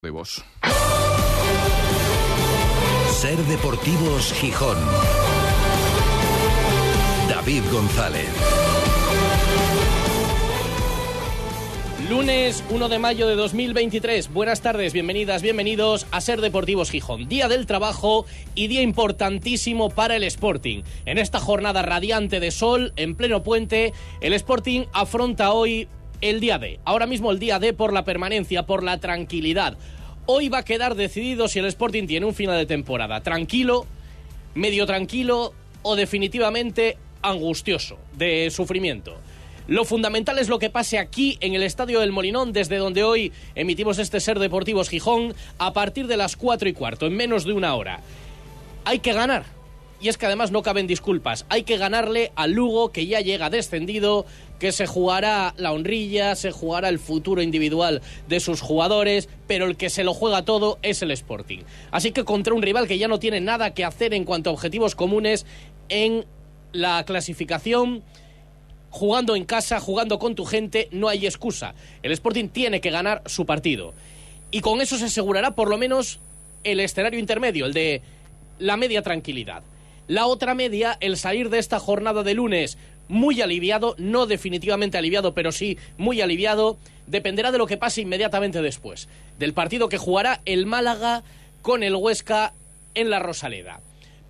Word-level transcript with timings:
de 0.00 0.10
vos. 0.10 0.44
Ser 3.10 3.36
Deportivos 3.36 4.32
Gijón. 4.34 4.78
David 7.28 7.62
González. 7.72 8.28
Lunes 12.08 12.62
1 12.70 12.88
de 12.88 12.98
mayo 13.00 13.26
de 13.26 13.34
2023. 13.34 14.32
Buenas 14.32 14.60
tardes, 14.60 14.92
bienvenidas, 14.92 15.42
bienvenidos 15.42 16.06
a 16.12 16.20
Ser 16.20 16.40
Deportivos 16.40 16.90
Gijón. 16.90 17.28
Día 17.28 17.48
del 17.48 17.66
trabajo 17.66 18.24
y 18.54 18.68
día 18.68 18.82
importantísimo 18.82 19.90
para 19.90 20.14
el 20.14 20.22
Sporting. 20.22 20.84
En 21.06 21.18
esta 21.18 21.40
jornada 21.40 21.82
radiante 21.82 22.38
de 22.38 22.52
sol, 22.52 22.92
en 22.94 23.16
pleno 23.16 23.42
puente, 23.42 23.92
el 24.20 24.32
Sporting 24.32 24.84
afronta 24.92 25.50
hoy 25.50 25.88
el 26.20 26.40
día 26.40 26.58
D. 26.58 26.80
Ahora 26.84 27.06
mismo 27.06 27.30
el 27.30 27.38
día 27.38 27.58
D 27.58 27.72
por 27.72 27.92
la 27.92 28.04
permanencia, 28.04 28.64
por 28.64 28.82
la 28.82 28.98
tranquilidad. 28.98 29.76
Hoy 30.26 30.48
va 30.48 30.58
a 30.58 30.64
quedar 30.64 30.94
decidido 30.94 31.48
si 31.48 31.58
el 31.58 31.66
Sporting 31.66 32.06
tiene 32.06 32.26
un 32.26 32.34
final 32.34 32.56
de 32.58 32.66
temporada 32.66 33.22
tranquilo, 33.22 33.86
medio 34.54 34.86
tranquilo 34.86 35.54
o 35.82 35.96
definitivamente 35.96 36.98
angustioso, 37.22 37.98
de 38.16 38.50
sufrimiento. 38.50 39.16
Lo 39.68 39.84
fundamental 39.84 40.38
es 40.38 40.48
lo 40.48 40.58
que 40.58 40.70
pase 40.70 40.98
aquí 40.98 41.36
en 41.40 41.54
el 41.54 41.62
Estadio 41.62 42.00
del 42.00 42.12
Molinón, 42.12 42.52
desde 42.52 42.78
donde 42.78 43.04
hoy 43.04 43.32
emitimos 43.54 43.98
este 43.98 44.18
Ser 44.18 44.38
Deportivos 44.38 44.88
Gijón, 44.88 45.34
a 45.58 45.74
partir 45.74 46.06
de 46.06 46.16
las 46.16 46.36
4 46.36 46.70
y 46.70 46.72
cuarto, 46.72 47.06
en 47.06 47.14
menos 47.14 47.44
de 47.44 47.52
una 47.52 47.74
hora. 47.74 48.00
Hay 48.86 49.00
que 49.00 49.12
ganar, 49.12 49.44
y 50.00 50.08
es 50.08 50.16
que 50.16 50.26
además 50.26 50.50
no 50.50 50.62
caben 50.62 50.86
disculpas. 50.86 51.44
Hay 51.48 51.64
que 51.64 51.76
ganarle 51.76 52.32
al 52.36 52.52
Lugo, 52.52 52.92
que 52.92 53.06
ya 53.06 53.20
llega 53.20 53.50
descendido, 53.50 54.26
que 54.58 54.72
se 54.72 54.86
jugará 54.86 55.54
la 55.56 55.72
honrilla, 55.72 56.34
se 56.34 56.50
jugará 56.50 56.88
el 56.88 56.98
futuro 56.98 57.42
individual 57.42 58.02
de 58.28 58.40
sus 58.40 58.60
jugadores, 58.60 59.28
pero 59.46 59.66
el 59.66 59.76
que 59.76 59.90
se 59.90 60.04
lo 60.04 60.14
juega 60.14 60.44
todo 60.44 60.78
es 60.82 61.02
el 61.02 61.10
Sporting. 61.10 61.60
Así 61.90 62.12
que 62.12 62.24
contra 62.24 62.54
un 62.54 62.62
rival 62.62 62.86
que 62.86 62.98
ya 62.98 63.08
no 63.08 63.18
tiene 63.18 63.40
nada 63.40 63.74
que 63.74 63.84
hacer 63.84 64.14
en 64.14 64.24
cuanto 64.24 64.50
a 64.50 64.52
objetivos 64.52 64.94
comunes 64.94 65.46
en 65.88 66.26
la 66.72 67.04
clasificación, 67.04 68.02
jugando 68.90 69.36
en 69.36 69.44
casa, 69.44 69.80
jugando 69.80 70.18
con 70.18 70.34
tu 70.34 70.44
gente, 70.44 70.88
no 70.92 71.08
hay 71.08 71.26
excusa. 71.26 71.74
El 72.02 72.12
Sporting 72.12 72.48
tiene 72.48 72.80
que 72.80 72.90
ganar 72.90 73.22
su 73.26 73.46
partido. 73.46 73.94
Y 74.50 74.60
con 74.60 74.80
eso 74.80 74.96
se 74.96 75.06
asegurará 75.06 75.54
por 75.54 75.68
lo 75.68 75.76
menos 75.76 76.20
el 76.64 76.80
escenario 76.80 77.20
intermedio, 77.20 77.66
el 77.66 77.72
de 77.72 78.02
la 78.58 78.76
media 78.76 79.02
tranquilidad. 79.02 79.62
La 80.08 80.26
otra 80.26 80.54
media, 80.54 80.96
el 81.00 81.18
salir 81.18 81.50
de 81.50 81.58
esta 81.58 81.78
jornada 81.78 82.22
de 82.22 82.32
lunes 82.32 82.78
muy 83.08 83.42
aliviado, 83.42 83.94
no 83.98 84.26
definitivamente 84.26 84.96
aliviado, 84.96 85.34
pero 85.34 85.52
sí 85.52 85.76
muy 85.98 86.22
aliviado, 86.22 86.78
dependerá 87.06 87.52
de 87.52 87.58
lo 87.58 87.66
que 87.66 87.76
pase 87.76 88.00
inmediatamente 88.00 88.62
después, 88.62 89.08
del 89.38 89.52
partido 89.52 89.90
que 89.90 89.98
jugará 89.98 90.40
el 90.46 90.64
Málaga 90.64 91.22
con 91.60 91.82
el 91.82 91.94
Huesca 91.94 92.54
en 92.94 93.10
la 93.10 93.18
Rosaleda. 93.18 93.80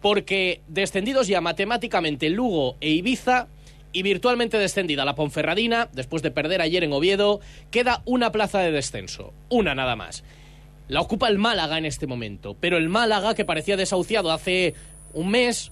Porque 0.03 0.61
descendidos 0.67 1.29
ya 1.29 1.41
matemáticamente 1.41 2.29
Lugo 2.29 2.77
e 2.81 2.91
Ibiza 2.91 3.47
y 3.93 4.03
virtualmente 4.03 4.59
descendida 4.59 5.05
la 5.05 5.15
Ponferradina, 5.15 5.89
después 5.93 6.23
de 6.23 6.33
perder 6.33 6.61
ayer 6.61 6.83
en 6.83 6.93
Oviedo, 6.93 7.41
queda 7.71 8.03
una 8.05 8.33
plaza 8.33 8.59
de 8.61 8.73
descenso, 8.73 9.33
una 9.49 9.77
nada 9.77 9.95
más. 9.95 10.25
La 10.89 11.01
ocupa 11.01 11.29
el 11.29 11.39
Málaga 11.39 11.79
en 11.79 11.85
este 11.85 12.07
momento, 12.07 12.57
pero 12.59 12.77
el 12.77 12.89
Málaga, 12.89 13.35
que 13.35 13.45
parecía 13.45 13.77
desahuciado 13.77 14.33
hace 14.33 14.75
un 15.13 15.31
mes, 15.31 15.71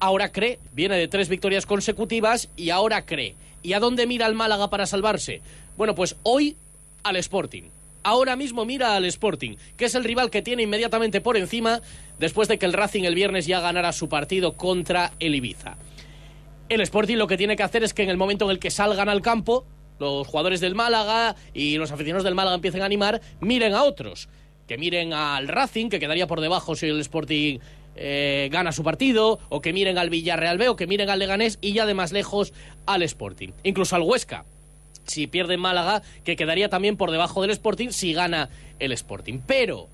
ahora 0.00 0.32
cree, 0.32 0.58
viene 0.72 0.96
de 0.96 1.08
tres 1.08 1.28
victorias 1.28 1.66
consecutivas 1.66 2.48
y 2.56 2.70
ahora 2.70 3.04
cree. 3.06 3.34
¿Y 3.62 3.72
a 3.72 3.80
dónde 3.80 4.06
mira 4.06 4.26
el 4.26 4.34
Málaga 4.34 4.68
para 4.68 4.86
salvarse? 4.86 5.40
Bueno, 5.76 5.94
pues 5.94 6.16
hoy 6.22 6.56
al 7.02 7.16
Sporting. 7.16 7.64
Ahora 8.02 8.36
mismo 8.36 8.66
mira 8.66 8.96
al 8.96 9.06
Sporting, 9.06 9.56
que 9.78 9.86
es 9.86 9.94
el 9.94 10.04
rival 10.04 10.30
que 10.30 10.42
tiene 10.42 10.62
inmediatamente 10.62 11.22
por 11.22 11.38
encima 11.38 11.80
después 12.18 12.48
de 12.48 12.58
que 12.58 12.66
el 12.66 12.74
Racing 12.74 13.04
el 13.04 13.14
viernes 13.14 13.46
ya 13.46 13.60
ganara 13.60 13.92
su 13.92 14.08
partido 14.10 14.52
contra 14.52 15.12
el 15.20 15.34
Ibiza. 15.34 15.76
El 16.68 16.80
Sporting 16.82 17.16
lo 17.16 17.26
que 17.26 17.38
tiene 17.38 17.56
que 17.56 17.62
hacer 17.62 17.82
es 17.82 17.94
que 17.94 18.02
en 18.02 18.10
el 18.10 18.16
momento 18.16 18.44
en 18.44 18.50
el 18.50 18.58
que 18.58 18.70
salgan 18.70 19.08
al 19.08 19.22
campo, 19.22 19.64
los 19.98 20.26
jugadores 20.26 20.60
del 20.60 20.74
Málaga 20.74 21.36
y 21.52 21.76
los 21.76 21.92
aficionados 21.92 22.24
del 22.24 22.34
Málaga 22.34 22.56
empiecen 22.56 22.82
a 22.82 22.86
animar, 22.86 23.20
miren 23.40 23.74
a 23.74 23.84
otros. 23.84 24.28
Que 24.66 24.78
miren 24.78 25.12
al 25.12 25.48
Racing, 25.48 25.88
que 25.88 26.00
quedaría 26.00 26.26
por 26.26 26.40
debajo 26.40 26.74
si 26.74 26.86
el 26.86 27.00
Sporting 27.00 27.58
eh, 27.96 28.48
gana 28.50 28.72
su 28.72 28.82
partido, 28.82 29.38
o 29.48 29.60
que 29.60 29.72
miren 29.72 29.98
al 29.98 30.10
Villarreal 30.10 30.58
B, 30.58 30.68
o 30.68 30.76
que 30.76 30.86
miren 30.86 31.10
al 31.10 31.18
Leganés 31.18 31.58
y 31.60 31.72
ya 31.72 31.86
de 31.86 31.94
más 31.94 32.12
lejos 32.12 32.52
al 32.86 33.02
Sporting. 33.02 33.50
Incluso 33.62 33.96
al 33.96 34.02
Huesca, 34.02 34.44
si 35.06 35.26
pierde 35.26 35.56
Málaga, 35.56 36.02
que 36.24 36.36
quedaría 36.36 36.68
también 36.68 36.96
por 36.96 37.10
debajo 37.10 37.42
del 37.42 37.50
Sporting 37.50 37.90
si 37.90 38.12
gana 38.12 38.48
el 38.78 38.92
Sporting. 38.92 39.40
Pero 39.46 39.88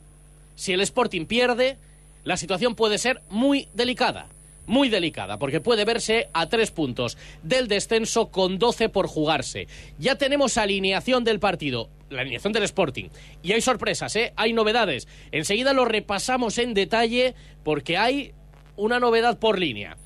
si 0.55 0.72
el 0.72 0.81
Sporting 0.81 1.27
pierde, 1.27 1.77
la 2.25 2.37
situación 2.37 2.75
puede 2.75 2.99
ser 2.99 3.22
muy 3.31 3.69
delicada. 3.75 4.27
Muy 4.70 4.88
delicada, 4.88 5.36
porque 5.36 5.60
puede 5.60 5.84
verse 5.84 6.28
a 6.32 6.48
tres 6.48 6.70
puntos 6.70 7.19
del 7.42 7.66
descenso 7.66 8.28
con 8.28 8.60
12 8.60 8.88
por 8.88 9.08
jugarse. 9.08 9.66
Ya 9.98 10.14
tenemos 10.14 10.56
alineación 10.58 11.25
del 11.25 11.41
partido 11.41 11.88
la 12.08 12.20
alineación 12.20 12.53
del 12.53 12.62
Sporting. 12.62 13.08
Y 13.42 13.50
hay 13.50 13.60
sorpresas, 13.60 14.14
¿eh? 14.14 14.32
hay 14.36 14.53
novedades. 14.53 15.08
Enseguida 15.32 15.72
lo 15.72 15.86
repasamos 15.86 16.58
en 16.58 16.75
detalle 16.75 17.34
porque 17.64 17.98
hay 17.98 18.32
una 18.76 19.00
novedad 19.00 19.41
por 19.41 19.58
línea. 19.58 19.97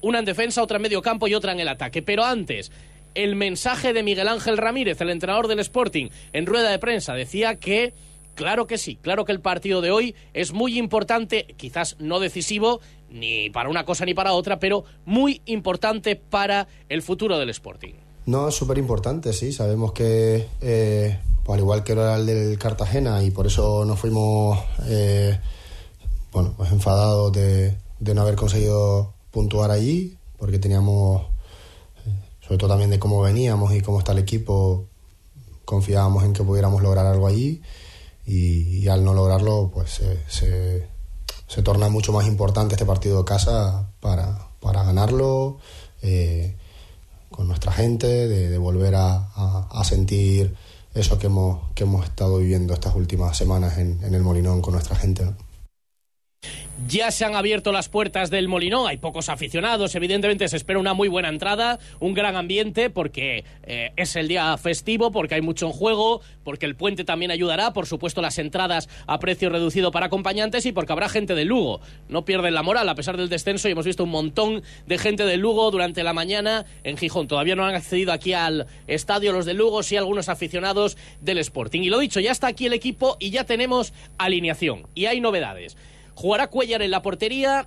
Una 0.00 0.18
en 0.18 0.24
defensa, 0.24 0.64
otra 0.64 0.78
en 0.78 0.82
medio 0.82 1.00
campo 1.00 1.28
y 1.28 1.34
otra 1.34 1.52
en 1.52 1.60
el 1.60 1.68
ataque. 1.68 2.02
Pero 2.02 2.24
antes, 2.24 2.72
el 3.14 3.36
mensaje 3.36 3.92
de 3.92 4.02
Miguel 4.02 4.26
Ángel 4.26 4.56
Ramírez, 4.56 5.00
el 5.00 5.10
entrenador 5.10 5.46
del 5.46 5.60
Sporting, 5.60 6.08
en 6.32 6.46
rueda 6.46 6.70
de 6.72 6.80
prensa, 6.80 7.14
decía 7.14 7.54
que, 7.54 7.92
claro 8.34 8.66
que 8.66 8.78
sí, 8.78 8.96
claro 8.96 9.24
que 9.24 9.32
el 9.32 9.40
partido 9.40 9.80
de 9.80 9.90
hoy 9.90 10.14
es 10.32 10.52
muy 10.52 10.78
importante, 10.78 11.46
quizás 11.56 11.96
no 11.98 12.20
decisivo, 12.20 12.80
ni 13.10 13.50
para 13.50 13.68
una 13.68 13.84
cosa 13.84 14.04
ni 14.04 14.14
para 14.14 14.32
otra, 14.32 14.58
pero 14.58 14.84
muy 15.04 15.42
importante 15.46 16.16
para 16.16 16.68
el 16.88 17.02
futuro 17.02 17.38
del 17.38 17.50
Sporting. 17.50 17.94
No, 18.26 18.48
es 18.48 18.54
súper 18.54 18.78
importante, 18.78 19.32
sí. 19.32 19.52
Sabemos 19.52 19.92
que 19.92 20.46
eh, 20.60 21.18
al 21.48 21.58
igual 21.58 21.82
que 21.82 21.92
era 21.92 22.16
el 22.16 22.26
del 22.26 22.58
Cartagena, 22.58 23.22
y 23.22 23.30
por 23.30 23.46
eso 23.46 23.84
nos 23.84 23.98
fuimos 23.98 24.58
eh, 24.86 25.38
bueno, 26.32 26.54
pues 26.56 26.70
enfadados 26.72 27.32
de, 27.32 27.76
no 28.00 28.22
haber 28.22 28.36
conseguido 28.36 29.14
puntuar 29.30 29.70
allí, 29.70 30.16
porque 30.38 30.58
teníamos, 30.58 31.22
eh, 32.06 32.10
sobre 32.40 32.58
todo 32.58 32.70
también 32.70 32.90
de 32.90 32.98
cómo 32.98 33.20
veníamos 33.20 33.74
y 33.74 33.80
cómo 33.80 33.98
está 33.98 34.12
el 34.12 34.18
equipo, 34.18 34.86
confiábamos 35.64 36.24
en 36.24 36.32
que 36.32 36.42
pudiéramos 36.42 36.82
lograr 36.82 37.06
algo 37.06 37.26
allí, 37.26 37.60
y, 38.32 38.88
al 38.88 39.04
no 39.04 39.14
lograrlo, 39.14 39.70
pues 39.72 40.00
se, 40.28 40.88
se, 41.46 41.62
torna 41.62 41.88
mucho 41.88 42.12
más 42.12 42.26
importante 42.26 42.74
este 42.74 42.86
partido 42.86 43.18
de 43.18 43.24
casa 43.24 43.90
para, 44.00 44.48
para 44.60 44.82
ganarlo. 44.82 45.58
Eh, 46.02 46.56
con 47.30 47.48
nuestra 47.48 47.72
gente, 47.72 48.06
de, 48.06 48.58
volver 48.58 48.94
a, 48.94 49.28
a 49.70 49.84
sentir 49.84 50.54
eso 50.94 51.18
que 51.18 51.26
hemos, 51.26 51.70
que 51.74 51.84
hemos 51.84 52.04
estado 52.04 52.38
viviendo 52.38 52.74
estas 52.74 52.94
últimas 52.94 53.36
semanas 53.36 53.78
en, 53.78 53.98
en 54.02 54.14
el 54.14 54.22
Molinón 54.22 54.60
con 54.60 54.74
nuestra 54.74 54.96
gente. 54.96 55.24
Ya 56.88 57.10
se 57.12 57.24
han 57.24 57.36
abierto 57.36 57.70
las 57.70 57.88
puertas 57.88 58.30
del 58.30 58.48
Molinón, 58.48 58.88
hay 58.88 58.96
pocos 58.96 59.28
aficionados, 59.28 59.94
evidentemente 59.94 60.48
se 60.48 60.56
espera 60.56 60.80
una 60.80 60.94
muy 60.94 61.06
buena 61.08 61.28
entrada, 61.28 61.78
un 62.00 62.12
gran 62.12 62.34
ambiente 62.34 62.90
porque 62.90 63.44
eh, 63.62 63.92
es 63.96 64.16
el 64.16 64.26
día 64.26 64.56
festivo, 64.56 65.12
porque 65.12 65.36
hay 65.36 65.42
mucho 65.42 65.66
en 65.66 65.72
juego, 65.72 66.22
porque 66.42 66.66
el 66.66 66.74
puente 66.74 67.04
también 67.04 67.30
ayudará, 67.30 67.72
por 67.72 67.86
supuesto 67.86 68.20
las 68.20 68.38
entradas 68.38 68.88
a 69.06 69.20
precio 69.20 69.48
reducido 69.48 69.92
para 69.92 70.06
acompañantes 70.06 70.66
y 70.66 70.72
porque 70.72 70.92
habrá 70.92 71.08
gente 71.08 71.34
de 71.34 71.44
Lugo. 71.44 71.80
No 72.08 72.24
pierden 72.24 72.54
la 72.54 72.64
moral 72.64 72.88
a 72.88 72.94
pesar 72.96 73.16
del 73.16 73.28
descenso 73.28 73.68
y 73.68 73.72
hemos 73.72 73.86
visto 73.86 74.04
un 74.04 74.10
montón 74.10 74.62
de 74.86 74.98
gente 74.98 75.24
de 75.24 75.36
Lugo 75.36 75.70
durante 75.70 76.02
la 76.02 76.12
mañana 76.12 76.66
en 76.82 76.96
Gijón. 76.96 77.28
Todavía 77.28 77.54
no 77.54 77.64
han 77.64 77.76
accedido 77.76 78.12
aquí 78.12 78.32
al 78.32 78.66
estadio 78.88 79.32
los 79.32 79.46
de 79.46 79.54
Lugo, 79.54 79.84
sí 79.84 79.96
algunos 79.96 80.28
aficionados 80.28 80.96
del 81.20 81.38
Sporting. 81.38 81.82
Y 81.82 81.90
lo 81.90 82.00
dicho, 82.00 82.18
ya 82.18 82.32
está 82.32 82.48
aquí 82.48 82.66
el 82.66 82.72
equipo 82.72 83.16
y 83.20 83.30
ya 83.30 83.44
tenemos 83.44 83.92
alineación 84.18 84.86
y 84.94 85.06
hay 85.06 85.20
novedades. 85.20 85.76
Jugará 86.14 86.48
Cuellar 86.48 86.82
en 86.82 86.90
la 86.90 87.02
portería. 87.02 87.66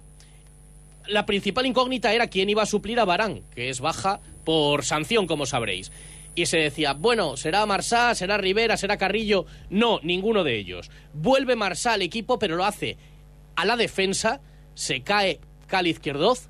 La 1.07 1.25
principal 1.25 1.65
incógnita 1.65 2.13
era 2.13 2.27
quién 2.27 2.50
iba 2.50 2.63
a 2.63 2.68
suplir 2.68 3.00
a 3.00 3.06
Barán, 3.06 3.42
que 3.53 3.69
es 3.69 3.80
baja 3.80 4.19
por 4.44 4.83
sanción, 4.86 5.27
como 5.27 5.45
sabréis. 5.45 5.92
Y 6.36 6.47
se 6.47 6.57
decía, 6.57 6.94
bueno, 6.94 7.38
será 7.38 7.65
Marsá, 7.65 8.13
será 8.13 8.38
Rivera, 8.38 8.75
será 8.75 8.97
Carrillo. 8.97 9.45
No, 9.69 10.00
ninguno 10.03 10.44
de 10.44 10.57
ellos. 10.57 10.92
Vuelve 11.13 11.56
Marsá 11.56 11.94
al 11.94 12.01
equipo, 12.01 12.38
pero 12.39 12.57
lo 12.57 12.65
hace 12.65 12.97
a 13.56 13.65
la 13.65 13.77
defensa. 13.77 14.42
Se 14.74 15.01
cae 15.01 15.39
Cali 15.68 15.91
Izquierdoz. 15.91 16.50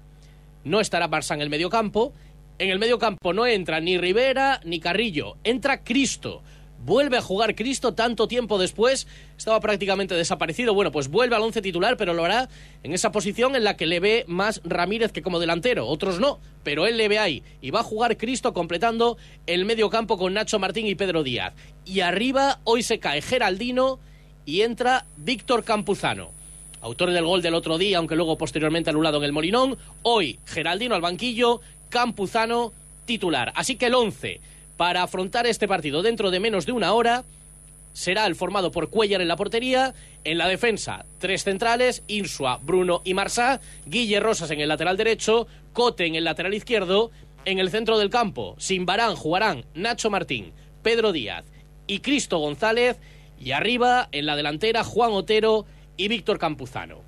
No 0.64 0.80
estará 0.80 1.08
Marsá 1.08 1.36
en 1.36 1.42
el 1.42 1.52
medio 1.52 1.70
campo. 1.70 2.14
En 2.58 2.70
el 2.70 2.80
medio 2.80 2.98
campo 2.98 3.34
no 3.34 3.46
entra 3.46 3.80
ni 3.80 3.98
Rivera 3.98 4.60
ni 4.64 4.80
Carrillo. 4.80 5.38
Entra 5.44 5.84
Cristo. 5.84 6.42
Vuelve 6.86 7.18
a 7.18 7.22
jugar 7.22 7.56
Cristo 7.56 7.96
tanto 7.96 8.28
tiempo 8.28 8.60
después, 8.60 9.08
estaba 9.36 9.60
prácticamente 9.60 10.14
desaparecido. 10.14 10.76
Bueno, 10.76 10.92
pues 10.92 11.08
vuelve 11.08 11.36
al 11.36 11.42
once 11.42 11.60
titular, 11.64 11.98
pero 11.98 12.14
lo 12.14 12.24
hará 12.24 12.48
en 12.84 12.94
esa 12.94 13.12
posición 13.12 13.56
en 13.56 13.64
la 13.64 13.76
que 13.76 13.88
le 13.88 14.00
ve 14.00 14.24
más 14.28 14.62
Ramírez 14.64 15.12
que 15.12 15.24
como 15.24 15.40
delantero. 15.40 15.88
Otros 15.88 16.20
no, 16.20 16.40
pero 16.64 16.86
él 16.86 16.98
le 16.98 17.08
ve 17.08 17.18
ahí. 17.18 17.42
Y 17.60 17.72
va 17.72 17.80
a 17.80 17.84
jugar 17.84 18.18
Cristo 18.18 18.54
completando 18.54 19.18
el 19.48 19.66
medio 19.66 19.90
campo 19.90 20.20
con 20.20 20.36
Nacho 20.36 20.60
Martín 20.60 20.86
y 20.86 20.94
Pedro 20.94 21.24
Díaz. 21.24 21.56
Y 21.86 22.02
arriba 22.02 22.60
hoy 22.66 22.84
se 22.84 23.00
cae 23.00 23.24
Geraldino 23.24 23.98
y 24.46 24.62
entra 24.62 25.08
Víctor 25.18 25.64
Campuzano 25.64 26.30
autor 26.82 27.10
del 27.10 27.26
gol 27.26 27.42
del 27.42 27.56
otro 27.56 27.80
día, 27.80 27.98
aunque 27.98 28.16
luego 28.16 28.38
posteriormente 28.38 28.92
anulado 28.92 29.18
en 29.18 29.24
el 29.24 29.32
Molinón. 29.32 29.76
Hoy, 30.04 30.38
Geraldino 30.46 30.94
al 30.94 31.02
banquillo, 31.02 31.60
Campuzano 31.90 32.74
titular. 33.06 33.52
Así 33.56 33.76
que 33.76 33.88
el 33.88 33.96
11 33.96 34.40
para 34.78 35.04
afrontar 35.04 35.48
este 35.48 35.68
partido 35.68 36.02
dentro 36.02 36.32
de 36.32 36.40
menos 36.40 36.66
de 36.66 36.72
una 36.72 36.94
hora 36.94 37.24
será 37.94 38.26
el 38.26 38.36
formado 38.36 38.72
por 38.72 38.90
Cuellar 38.90 39.22
en 39.22 39.30
la 39.30 39.38
portería, 39.38 39.94
en 40.26 40.38
la 40.38 40.50
defensa 40.50 41.06
tres 41.18 41.44
centrales, 41.46 42.04
Insua, 42.08 42.60
Bruno 42.62 43.02
y 43.06 43.14
Marsá, 43.14 43.62
Guille 43.86 44.20
Rosas 44.20 44.52
en 44.52 44.60
el 44.60 44.68
lateral 44.68 44.98
derecho, 44.98 45.48
Cote 45.72 46.06
en 46.06 46.16
el 46.16 46.26
lateral 46.26 46.54
izquierdo, 46.54 47.12
en 47.46 47.60
el 47.60 47.72
centro 47.72 47.98
del 47.98 48.10
campo, 48.10 48.56
sin 48.58 48.86
Barán 48.86 49.16
jugarán 49.16 49.66
Nacho 49.74 50.10
Martín, 50.10 50.52
Pedro 50.84 51.14
Díaz 51.14 51.46
y 51.88 52.00
Cristo 52.00 52.40
González, 52.40 52.98
y 53.40 53.52
arriba 53.52 54.10
en 54.12 54.26
la 54.26 54.36
delantera 54.36 54.84
Juan 54.84 55.12
Otero 55.12 55.66
y 55.96 56.08
Víctor 56.08 56.38
Campuzano. 56.38 57.02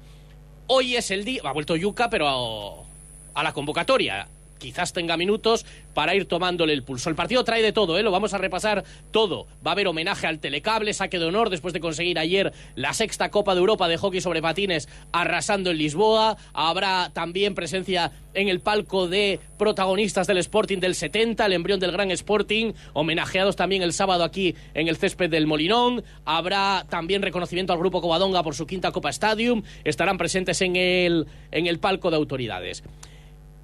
Hoy 0.68 0.96
es 0.96 1.12
el 1.12 1.26
día, 1.26 1.42
ha 1.44 1.54
vuelto 1.54 1.76
Yuca, 1.76 2.10
pero 2.10 2.86
a 3.34 3.44
la 3.44 3.54
convocatoria 3.54 4.28
quizás 4.58 4.94
tenga 4.94 5.18
minutos 5.18 5.66
para 5.94 6.16
ir 6.16 6.26
tomándole 6.26 6.74
el 6.74 6.84
pulso. 6.84 7.10
El 7.10 7.16
partido 7.16 7.44
trae 7.44 7.62
de 7.62 7.72
todo, 7.72 7.98
¿eh? 7.98 8.04
lo 8.04 8.12
vamos 8.12 8.34
a 8.34 8.38
repasar 8.38 8.84
todo. 9.12 9.48
Va 9.66 9.72
a 9.72 9.74
haber 9.74 9.88
homenaje 9.88 10.28
al 10.28 10.40
telecable, 10.40 10.94
saque 10.94 11.20
de 11.20 11.26
honor 11.26 11.50
después 11.50 11.74
de 11.74 11.80
conseguir 11.80 12.20
ayer 12.20 12.54
la 12.76 12.94
sexta 12.94 13.30
Copa 13.30 13.54
de 13.54 13.60
Europa 13.60 13.88
de 13.88 13.98
hockey 13.98 14.22
sobre 14.22 14.42
patines 14.42 14.88
arrasando 15.12 15.72
en 15.72 15.78
Lisboa. 15.78 16.38
Habrá 16.54 17.12
también 17.14 17.56
presencia 17.56 18.12
en 18.34 18.50
el 18.50 18.60
palco 18.60 19.08
de 19.08 19.40
protagonistas 19.58 20.28
del 20.28 20.38
Sporting 20.38 20.80
del 20.80 20.96
70, 20.96 21.46
el 21.46 21.54
embrión 21.54 21.80
del 21.80 21.92
Gran 21.92 22.12
Sporting, 22.12 22.74
homenajeados 22.94 23.56
también 23.56 23.82
el 23.82 23.94
sábado 23.94 24.24
aquí 24.24 24.56
en 24.74 24.88
el 24.88 24.98
césped 24.98 25.30
del 25.30 25.48
Molinón. 25.48 26.04
Habrá 26.26 26.86
también 26.90 27.22
reconocimiento 27.22 27.74
al 27.74 27.80
Grupo 27.80 28.02
Covadonga 28.02 28.44
por 28.44 28.56
su 28.56 28.68
quinta 28.68 28.92
Copa 28.92 29.10
Stadium. 29.10 29.64
Estarán 29.84 30.18
presentes 30.18 30.62
en 30.62 30.76
el, 30.76 31.26
en 31.52 31.68
el 31.68 31.80
palco 31.80 32.12
de 32.12 32.18
autoridades. 32.18 32.84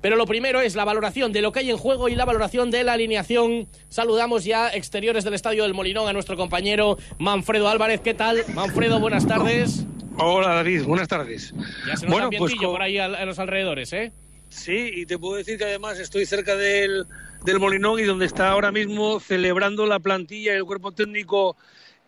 Pero 0.04 0.18
lo 0.18 0.26
primero 0.26 0.60
es 0.60 0.76
la 0.76 0.84
valoración 0.84 1.32
de 1.32 1.42
lo 1.42 1.54
que 1.54 1.62
hay 1.62 1.70
en 1.70 1.78
juego 1.78 2.10
y 2.10 2.16
la 2.16 2.26
valoración 2.26 2.70
de 2.72 2.84
la 2.84 2.92
alineación. 2.92 3.70
Saludamos 3.88 4.44
ya 4.44 4.68
exteriores 4.68 5.24
del 5.24 5.34
Estadio 5.34 5.64
del 5.64 5.74
Molinón 5.74 6.10
a 6.10 6.14
nuestro 6.14 6.36
compañero 6.36 6.98
Manfredo 7.20 7.70
Álvarez. 7.70 8.02
¿Qué 8.02 8.14
tal? 8.14 8.44
Manfredo, 8.54 9.00
buenas 9.00 9.26
tardes. 9.26 9.86
Hola 10.18 10.56
David, 10.56 10.84
buenas 10.84 11.08
tardes. 11.08 11.54
Ya 11.88 11.96
se 11.96 12.06
nos 12.06 12.16
bueno, 12.16 12.30
pues 12.38 12.54
por 12.56 12.82
ahí 12.82 12.98
a, 12.98 13.08
los 13.24 13.40
alrededores, 13.40 13.94
¿eh? 13.94 14.12
Sí, 14.50 14.92
y 14.94 15.06
te 15.06 15.18
puedo 15.18 15.36
decir 15.36 15.58
que 15.58 15.64
además 15.64 15.98
estoy 15.98 16.26
cerca 16.26 16.58
del, 16.58 17.06
del 17.46 17.60
Molinón 17.62 17.98
y 18.02 18.04
donde 18.04 18.26
está 18.26 18.50
ahora 18.50 18.74
mismo 18.74 19.22
celebrando 19.22 19.86
la 19.86 20.00
plantilla 20.00 20.52
y 20.52 20.58
el 20.58 20.66
cuerpo 20.66 20.92
técnico 20.92 21.56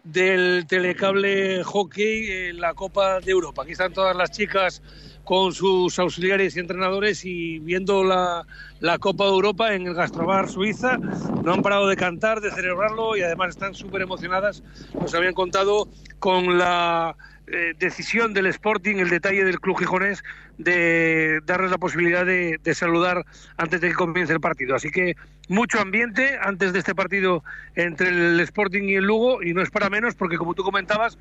del 0.04 0.66
telecable 0.68 1.64
hockey 1.64 2.50
en 2.50 2.60
la 2.60 2.74
Copa 2.74 3.22
de 3.22 3.32
Europa. 3.32 3.64
Aquí 3.64 3.72
están 3.72 3.94
todas 3.94 4.18
las 4.18 4.32
chicas 4.32 4.82
con 5.26 5.54
sus 5.54 6.00
auxiliares 6.00 6.56
y 6.56 6.60
entrenadores 6.60 7.26
y 7.26 7.60
viendo 7.60 8.04
la, 8.04 8.46
la 8.80 8.98
Copa 9.00 9.26
de 9.26 9.32
Europa 9.32 9.74
en 9.74 9.88
el 9.88 9.94
Gastrobar 9.96 10.48
Suiza. 10.48 10.98
No 11.44 11.54
han 11.54 11.62
parado 11.62 11.88
de 11.88 11.98
cantar, 11.98 12.40
de 12.40 12.52
celebrarlo 12.52 13.18
y 13.18 13.22
además 13.22 13.50
están 13.50 13.74
súper 13.74 14.04
emocionadas. 14.04 14.64
Nos 14.94 15.14
habían 15.14 15.34
contado 15.34 15.90
con 16.20 16.58
la 16.58 17.18
eh, 17.48 17.74
decisión 17.78 18.34
del 18.34 18.46
Sporting, 18.48 18.98
el 18.98 19.10
detalle 19.10 19.44
del 19.44 19.60
club 19.60 19.78
gijonés 19.78 20.24
de 20.58 21.42
darles 21.46 21.72
la 21.72 21.78
posibilidad 21.78 22.26
de, 22.26 22.60
saludar 22.74 23.26
antes 23.58 23.82
de 23.82 23.90
que 23.90 23.96
comience 23.96 24.34
el 24.34 24.40
partido. 24.40 24.76
Así 24.76 24.90
que 24.90 25.16
mucho 25.48 25.80
ambiente 25.80 26.38
antes 26.42 26.74
de 26.74 26.80
este 26.80 26.96
partido 26.96 27.44
entre 27.76 28.10
el 28.10 28.40
Sporting 28.40 28.84
y 28.84 28.96
el 28.96 29.06
Lugo 29.06 29.44
y 29.44 29.54
no 29.54 29.62
es 29.62 29.70
para 29.70 29.90
menos 29.90 30.16
porque 30.16 30.38
como 30.38 30.54
tú 30.54 30.64
comentabas 30.64 31.18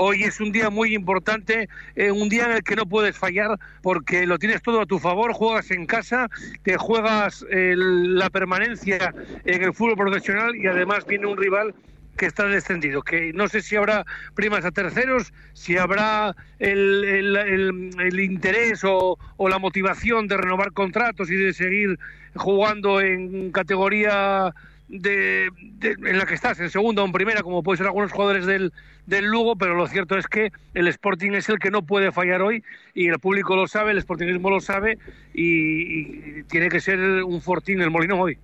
Hoy 0.00 0.22
es 0.22 0.40
un 0.40 0.52
día 0.52 0.70
muy 0.70 0.94
importante, 0.94 1.68
eh, 1.96 2.12
un 2.12 2.28
día 2.28 2.44
en 2.44 2.52
el 2.52 2.62
que 2.62 2.76
no 2.76 2.86
puedes 2.86 3.18
fallar 3.18 3.58
porque 3.82 4.28
lo 4.28 4.38
tienes 4.38 4.62
todo 4.62 4.80
a 4.80 4.86
tu 4.86 5.00
favor, 5.00 5.32
juegas 5.32 5.72
en 5.72 5.86
casa, 5.86 6.28
te 6.62 6.76
juegas 6.76 7.44
la 7.50 8.30
permanencia 8.30 9.12
en 9.44 9.64
el 9.64 9.74
fútbol 9.74 9.96
profesional 9.96 10.54
y 10.54 10.68
además 10.68 11.04
viene 11.04 11.26
un 11.26 11.36
rival 11.36 11.74
que 12.18 12.26
está 12.26 12.44
descendido, 12.44 13.00
que 13.00 13.32
no 13.32 13.48
sé 13.48 13.62
si 13.62 13.76
habrá 13.76 14.04
primas 14.34 14.66
a 14.66 14.70
terceros, 14.70 15.32
si 15.54 15.78
habrá 15.78 16.36
el, 16.58 18.20
interés 18.20 18.84
o, 18.84 19.18
o, 19.38 19.48
la 19.48 19.58
motivación 19.58 20.28
de 20.28 20.36
renovar 20.36 20.72
contratos 20.72 21.30
y 21.30 21.36
de 21.36 21.54
seguir 21.54 21.98
jugando 22.34 23.00
en 23.00 23.50
categoría 23.52 24.52
de, 24.88 25.50
en 25.82 26.18
la 26.18 26.26
que 26.26 26.34
estás, 26.34 26.58
en 26.60 26.70
segunda 26.70 27.02
o 27.02 27.06
en 27.06 27.12
primera, 27.12 27.42
como 27.42 27.62
pueden 27.62 27.78
ser 27.78 27.86
algunos 27.86 28.10
jugadores 28.10 28.46
del, 28.46 28.72
del 29.06 29.26
Lugo, 29.26 29.56
pero 29.56 29.74
lo 29.74 29.86
cierto 29.86 30.16
es 30.16 30.26
que 30.26 30.50
el 30.74 30.88
Sporting 30.88 31.32
es 31.32 31.48
el 31.48 31.58
que 31.58 31.70
no 31.70 31.82
puede 31.82 32.10
fallar 32.10 32.42
hoy 32.42 32.62
y 32.94 33.08
el 33.08 33.18
público 33.18 33.54
lo 33.54 33.66
sabe, 33.66 33.92
el 33.92 34.00
Sportingismo 34.00 34.50
lo 34.50 34.60
sabe 34.60 34.98
y, 35.34 36.42
tiene 36.44 36.68
que 36.68 36.80
ser 36.80 36.98
un 36.98 37.40
fortín 37.42 37.80
el 37.80 37.90
Molino 37.90 38.18
hoy. 38.18 38.38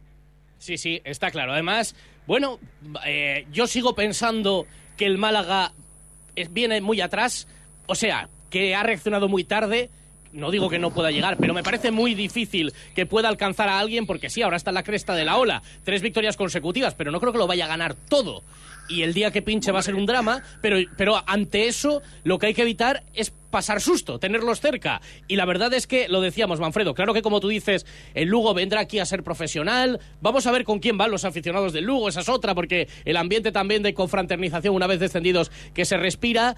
Sí, 0.64 0.78
sí, 0.78 1.02
está 1.04 1.30
claro. 1.30 1.52
Además, 1.52 1.94
bueno, 2.26 2.58
eh, 3.04 3.46
yo 3.52 3.66
sigo 3.66 3.94
pensando 3.94 4.66
que 4.96 5.04
el 5.04 5.18
Málaga 5.18 5.72
viene 6.52 6.80
muy 6.80 7.02
atrás, 7.02 7.46
o 7.84 7.94
sea, 7.94 8.30
que 8.48 8.74
ha 8.74 8.82
reaccionado 8.82 9.28
muy 9.28 9.44
tarde 9.44 9.90
no 10.32 10.50
digo 10.50 10.68
que 10.68 10.80
no 10.80 10.90
pueda 10.90 11.12
llegar, 11.12 11.36
pero 11.38 11.54
me 11.54 11.62
parece 11.62 11.92
muy 11.92 12.14
difícil 12.14 12.72
que 12.94 13.06
pueda 13.06 13.28
alcanzar 13.28 13.68
a 13.68 13.78
alguien 13.78 14.04
porque 14.04 14.30
sí, 14.30 14.42
ahora 14.42 14.56
está 14.56 14.70
en 14.70 14.74
la 14.74 14.82
cresta 14.82 15.14
de 15.14 15.24
la 15.24 15.36
ola. 15.36 15.62
Tres 15.84 16.02
victorias 16.02 16.36
consecutivas, 16.36 16.94
pero 16.94 17.12
no 17.12 17.20
creo 17.20 17.32
que 17.32 17.38
lo 17.38 17.46
vaya 17.46 17.66
a 17.66 17.68
ganar 17.68 17.94
todo. 17.94 18.42
Y 18.88 19.02
el 19.02 19.14
día 19.14 19.30
que 19.30 19.42
pinche 19.42 19.70
va 19.70 19.78
a 19.78 19.82
ser 19.82 19.94
un 19.94 20.06
drama, 20.06 20.42
pero, 20.60 20.78
pero 20.96 21.22
ante 21.26 21.68
eso 21.68 22.02
lo 22.24 22.38
que 22.38 22.46
hay 22.46 22.54
que 22.54 22.62
evitar 22.62 23.04
es 23.14 23.32
pasar 23.54 23.80
susto, 23.80 24.18
tenerlos 24.18 24.60
cerca. 24.60 25.00
Y 25.28 25.36
la 25.36 25.44
verdad 25.44 25.72
es 25.74 25.86
que, 25.86 26.08
lo 26.08 26.20
decíamos, 26.20 26.58
Manfredo, 26.58 26.92
claro 26.92 27.14
que 27.14 27.22
como 27.22 27.38
tú 27.38 27.46
dices, 27.46 27.86
el 28.12 28.28
Lugo 28.28 28.52
vendrá 28.52 28.80
aquí 28.80 28.98
a 28.98 29.06
ser 29.06 29.22
profesional. 29.22 30.00
Vamos 30.20 30.48
a 30.48 30.50
ver 30.50 30.64
con 30.64 30.80
quién 30.80 30.98
van 30.98 31.12
los 31.12 31.24
aficionados 31.24 31.72
del 31.72 31.84
Lugo, 31.84 32.08
esa 32.08 32.22
es 32.22 32.28
otra, 32.28 32.52
porque 32.56 32.88
el 33.04 33.16
ambiente 33.16 33.52
también 33.52 33.84
de 33.84 33.94
confraternización 33.94 34.74
una 34.74 34.88
vez 34.88 34.98
descendidos 34.98 35.52
que 35.72 35.84
se 35.84 35.96
respira 35.96 36.56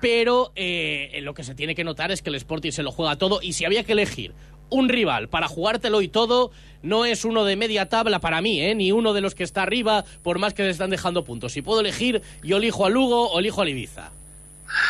pero 0.00 0.50
eh, 0.56 1.20
lo 1.22 1.32
que 1.32 1.44
se 1.44 1.54
tiene 1.54 1.76
que 1.76 1.84
notar 1.84 2.10
es 2.10 2.22
que 2.22 2.30
el 2.30 2.34
Sporting 2.34 2.72
se 2.72 2.82
lo 2.82 2.90
juega 2.90 3.14
todo 3.14 3.38
y 3.40 3.52
si 3.52 3.64
había 3.64 3.84
que 3.84 3.92
elegir 3.92 4.34
un 4.68 4.88
rival 4.88 5.28
para 5.28 5.46
jugártelo 5.46 6.02
y 6.02 6.08
todo, 6.08 6.50
no 6.82 7.04
es 7.04 7.24
uno 7.24 7.44
de 7.44 7.54
media 7.54 7.88
tabla 7.88 8.18
para 8.18 8.42
mí, 8.42 8.60
¿eh? 8.60 8.74
ni 8.74 8.90
uno 8.90 9.12
de 9.12 9.20
los 9.20 9.36
que 9.36 9.44
está 9.44 9.62
arriba, 9.62 10.04
por 10.24 10.40
más 10.40 10.54
que 10.54 10.64
le 10.64 10.70
están 10.70 10.90
dejando 10.90 11.22
puntos. 11.22 11.52
Si 11.52 11.62
puedo 11.62 11.82
elegir, 11.82 12.20
yo 12.42 12.56
elijo 12.56 12.84
a 12.84 12.90
Lugo 12.90 13.30
o 13.30 13.38
elijo 13.38 13.62
a 13.62 13.68
Ibiza. 13.68 14.10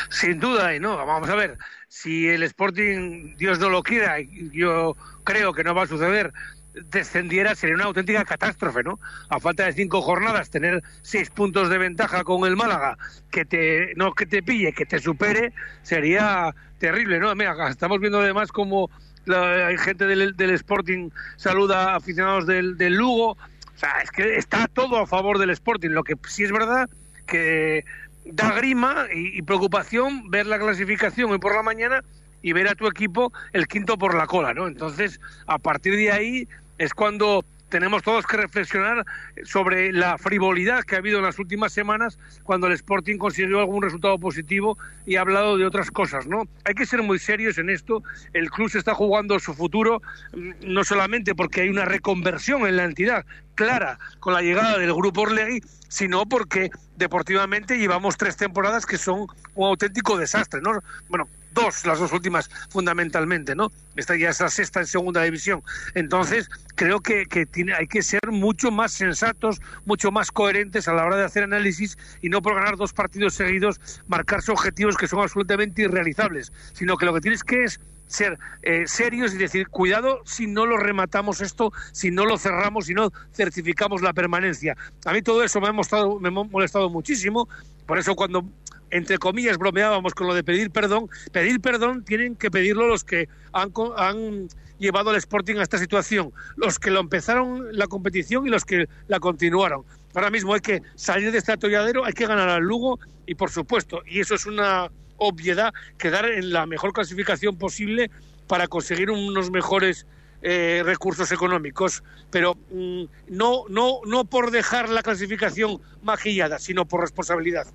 Sin 0.08 0.40
duda, 0.40 0.74
y 0.74 0.80
no, 0.80 0.96
vamos 1.04 1.28
a 1.28 1.34
ver, 1.34 1.58
si 1.88 2.28
el 2.28 2.42
Sporting, 2.42 3.36
Dios 3.36 3.58
no 3.58 3.68
lo 3.68 3.82
quiera, 3.82 4.16
yo 4.20 4.96
creo 5.24 5.52
que 5.52 5.64
no 5.64 5.74
va 5.74 5.82
a 5.82 5.86
suceder, 5.86 6.32
descendiera 6.74 7.54
sería 7.54 7.74
una 7.74 7.84
auténtica 7.84 8.24
catástrofe, 8.24 8.82
¿no? 8.82 8.98
A 9.28 9.40
falta 9.40 9.64
de 9.64 9.72
cinco 9.72 10.00
jornadas, 10.00 10.50
tener 10.50 10.82
seis 11.02 11.30
puntos 11.30 11.68
de 11.68 11.78
ventaja 11.78 12.24
con 12.24 12.46
el 12.46 12.56
Málaga, 12.56 12.96
que 13.30 13.44
te, 13.44 13.94
no 13.96 14.14
que 14.14 14.26
te 14.26 14.42
pille, 14.42 14.72
que 14.72 14.86
te 14.86 14.98
supere, 14.98 15.52
sería 15.82 16.54
terrible, 16.78 17.18
¿no? 17.18 17.34
Mira, 17.34 17.54
estamos 17.68 18.00
viendo 18.00 18.20
además 18.20 18.50
como 18.52 18.90
hay 19.26 19.78
gente 19.78 20.06
del, 20.06 20.34
Sporting 20.50 21.10
saluda 21.36 21.92
a 21.92 21.96
aficionados 21.96 22.46
del, 22.46 22.76
del 22.76 22.94
Lugo, 22.94 23.32
o 23.32 23.78
sea, 23.78 24.00
es 24.02 24.10
que 24.10 24.36
está 24.36 24.66
todo 24.66 24.98
a 24.98 25.06
favor 25.06 25.38
del 25.38 25.50
Sporting, 25.50 25.90
lo 25.90 26.02
que 26.02 26.16
sí 26.26 26.44
es 26.44 26.52
verdad 26.52 26.88
que 27.26 27.84
da 28.24 28.52
grima 28.52 29.06
y, 29.12 29.42
preocupación 29.42 30.30
ver 30.30 30.46
la 30.46 30.58
clasificación 30.58 31.30
hoy 31.30 31.38
por 31.38 31.54
la 31.54 31.62
mañana 31.62 32.04
y 32.42 32.52
ver 32.52 32.68
a 32.68 32.74
tu 32.74 32.86
equipo 32.86 33.32
el 33.52 33.66
quinto 33.66 33.98
por 33.98 34.14
la 34.14 34.26
cola, 34.26 34.54
¿no? 34.54 34.66
Entonces, 34.66 35.20
a 35.46 35.58
partir 35.58 35.96
de 35.96 36.12
ahí 36.12 36.48
es 36.78 36.94
cuando 36.94 37.44
tenemos 37.72 38.02
todos 38.02 38.26
que 38.26 38.36
reflexionar 38.36 39.06
sobre 39.44 39.94
la 39.94 40.18
frivolidad 40.18 40.84
que 40.84 40.94
ha 40.94 40.98
habido 40.98 41.18
en 41.18 41.24
las 41.24 41.38
últimas 41.38 41.72
semanas 41.72 42.18
cuando 42.42 42.66
el 42.66 42.74
Sporting 42.74 43.16
consiguió 43.16 43.60
algún 43.60 43.82
resultado 43.82 44.18
positivo 44.18 44.76
y 45.06 45.16
ha 45.16 45.22
hablado 45.22 45.56
de 45.56 45.64
otras 45.64 45.90
cosas, 45.90 46.26
¿no? 46.26 46.46
Hay 46.66 46.74
que 46.74 46.84
ser 46.84 47.02
muy 47.02 47.18
serios 47.18 47.56
en 47.56 47.70
esto. 47.70 48.02
El 48.34 48.50
club 48.50 48.68
se 48.68 48.78
está 48.78 48.94
jugando 48.94 49.40
su 49.40 49.54
futuro 49.54 50.02
mm, 50.34 50.50
no 50.66 50.84
solamente 50.84 51.34
porque 51.34 51.62
hay 51.62 51.70
una 51.70 51.86
reconversión 51.86 52.66
en 52.66 52.76
la 52.76 52.84
entidad 52.84 53.24
clara 53.54 53.98
con 54.20 54.34
la 54.34 54.42
llegada 54.42 54.76
del 54.76 54.92
grupo 54.92 55.22
Orlegui, 55.22 55.62
sino 55.88 56.26
porque 56.26 56.70
deportivamente 56.96 57.78
llevamos 57.78 58.18
tres 58.18 58.36
temporadas 58.36 58.84
que 58.84 58.98
son 58.98 59.28
un 59.54 59.66
auténtico 59.66 60.18
desastre, 60.18 60.60
¿no? 60.60 60.72
Bueno, 61.08 61.26
dos, 61.52 61.84
las 61.86 61.98
dos 61.98 62.12
últimas 62.12 62.50
fundamentalmente, 62.70 63.54
¿no? 63.54 63.70
Esta 63.96 64.16
ya 64.16 64.30
es 64.30 64.36
sexta 64.36 64.80
en 64.80 64.86
segunda 64.86 65.22
división. 65.22 65.62
Entonces, 65.94 66.48
creo 66.74 67.00
que, 67.00 67.26
que 67.26 67.46
tiene, 67.46 67.74
hay 67.74 67.86
que 67.86 68.02
ser 68.02 68.20
mucho 68.30 68.70
más 68.70 68.92
sensatos, 68.92 69.60
mucho 69.84 70.10
más 70.10 70.30
coherentes 70.30 70.88
a 70.88 70.94
la 70.94 71.04
hora 71.04 71.16
de 71.16 71.24
hacer 71.24 71.44
análisis 71.44 71.96
y 72.20 72.28
no 72.28 72.42
por 72.42 72.54
ganar 72.54 72.76
dos 72.76 72.92
partidos 72.92 73.34
seguidos 73.34 73.80
marcarse 74.06 74.50
objetivos 74.50 74.96
que 74.96 75.08
son 75.08 75.20
absolutamente 75.20 75.82
irrealizables, 75.82 76.52
sino 76.72 76.96
que 76.96 77.06
lo 77.06 77.14
que 77.14 77.20
tienes 77.20 77.44
que 77.44 77.64
es 77.64 77.80
ser 78.12 78.38
eh, 78.62 78.84
serios 78.86 79.34
y 79.34 79.38
decir, 79.38 79.68
cuidado 79.68 80.20
si 80.24 80.46
no 80.46 80.66
lo 80.66 80.76
rematamos 80.76 81.40
esto, 81.40 81.72
si 81.92 82.10
no 82.10 82.26
lo 82.26 82.38
cerramos, 82.38 82.86
si 82.86 82.94
no 82.94 83.10
certificamos 83.32 84.02
la 84.02 84.12
permanencia. 84.12 84.76
A 85.04 85.12
mí 85.12 85.22
todo 85.22 85.42
eso 85.42 85.60
me 85.60 85.68
ha, 85.68 85.72
me 85.72 86.28
ha 86.28 86.30
molestado 86.30 86.90
muchísimo, 86.90 87.48
por 87.86 87.98
eso 87.98 88.14
cuando 88.14 88.44
entre 88.92 89.16
comillas, 89.16 89.56
bromeábamos 89.56 90.12
con 90.14 90.26
lo 90.26 90.34
de 90.34 90.44
pedir 90.44 90.70
perdón. 90.70 91.08
Pedir 91.32 91.60
perdón 91.60 92.04
tienen 92.04 92.36
que 92.36 92.50
pedirlo 92.50 92.86
los 92.86 93.04
que 93.04 93.26
han, 93.52 93.72
han 93.96 94.48
llevado 94.78 95.10
al 95.10 95.16
Sporting 95.16 95.56
a 95.56 95.62
esta 95.62 95.78
situación, 95.78 96.30
los 96.56 96.78
que 96.78 96.90
lo 96.90 97.00
empezaron 97.00 97.74
la 97.76 97.86
competición 97.86 98.46
y 98.46 98.50
los 98.50 98.64
que 98.66 98.88
la 99.08 99.18
continuaron. 99.18 99.84
Ahora 100.14 100.28
mismo 100.28 100.52
hay 100.52 100.60
que 100.60 100.82
salir 100.94 101.32
de 101.32 101.38
este 101.38 101.52
atolladero, 101.52 102.04
hay 102.04 102.12
que 102.12 102.26
ganar 102.26 102.50
al 102.50 102.62
Lugo 102.62 103.00
y, 103.26 103.34
por 103.34 103.50
supuesto, 103.50 104.02
y 104.06 104.20
eso 104.20 104.34
es 104.34 104.44
una 104.44 104.90
obviedad, 105.22 105.72
quedar 105.98 106.26
en 106.26 106.52
la 106.52 106.66
mejor 106.66 106.92
clasificación 106.92 107.56
posible 107.56 108.10
para 108.46 108.68
conseguir 108.68 109.10
unos 109.10 109.50
mejores 109.50 110.06
eh, 110.42 110.82
recursos 110.84 111.30
económicos, 111.30 112.02
pero 112.30 112.56
mm, 112.72 113.04
no, 113.28 113.64
no, 113.68 114.00
no 114.04 114.24
por 114.24 114.50
dejar 114.50 114.88
la 114.88 115.02
clasificación 115.02 115.80
maquillada, 116.02 116.58
sino 116.58 116.86
por 116.86 117.00
responsabilidad. 117.00 117.66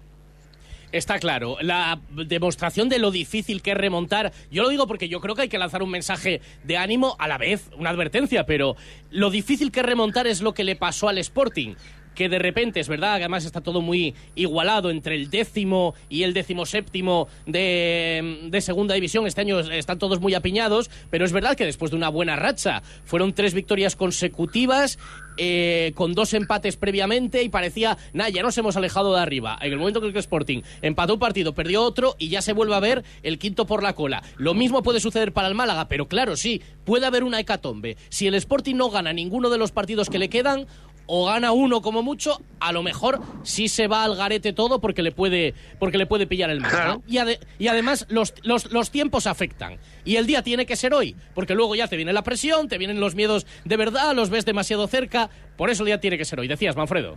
Está 0.92 1.20
claro. 1.20 1.58
La 1.62 2.00
demostración 2.12 2.88
de 2.88 3.00
lo 3.00 3.12
difícil 3.12 3.62
que 3.62 3.72
es 3.72 3.77
remontar. 3.77 4.32
Yo 4.50 4.63
lo 4.63 4.70
digo 4.70 4.88
porque 4.88 5.10
yo 5.10 5.20
creo 5.20 5.36
que 5.36 5.44
hay 5.44 5.50
que 5.50 5.58
lanzar 5.58 5.84
un 5.84 5.92
mensaje 5.92 6.42
de 6.63 6.77
ánimo 6.77 7.18
a 7.20 7.27
la 7.27 7.38
vez, 7.38 7.70
una 7.77 7.89
advertencia, 7.89 8.46
pero 8.46 8.77
lo 9.12 9.30
difícil 9.30 9.72
que 9.72 9.82
es 9.82 9.86
remontar 9.86 10.27
es 10.27 10.42
lo 10.42 10.54
que 10.54 10.63
le 10.63 10.77
pasó 10.77 11.10
al 11.10 11.18
Sporting 11.18 11.75
que 12.17 12.29
de 12.29 12.39
repente 12.39 12.79
es 12.79 12.89
verdad, 12.89 13.13
además 13.13 13.45
está 13.45 13.62
todo 13.62 13.79
muy 13.79 14.15
igualado 14.33 14.89
entre 14.89 15.13
el 15.13 15.29
décimo 15.29 15.93
y 16.09 16.24
el 16.24 16.33
décimo 16.33 16.65
séptimo 16.65 17.27
de, 17.45 18.50
segunda 18.59 18.95
división. 18.95 19.27
Este 19.27 19.41
año 19.41 19.59
están 19.59 20.00
todos 20.00 20.19
muy 20.19 20.33
apiñados, 20.33 20.89
pero 21.12 21.25
es 21.25 21.31
verdad 21.31 21.55
que 21.55 21.63
después 21.63 21.91
de 21.91 21.97
una 21.97 22.09
buena 22.09 22.36
racha 22.36 22.81
fueron 23.05 23.33
tres 23.33 23.53
victorias 23.53 23.95
consecutivas. 23.95 24.97
Eh, 25.39 25.91
con 25.93 26.15
dos 26.15 26.33
empates 26.33 26.77
previamente 26.77 27.43
y 27.43 27.50
parecía, 27.50 27.95
nada, 28.12 28.31
ya 28.31 28.41
nos 28.41 28.57
hemos 28.57 28.75
alejado 28.75 29.13
de 29.13 29.21
arriba. 29.21 29.55
En 29.62 29.71
el 29.71 29.77
momento 29.77 30.01
que 30.01 30.07
el 30.07 30.17
Sporting 30.17 30.63
empató 30.81 31.13
un 31.13 31.19
partido, 31.19 31.53
perdió 31.53 31.83
otro 31.83 32.15
y 32.17 32.29
ya 32.29 32.41
se 32.41 32.53
vuelve 32.53 32.74
a 32.74 32.79
ver 32.79 33.03
el 33.21 33.38
quinto 33.38 33.67
por 33.67 33.83
la 33.83 33.93
cola. 33.93 34.24
Lo 34.38 34.55
mismo 34.55 34.81
puede 34.81 35.00
suceder 35.00 35.33
para 35.33 35.47
el 35.47 35.53
Málaga, 35.53 35.88
pero 35.89 36.07
claro, 36.07 36.36
sí, 36.36 36.63
puede 36.86 37.05
haber 37.05 37.24
una 37.24 37.39
hecatombe. 37.39 37.97
Si 38.09 38.25
el 38.25 38.33
Sporting 38.33 38.77
no 38.77 38.89
gana 38.89 39.13
ninguno 39.13 39.51
de 39.51 39.59
los 39.59 39.71
partidos 39.71 40.09
que 40.09 40.17
le 40.17 40.29
quedan, 40.29 40.65
o 41.08 41.26
gana 41.26 41.52
uno 41.52 41.82
como 41.82 42.04
mucho, 42.04 42.42
a 42.60 42.72
lo 42.72 42.84
mejor 42.84 43.20
sí 43.44 43.70
se 43.70 43.88
va 43.88 44.04
al 44.04 44.16
garete 44.16 44.54
todo 44.54 44.80
porque 44.80 45.02
le 45.02 45.12
puede, 45.12 45.56
porque 45.80 45.98
le 45.98 46.06
puede 46.06 46.28
pillar 46.28 46.50
el. 46.50 46.62
Y, 47.08 47.18
y, 47.58 47.68
además 47.68 48.06
los, 48.10 48.34
los, 48.44 48.72
los, 48.72 48.92
tiempos 48.92 49.26
afectan. 49.26 49.78
Y 50.06 50.18
el 50.18 50.28
día 50.28 50.44
tiene 50.44 50.66
que 50.66 50.76
ser 50.76 50.94
hoy, 50.94 51.16
porque 51.34 51.56
luego 51.56 51.76
ya 51.76 51.88
te 51.88 51.96
viene 51.96 52.14
la 52.14 52.24
presión, 52.24 52.68
te 52.68 52.78
vienen 52.78 53.00
los 53.00 53.16
miedos 53.16 53.48
de 53.66 53.78
verdad, 53.78 54.14
los 54.16 54.30
ves 54.30 54.46
demasiado 54.46 54.88
cerca. 54.88 55.30
Por 55.56 55.70
eso 55.70 55.84
el 55.84 55.88
día 55.88 56.00
tiene 56.00 56.18
que 56.18 56.26
ser 56.26 56.40
hoy. 56.40 56.48
Decías, 56.48 56.76
Manfredo. 56.76 57.16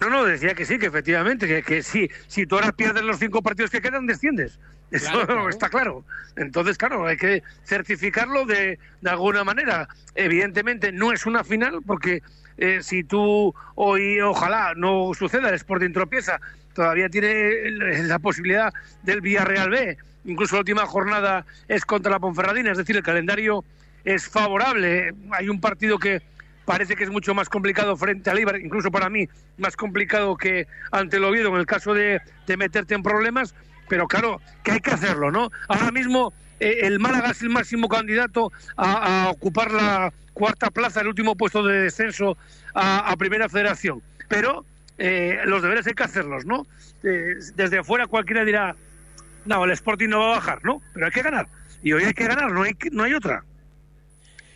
No, 0.00 0.10
no, 0.10 0.24
decía 0.24 0.54
que 0.54 0.66
sí, 0.66 0.78
que 0.78 0.86
efectivamente, 0.86 1.46
que, 1.46 1.62
que 1.62 1.82
sí, 1.82 2.10
si 2.26 2.46
tú 2.46 2.56
ahora 2.56 2.72
pierdes 2.72 3.02
los 3.04 3.18
cinco 3.18 3.42
partidos 3.42 3.70
que 3.70 3.80
quedan, 3.80 4.06
desciendes. 4.06 4.58
Eso 4.90 5.48
está 5.48 5.68
claro. 5.68 6.04
Entonces, 6.36 6.76
claro, 6.76 7.06
hay 7.06 7.16
que 7.16 7.42
certificarlo 7.64 8.44
de, 8.44 8.78
de 9.00 9.10
alguna 9.10 9.44
manera. 9.44 9.88
Evidentemente 10.14 10.92
no 10.92 11.12
es 11.12 11.26
una 11.26 11.44
final 11.44 11.80
porque 11.86 12.22
eh, 12.58 12.78
si 12.82 13.04
tú 13.04 13.54
hoy, 13.74 14.20
ojalá 14.20 14.74
no 14.76 15.12
suceda, 15.14 15.48
el 15.48 15.54
Sporting 15.54 15.92
tropieza, 15.92 16.40
todavía 16.74 17.08
tiene 17.08 17.70
la 17.70 18.18
posibilidad 18.18 18.72
del 19.02 19.20
Villarreal 19.20 19.70
B. 19.70 19.96
Incluso 20.24 20.56
la 20.56 20.60
última 20.60 20.86
jornada 20.86 21.46
es 21.68 21.84
contra 21.84 22.10
la 22.10 22.18
Ponferradina, 22.18 22.72
es 22.72 22.78
decir, 22.78 22.96
el 22.96 23.02
calendario 23.02 23.64
es 24.04 24.28
favorable. 24.28 25.12
Hay 25.32 25.48
un 25.48 25.60
partido 25.60 25.98
que 25.98 26.22
parece 26.66 26.96
que 26.96 27.04
es 27.04 27.10
mucho 27.10 27.34
más 27.34 27.48
complicado 27.48 27.96
frente 27.96 28.28
al 28.28 28.38
Ibar, 28.38 28.60
incluso 28.60 28.90
para 28.90 29.08
mí 29.08 29.28
más 29.56 29.76
complicado 29.76 30.36
que 30.36 30.66
ante 30.90 31.16
el 31.16 31.24
Oviedo 31.24 31.48
en 31.50 31.56
el 31.56 31.66
caso 31.66 31.94
de, 31.94 32.20
meterte 32.58 32.94
en 32.94 33.02
problemas, 33.02 33.54
pero 33.88 34.06
claro, 34.06 34.40
que 34.62 34.72
hay 34.72 34.80
que 34.80 34.90
hacerlo, 34.90 35.30
¿no? 35.30 35.50
Ahora 35.68 35.90
mismo 35.90 36.32
eh, 36.60 36.80
el 36.82 36.98
Málaga 36.98 37.30
es 37.30 37.42
el 37.42 37.50
máximo 37.50 37.88
candidato 37.88 38.52
a 38.76 39.30
ocupar 39.30 39.70
la 39.72 40.12
cuarta 40.36 40.70
plaza, 40.70 41.00
el 41.00 41.08
último 41.08 41.34
puesto 41.34 41.62
de 41.62 41.80
descenso 41.80 42.36
a, 42.74 43.14
Primera 43.16 43.48
Federación. 43.48 44.02
Pero 44.28 44.66
eh, 44.98 45.40
los 45.46 45.62
deberes 45.62 45.86
hay 45.86 45.94
que 45.94 46.02
hacerlos, 46.02 46.44
¿no? 46.44 46.66
Eh, 47.02 47.36
desde 47.54 47.78
afuera 47.78 48.06
cualquiera 48.06 48.44
dirá, 48.44 48.76
no, 49.46 49.64
el 49.64 49.70
Sporting 49.70 50.08
no 50.08 50.20
va 50.20 50.26
a 50.26 50.36
bajar, 50.36 50.60
¿no? 50.62 50.82
Pero 50.92 51.06
hay 51.06 51.12
que 51.12 51.22
ganar. 51.22 51.48
Y 51.82 51.94
hoy 51.94 52.04
hay 52.04 52.12
que 52.12 52.26
ganar, 52.26 52.52
no 52.52 52.62
hay, 52.62 52.76
no 52.92 53.04
hay 53.04 53.14
otra. 53.14 53.44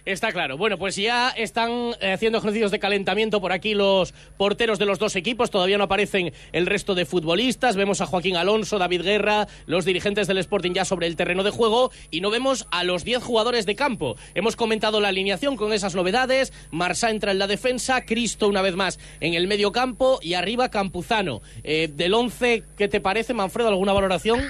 Está 0.04 0.32
claro. 0.32 0.56
Bueno, 0.56 0.78
pues 0.78 0.96
ya 0.96 1.30
están 1.30 1.70
eh, 2.00 2.12
haciendo 2.12 2.38
ejercicios 2.38 2.70
de 2.70 2.78
calentamiento 2.78 3.40
por 3.40 3.52
aquí 3.52 3.74
los 3.74 4.14
porteros 4.36 4.78
de 4.78 4.86
los 4.86 4.98
dos 4.98 5.16
equipos. 5.16 5.50
Todavía 5.50 5.78
no 5.78 5.84
aparecen 5.84 6.32
el 6.52 6.66
resto 6.66 6.94
de 6.94 7.04
futbolistas. 7.04 7.76
Vemos 7.76 8.00
a 8.00 8.06
Joaquín 8.06 8.36
Alonso, 8.36 8.78
David 8.78 9.02
Guerra, 9.02 9.46
los 9.66 9.84
dirigentes 9.84 10.26
del 10.26 10.38
Sporting 10.38 10.72
ya 10.72 10.84
sobre 10.84 11.06
el 11.06 11.16
terreno 11.16 11.42
de 11.42 11.50
juego 11.50 11.90
y 12.10 12.20
no 12.20 12.30
vemos 12.30 12.66
a 12.70 12.84
los 12.84 13.04
10 13.04 13.22
jugadores 13.22 13.66
de 13.66 13.74
campo. 13.74 14.16
Hemos 14.34 14.56
comentado 14.56 15.00
la 15.00 15.08
alineación 15.08 15.56
con 15.56 15.72
esas 15.72 15.94
novedades. 15.94 16.52
Marsá 16.70 17.10
entra 17.10 17.32
en 17.32 17.38
la 17.38 17.46
defensa, 17.46 18.04
Cristo 18.04 18.48
una 18.48 18.62
vez 18.62 18.74
más 18.74 18.98
en 19.20 19.34
el 19.34 19.46
medio 19.46 19.72
campo 19.72 20.18
y 20.22 20.34
arriba 20.34 20.70
Campuzano. 20.70 21.42
Eh, 21.62 21.90
del 21.92 22.14
11, 22.14 22.64
¿qué 22.76 22.88
te 22.88 23.00
parece, 23.00 23.34
Manfredo? 23.34 23.68
¿Alguna 23.68 23.92
valoración? 23.92 24.40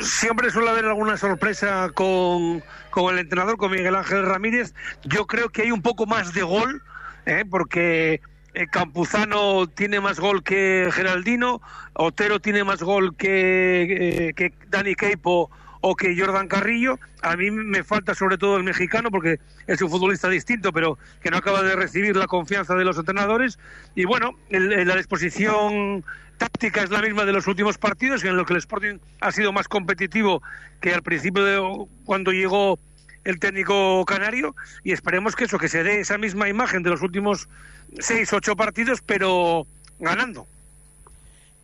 Siempre 0.00 0.50
suele 0.50 0.70
haber 0.70 0.86
alguna 0.86 1.16
sorpresa 1.16 1.90
con, 1.94 2.62
el 3.10 3.18
entrenador, 3.18 3.56
con 3.56 3.70
Miguel 3.70 3.94
Ángel 3.94 4.24
Ramírez. 4.24 4.74
Yo 5.04 5.26
creo 5.26 5.48
que 5.48 5.62
hay 5.62 5.70
un 5.70 5.82
poco 5.82 6.06
más 6.06 6.32
de 6.32 6.42
gol, 6.42 6.82
¿eh? 7.26 7.44
porque 7.48 8.20
eh, 8.54 8.66
Campuzano 8.70 9.66
tiene 9.68 10.00
más 10.00 10.20
gol 10.20 10.42
que 10.42 10.88
Geraldino, 10.92 11.60
Otero 11.94 12.40
tiene 12.40 12.64
más 12.64 12.82
gol 12.82 13.16
que, 13.16 14.28
eh, 14.28 14.34
que 14.34 14.52
Dani 14.68 14.94
Keipo 14.94 15.50
o 15.80 15.96
que 15.96 16.18
Jordan 16.18 16.48
Carrillo. 16.48 16.98
A 17.22 17.36
mí 17.36 17.50
me 17.50 17.84
falta 17.84 18.14
sobre 18.14 18.38
todo 18.38 18.56
el 18.56 18.64
mexicano 18.64 19.10
porque 19.10 19.38
es 19.66 19.80
un 19.82 19.90
futbolista 19.90 20.28
distinto, 20.28 20.72
pero 20.72 20.98
que 21.20 21.30
no 21.30 21.36
acaba 21.36 21.62
de 21.62 21.76
recibir 21.76 22.16
la 22.16 22.26
confianza 22.26 22.74
de 22.74 22.84
los 22.84 22.98
entrenadores. 22.98 23.58
Y 23.94 24.04
bueno, 24.04 24.32
la 24.50 24.96
disposición 24.96 26.04
táctica 26.38 26.82
es 26.82 26.90
la 26.90 27.02
misma 27.02 27.24
de 27.24 27.32
los 27.32 27.46
últimos 27.46 27.76
partidos, 27.76 28.24
en 28.24 28.36
lo 28.36 28.46
que 28.46 28.54
el 28.54 28.58
Sporting 28.58 28.98
ha 29.20 29.32
sido 29.32 29.52
más 29.52 29.68
competitivo 29.68 30.42
que 30.80 30.94
al 30.94 31.02
principio 31.02 31.44
de 31.44 31.86
cuando 32.04 32.32
llegó 32.32 32.78
el 33.24 33.38
técnico 33.38 34.04
canario 34.06 34.54
y 34.84 34.92
esperemos 34.92 35.36
que 35.36 35.44
eso, 35.44 35.58
que 35.58 35.68
se 35.68 35.82
dé 35.82 36.00
esa 36.00 36.16
misma 36.16 36.48
imagen 36.48 36.82
de 36.82 36.90
los 36.90 37.02
últimos 37.02 37.48
seis, 37.98 38.32
ocho 38.32 38.56
partidos, 38.56 39.02
pero 39.04 39.66
ganando. 39.98 40.46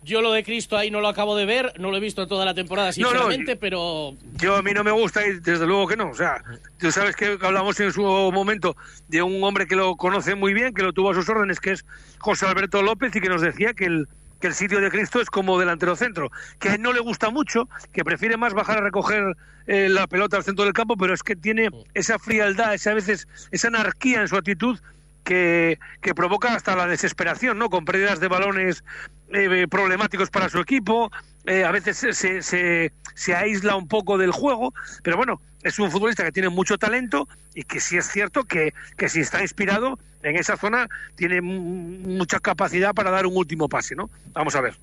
Yo 0.03 0.21
lo 0.21 0.33
de 0.33 0.45
Cristo 0.45 0.77
ahí 0.77 0.91
no 0.91 1.01
lo 1.01 1.09
acabo 1.09 1.35
de 1.35 1.47
ver, 1.47 1.73
no 1.81 1.91
lo 1.91 1.97
he 1.97 2.01
visto 2.01 2.27
toda 2.27 2.45
la 2.45 2.53
temporada, 2.53 2.93
sinceramente, 2.93 3.57
pero... 3.57 4.15
Yo 4.35 4.57
a 4.57 4.63
mí 4.63 4.73
no 4.75 4.85
me 4.85 4.91
gusta 4.91 5.27
y 5.27 5.41
desde 5.41 5.67
luego 5.67 5.87
que 5.87 5.97
no. 5.97 6.11
O 6.11 6.15
sea, 6.15 6.43
tú 6.79 6.93
sabes 6.93 7.17
que 7.17 7.39
hablamos 7.41 7.81
en 7.81 7.91
su 7.91 8.03
momento 8.03 8.77
de 9.09 9.23
un 9.23 9.43
hombre 9.43 9.67
que 9.67 9.77
lo 9.77 9.97
conoce 9.97 10.35
muy 10.35 10.53
bien, 10.53 10.75
que 10.75 10.83
lo 10.83 10.93
tuvo 10.93 11.13
a 11.13 11.15
sus 11.15 11.27
órdenes, 11.31 11.59
que 11.59 11.73
es 11.73 11.87
José 12.19 12.45
Alberto 12.45 12.83
López, 12.83 13.17
y 13.17 13.21
que 13.23 13.31
nos 13.31 13.41
decía 13.41 13.73
que 13.73 13.87
el, 13.87 14.09
que 14.41 14.49
el 14.49 14.55
sitio 14.55 14.81
de 14.81 14.91
Cristo 14.91 15.21
es 15.21 15.31
como 15.31 15.59
delantero 15.59 15.97
centro, 15.97 16.31
que 16.59 16.77
no 16.79 16.93
le 16.93 17.01
gusta 17.01 17.31
mucho, 17.31 17.69
que 17.93 18.05
prefiere 18.05 18.37
más 18.37 18.55
bajar 18.55 18.79
a 18.79 18.81
recoger 18.83 19.37
eh, 19.67 19.89
la 19.89 20.07
pelota 20.07 20.37
al 20.37 20.45
centro 20.45 20.65
del 20.65 20.75
campo, 20.75 20.97
pero 20.97 21.15
es 21.15 21.23
que 21.23 21.37
tiene 21.37 21.71
esa 21.95 22.19
frialdad, 22.19 22.75
esa, 22.75 22.91
a 22.91 22.95
veces 22.95 23.27
esa 23.51 23.69
anarquía 23.69 24.21
en 24.21 24.29
su 24.29 24.37
actitud 24.37 24.79
que, 25.25 25.79
que, 26.03 26.15
provoca 26.15 26.55
hasta 26.55 26.77
la 26.77 26.87
desesperación, 26.87 27.59
¿no? 27.59 27.71
Con 27.71 27.87
pérdidas 27.87 28.21
de 28.21 28.29
balones 28.29 28.85
eh, 29.33 29.67
problemáticos 29.71 30.31
para 30.31 30.51
su 30.51 30.61
equipo, 30.61 31.11
eh, 31.47 31.65
a 31.65 31.73
veces 31.73 31.97
se, 31.97 32.13
se, 32.13 32.93
se, 33.15 33.35
aísla 33.35 33.77
un 33.77 33.89
poco 33.89 34.19
del 34.19 34.33
juego, 34.33 34.75
pero 35.03 35.17
bueno, 35.17 35.41
es 35.65 35.79
un 35.79 35.91
futbolista 35.91 36.23
que 36.23 36.31
tiene 36.31 36.51
mucho 36.51 36.79
talento 36.79 37.27
y 37.55 37.63
que 37.65 37.81
sí 37.81 37.97
es 37.97 38.07
cierto 38.07 38.45
que, 38.45 38.75
que 38.97 39.09
si 39.09 39.21
está 39.21 39.41
inspirado 39.41 39.99
en 40.23 40.37
esa 40.37 40.57
zona 40.57 40.89
tiene 41.17 41.41
mucha 41.41 42.39
capacidad 42.39 42.95
para 42.95 43.11
dar 43.11 43.27
un 43.27 43.37
último 43.37 43.69
pase, 43.69 43.97
¿no? 43.97 44.11
Vamos 44.33 44.55
a 44.55 44.61
ver. 44.61 44.75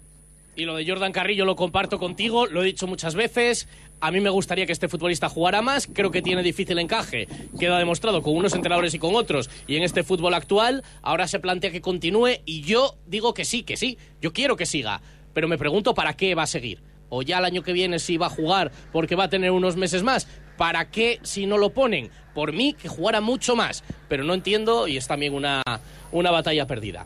Y 0.55 0.65
lo 0.65 0.75
de 0.75 0.85
Jordan 0.85 1.13
Carrillo 1.13 1.45
lo 1.45 1.55
comparto 1.55 1.97
contigo, 1.97 2.45
lo 2.45 2.61
he 2.61 2.65
dicho 2.65 2.85
muchas 2.85 3.15
veces. 3.15 3.69
A 4.01 4.11
mí 4.11 4.19
me 4.19 4.29
gustaría 4.29 4.65
que 4.65 4.73
este 4.73 4.89
futbolista 4.89 5.29
jugara 5.29 5.61
más, 5.61 5.88
creo 5.88 6.11
que 6.11 6.21
tiene 6.21 6.43
difícil 6.43 6.77
encaje. 6.79 7.27
Queda 7.57 7.77
demostrado 7.77 8.21
con 8.21 8.35
unos 8.35 8.53
entrenadores 8.53 8.93
y 8.93 9.00
con 9.00 9.15
otros. 9.15 9.50
Y 9.67 9.77
en 9.77 9.83
este 9.83 10.03
fútbol 10.03 10.33
actual, 10.33 10.83
ahora 11.03 11.27
se 11.27 11.39
plantea 11.39 11.71
que 11.71 11.79
continúe 11.79 12.41
y 12.45 12.63
yo 12.63 12.97
digo 13.05 13.33
que 13.33 13.45
sí, 13.45 13.63
que 13.63 13.77
sí. 13.77 13.97
Yo 14.19 14.33
quiero 14.33 14.57
que 14.57 14.65
siga. 14.65 15.01
Pero 15.33 15.47
me 15.47 15.57
pregunto 15.57 15.93
para 15.93 16.15
qué 16.15 16.35
va 16.35 16.43
a 16.43 16.47
seguir 16.47 16.81
o 17.11 17.21
ya 17.21 17.38
el 17.38 17.45
año 17.45 17.61
que 17.61 17.73
viene 17.73 18.00
si 18.00 18.17
va 18.17 18.27
a 18.27 18.29
jugar 18.29 18.71
porque 18.91 19.15
va 19.15 19.25
a 19.25 19.29
tener 19.29 19.51
unos 19.51 19.75
meses 19.75 20.01
más. 20.01 20.27
¿Para 20.58 20.89
qué 20.89 21.20
si 21.24 21.46
no 21.46 21.58
lo 21.58 21.72
ponen? 21.72 22.10
Por 22.34 22.53
mí, 22.53 22.74
que 22.74 22.88
jugara 22.88 23.22
mucho 23.22 23.55
más. 23.55 23.84
Pero 24.08 24.24
no 24.24 24.34
entiendo 24.34 24.88
y 24.88 24.98
es 24.98 25.08
también 25.08 25.34
una, 25.34 25.62
una 26.12 26.31
batalla 26.31 26.67
perdida. 26.67 27.05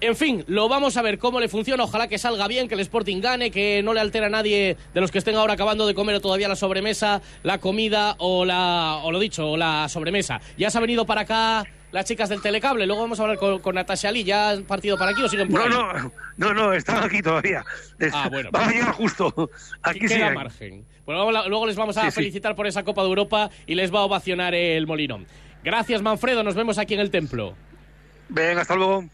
En 0.00 0.14
fin, 0.14 0.44
lo 0.46 0.68
vamos 0.68 0.96
a 0.96 1.02
ver 1.02 1.18
cómo 1.18 1.40
le 1.40 1.48
funciona. 1.48 1.82
Ojalá 1.82 2.06
que 2.06 2.18
salga 2.18 2.46
bien, 2.46 2.68
que 2.68 2.74
el 2.74 2.80
Sporting 2.80 3.20
gane, 3.20 3.50
que 3.50 3.82
no 3.82 3.92
le 3.92 4.00
altera 4.00 4.26
a 4.26 4.30
nadie 4.30 4.76
de 4.94 5.00
los 5.00 5.10
que 5.10 5.18
estén 5.18 5.34
ahora 5.34 5.54
acabando 5.54 5.88
de 5.88 5.94
comer 5.94 6.20
todavía 6.20 6.46
la 6.46 6.54
sobremesa, 6.54 7.20
la 7.42 7.58
comida 7.58 8.14
o 8.18 8.44
la, 8.44 9.00
o 9.02 9.10
lo 9.10 9.18
dicho, 9.18 9.50
o 9.50 9.56
la 9.56 9.88
sobremesa. 9.88 10.40
Ya 10.56 10.70
se 10.70 10.78
ha 10.78 10.80
venido 10.80 11.04
para 11.04 11.22
acá 11.22 11.64
las 11.92 12.04
chicas 12.04 12.28
del 12.28 12.40
telecable. 12.42 12.86
Luego 12.86 13.02
vamos 13.02 13.18
a 13.18 13.22
hablar 13.22 13.38
con, 13.38 13.58
con 13.60 13.74
Natasha 13.74 14.08
Ali. 14.08 14.24
¿Ya 14.24 14.50
han 14.50 14.64
partido 14.64 14.96
para 14.98 15.12
aquí 15.12 15.22
o 15.22 15.28
siguen 15.28 15.48
por 15.48 15.68
No, 15.70 15.90
ahí? 15.90 16.02
no, 16.02 16.12
no, 16.36 16.54
no, 16.54 16.72
están 16.72 17.02
aquí 17.04 17.20
todavía. 17.22 17.64
Ah, 18.12 18.28
bueno. 18.30 18.50
Vamos 18.52 18.68
a 18.68 18.72
llegar 18.72 18.92
justo. 18.92 19.50
Aquí 19.82 20.00
queda 20.00 20.08
siguen. 20.10 20.34
margen. 20.34 20.84
Bueno, 21.06 21.30
luego, 21.48 21.66
les 21.66 21.76
vamos 21.76 21.96
a 21.96 22.02
Sí, 22.02 22.06
sí. 22.10 22.14
felicitar 22.16 22.54
por 22.54 22.66
esa 22.66 22.82
Copa 22.84 23.02
de 23.02 23.08
Europa 23.08 23.50
y 23.66 23.74
les 23.74 23.92
va 23.94 24.00
a 24.00 24.02
ovacionar 24.02 24.54
el 24.54 24.86
Molinón. 24.86 25.26
Gracias, 25.64 26.02
Manfredo. 26.02 26.42
Nos 26.44 26.54
vemos 26.54 26.78
aquí 26.78 26.94
en 26.94 27.00
el 27.00 27.10
templo. 27.10 27.54
Venga, 28.28 28.60
hasta 28.62 28.74
luego. 28.76 29.04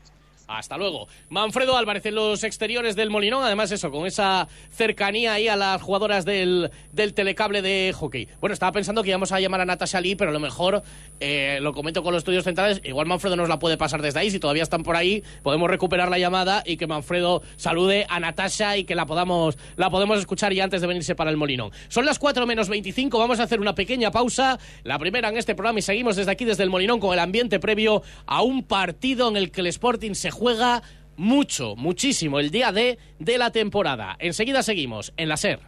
Hasta 0.46 0.76
luego. 0.76 1.08
Manfredo 1.30 1.76
Álvarez 1.76 2.04
en 2.06 2.16
los 2.16 2.44
exteriores 2.44 2.96
del 2.96 3.08
Molinón, 3.08 3.44
además 3.44 3.72
eso, 3.72 3.90
con 3.90 4.06
esa 4.06 4.46
cercanía 4.70 5.32
ahí 5.32 5.48
a 5.48 5.56
las 5.56 5.80
jugadoras 5.80 6.24
del, 6.26 6.70
del 6.92 7.14
telecable 7.14 7.62
de 7.62 7.94
hockey. 7.94 8.28
Bueno, 8.40 8.52
estaba 8.52 8.72
pensando 8.72 9.02
que 9.02 9.08
íbamos 9.08 9.32
a 9.32 9.40
llamar 9.40 9.62
a 9.62 9.64
Natasha 9.64 10.00
Lee, 10.00 10.16
pero 10.16 10.30
a 10.30 10.34
lo 10.34 10.40
mejor 10.40 10.82
eh, 11.20 11.58
lo 11.62 11.72
comento 11.72 12.02
con 12.02 12.12
los 12.12 12.20
estudios 12.20 12.44
centrales, 12.44 12.82
igual 12.84 13.06
Manfredo 13.06 13.36
nos 13.36 13.48
la 13.48 13.58
puede 13.58 13.78
pasar 13.78 14.02
desde 14.02 14.20
ahí, 14.20 14.30
si 14.30 14.38
todavía 14.38 14.62
están 14.62 14.82
por 14.82 14.96
ahí, 14.96 15.22
podemos 15.42 15.70
recuperar 15.70 16.10
la 16.10 16.18
llamada 16.18 16.62
y 16.66 16.76
que 16.76 16.86
Manfredo 16.86 17.42
salude 17.56 18.06
a 18.10 18.20
Natasha 18.20 18.76
y 18.76 18.84
que 18.84 18.94
la 18.94 19.06
podamos, 19.06 19.56
la 19.76 19.88
podemos 19.88 20.18
escuchar 20.18 20.52
ya 20.52 20.64
antes 20.64 20.82
de 20.82 20.86
venirse 20.86 21.14
para 21.14 21.30
el 21.30 21.38
Molinón. 21.38 21.70
Son 21.88 22.04
las 22.04 22.18
4 22.18 22.46
menos 22.46 22.68
25, 22.68 23.18
vamos 23.18 23.40
a 23.40 23.44
hacer 23.44 23.60
una 23.60 23.74
pequeña 23.74 24.10
pausa, 24.10 24.58
la 24.82 24.98
primera 24.98 25.30
en 25.30 25.38
este 25.38 25.54
programa 25.54 25.78
y 25.78 25.82
seguimos 25.82 26.16
desde 26.16 26.30
aquí, 26.30 26.44
desde 26.44 26.64
el 26.64 26.70
Molinón, 26.70 27.00
con 27.00 27.14
el 27.14 27.18
ambiente 27.18 27.58
previo 27.60 28.02
a 28.26 28.42
un 28.42 28.62
partido 28.62 29.28
en 29.28 29.36
el 29.36 29.50
que 29.50 29.62
el 29.62 29.68
Sporting 29.68 30.12
se 30.12 30.33
juega 30.34 30.82
mucho, 31.16 31.76
muchísimo 31.76 32.40
el 32.40 32.50
día 32.50 32.72
D 32.72 32.98
de 33.18 33.38
la 33.38 33.50
temporada. 33.50 34.16
Enseguida 34.18 34.62
seguimos 34.62 35.12
en 35.16 35.28
la 35.28 35.36
SER. 35.36 35.60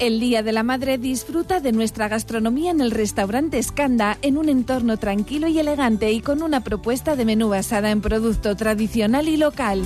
El 0.00 0.18
Día 0.18 0.42
de 0.42 0.52
la 0.52 0.62
Madre 0.64 0.98
disfruta 0.98 1.60
de 1.60 1.72
nuestra 1.72 2.08
gastronomía 2.08 2.70
en 2.72 2.80
el 2.80 2.90
restaurante 2.90 3.62
Skanda 3.62 4.18
en 4.22 4.36
un 4.36 4.48
entorno 4.48 4.96
tranquilo 4.96 5.46
y 5.46 5.58
elegante 5.58 6.10
y 6.10 6.20
con 6.20 6.42
una 6.42 6.64
propuesta 6.64 7.14
de 7.14 7.24
menú 7.24 7.48
basada 7.48 7.90
en 7.90 8.00
producto 8.00 8.56
tradicional 8.56 9.28
y 9.28 9.36
local. 9.36 9.82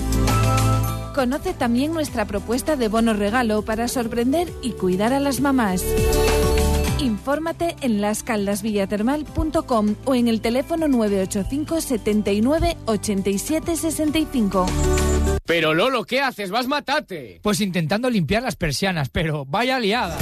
Conoce 1.15 1.53
también 1.53 1.93
nuestra 1.93 2.25
propuesta 2.27 2.77
de 2.77 2.89
bono 2.89 3.13
regalo 3.13 3.63
para 3.63 3.87
sorprender 3.89 4.49
y 4.63 4.73
cuidar 4.73 5.13
a 5.13 5.21
las 5.21 5.41
mamás. 5.41 5.85
Infórmate 7.01 7.77
en 7.81 8.01
lascaldasvillatermal.com 8.01 9.95
o 10.05 10.15
en 10.15 10.29
el 10.29 10.41
teléfono 10.41 10.89
985 10.89 11.81
79 11.81 12.77
87 12.87 13.77
65. 13.77 14.67
Pero 15.45 15.75
Lolo, 15.75 16.05
¿qué 16.05 16.21
haces? 16.21 16.51
Vas 16.51 16.67
matate. 16.67 17.41
Pues 17.43 17.61
intentando 17.61 18.11
limpiar 18.11 18.43
las 18.43 18.57
persianas, 18.57 19.09
pero 19.09 19.47
vaya 19.47 19.79
liada. 19.79 20.19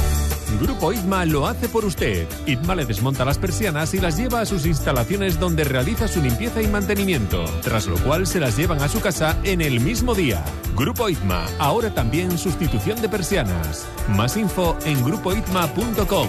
Grupo 0.60 0.92
ITMA 0.92 1.26
lo 1.26 1.46
hace 1.46 1.68
por 1.68 1.84
usted. 1.84 2.26
ITMA 2.46 2.76
le 2.76 2.86
desmonta 2.86 3.24
las 3.24 3.38
persianas 3.38 3.92
y 3.94 4.00
las 4.00 4.16
lleva 4.16 4.40
a 4.40 4.46
sus 4.46 4.64
instalaciones 4.66 5.38
donde 5.38 5.64
realiza 5.64 6.08
su 6.08 6.22
limpieza 6.22 6.62
y 6.62 6.66
mantenimiento, 6.66 7.44
tras 7.62 7.86
lo 7.86 7.96
cual 7.98 8.26
se 8.26 8.40
las 8.40 8.56
llevan 8.56 8.80
a 8.80 8.88
su 8.88 9.00
casa 9.00 9.36
en 9.44 9.60
el 9.60 9.80
mismo 9.80 10.14
día. 10.14 10.44
Grupo 10.76 11.08
ITMA, 11.08 11.44
ahora 11.58 11.92
también 11.92 12.38
sustitución 12.38 13.00
de 13.02 13.08
persianas. 13.08 13.86
Más 14.08 14.36
info 14.36 14.76
en 14.84 15.02
grupoitma.com. 15.04 16.28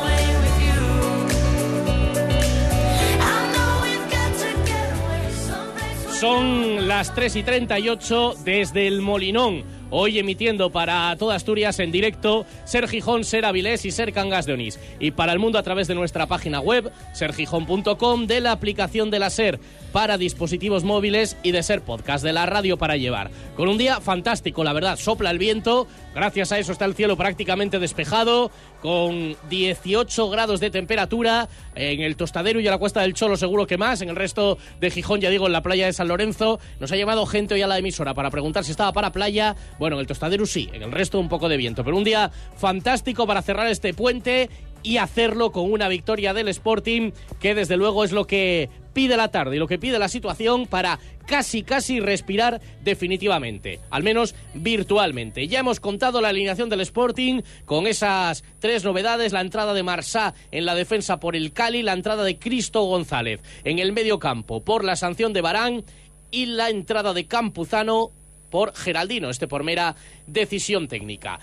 Son 6.21 6.87
las 6.87 7.15
3 7.15 7.37
y 7.37 7.41
38 7.41 8.35
desde 8.45 8.85
el 8.85 9.01
Molinón. 9.01 9.63
Hoy 9.89 10.19
emitiendo 10.19 10.71
para 10.71 11.15
toda 11.17 11.33
Asturias 11.33 11.79
en 11.79 11.91
directo 11.91 12.45
Ser 12.63 12.87
Gijón, 12.87 13.23
Ser 13.23 13.43
Avilés 13.43 13.85
y 13.85 13.91
Ser 13.91 14.13
Cangas 14.13 14.45
de 14.45 14.53
Onís. 14.53 14.79
Y 14.99 15.09
para 15.11 15.33
el 15.33 15.39
mundo 15.39 15.57
a 15.57 15.63
través 15.63 15.87
de 15.87 15.95
nuestra 15.95 16.27
página 16.27 16.59
web, 16.59 16.91
sergijón.com, 17.13 18.27
de 18.27 18.39
la 18.39 18.51
aplicación 18.51 19.09
de 19.09 19.17
la 19.17 19.31
Ser 19.31 19.59
para 19.91 20.19
dispositivos 20.19 20.83
móviles 20.83 21.37
y 21.41 21.53
de 21.53 21.63
Ser 21.63 21.81
Podcast, 21.81 22.23
de 22.23 22.33
la 22.33 22.45
radio 22.45 22.77
para 22.77 22.97
llevar. 22.97 23.31
Con 23.57 23.67
un 23.67 23.79
día 23.79 23.99
fantástico, 23.99 24.63
la 24.63 24.73
verdad, 24.73 24.97
sopla 24.97 25.31
el 25.31 25.39
viento, 25.39 25.87
gracias 26.13 26.51
a 26.51 26.59
eso 26.59 26.71
está 26.71 26.85
el 26.85 26.95
cielo 26.95 27.17
prácticamente 27.17 27.79
despejado, 27.79 28.51
con 28.81 29.35
18 29.49 30.29
grados 30.29 30.59
de 30.59 30.69
temperatura, 30.69 31.47
en 31.75 32.01
el 32.01 32.15
Tostadero 32.15 32.59
y 32.59 32.67
a 32.67 32.71
la 32.71 32.77
Cuesta 32.77 33.01
del 33.01 33.13
Cholo 33.13 33.37
seguro 33.37 33.67
que 33.67 33.77
más, 33.77 34.01
en 34.01 34.09
el 34.09 34.15
resto 34.15 34.57
de 34.79 34.91
Gijón, 34.91 35.21
ya 35.21 35.29
digo, 35.29 35.47
en 35.47 35.53
la 35.53 35.61
playa 35.61 35.85
de 35.85 35.93
San 35.93 36.07
Lorenzo, 36.07 36.59
nos 36.79 36.91
ha 36.91 36.95
llamado 36.95 37.25
gente 37.25 37.53
hoy 37.53 37.61
a 37.61 37.67
la 37.67 37.77
emisora 37.77 38.13
para 38.13 38.29
preguntar 38.29 38.63
si 38.63 38.71
estaba 38.71 38.91
para 38.93 39.11
playa, 39.11 39.55
bueno, 39.79 39.95
en 39.95 40.01
el 40.01 40.07
Tostadero 40.07 40.45
sí, 40.45 40.69
en 40.73 40.83
el 40.83 40.91
resto 40.91 41.19
un 41.19 41.29
poco 41.29 41.49
de 41.49 41.57
viento, 41.57 41.83
pero 41.83 41.97
un 41.97 42.03
día 42.03 42.31
fantástico 42.57 43.27
para 43.27 43.41
cerrar 43.41 43.67
este 43.67 43.93
puente 43.93 44.49
y 44.83 44.97
hacerlo 44.97 45.51
con 45.51 45.71
una 45.71 45.87
victoria 45.87 46.33
del 46.33 46.47
Sporting, 46.47 47.11
que 47.39 47.55
desde 47.55 47.77
luego 47.77 48.03
es 48.03 48.11
lo 48.11 48.25
que 48.25 48.69
pide 48.93 49.17
la 49.17 49.29
tarde 49.29 49.55
y 49.55 49.59
lo 49.59 49.67
que 49.67 49.79
pide 49.79 49.99
la 49.99 50.09
situación 50.09 50.67
para 50.67 50.99
casi 51.25 51.63
casi 51.63 51.99
respirar 51.99 52.61
definitivamente, 52.83 53.79
al 53.89 54.03
menos 54.03 54.35
virtualmente. 54.53 55.47
Ya 55.47 55.59
hemos 55.59 55.79
contado 55.79 56.21
la 56.21 56.29
alineación 56.29 56.69
del 56.69 56.81
Sporting 56.81 57.41
con 57.65 57.87
esas 57.87 58.43
tres 58.59 58.83
novedades, 58.83 59.33
la 59.33 59.41
entrada 59.41 59.73
de 59.73 59.83
Marsá 59.83 60.33
en 60.51 60.65
la 60.65 60.75
defensa 60.75 61.19
por 61.19 61.35
el 61.35 61.53
Cali, 61.53 61.83
la 61.83 61.93
entrada 61.93 62.23
de 62.23 62.37
Cristo 62.37 62.83
González 62.83 63.39
en 63.63 63.79
el 63.79 63.93
medio 63.93 64.19
campo 64.19 64.61
por 64.63 64.83
la 64.83 64.95
sanción 64.95 65.33
de 65.33 65.41
Barán 65.41 65.83
y 66.31 66.45
la 66.45 66.69
entrada 66.69 67.13
de 67.13 67.27
Campuzano 67.27 68.11
por 68.49 68.75
Geraldino, 68.75 69.29
este 69.29 69.47
por 69.47 69.63
mera 69.63 69.95
decisión 70.27 70.87
técnica 70.87 71.39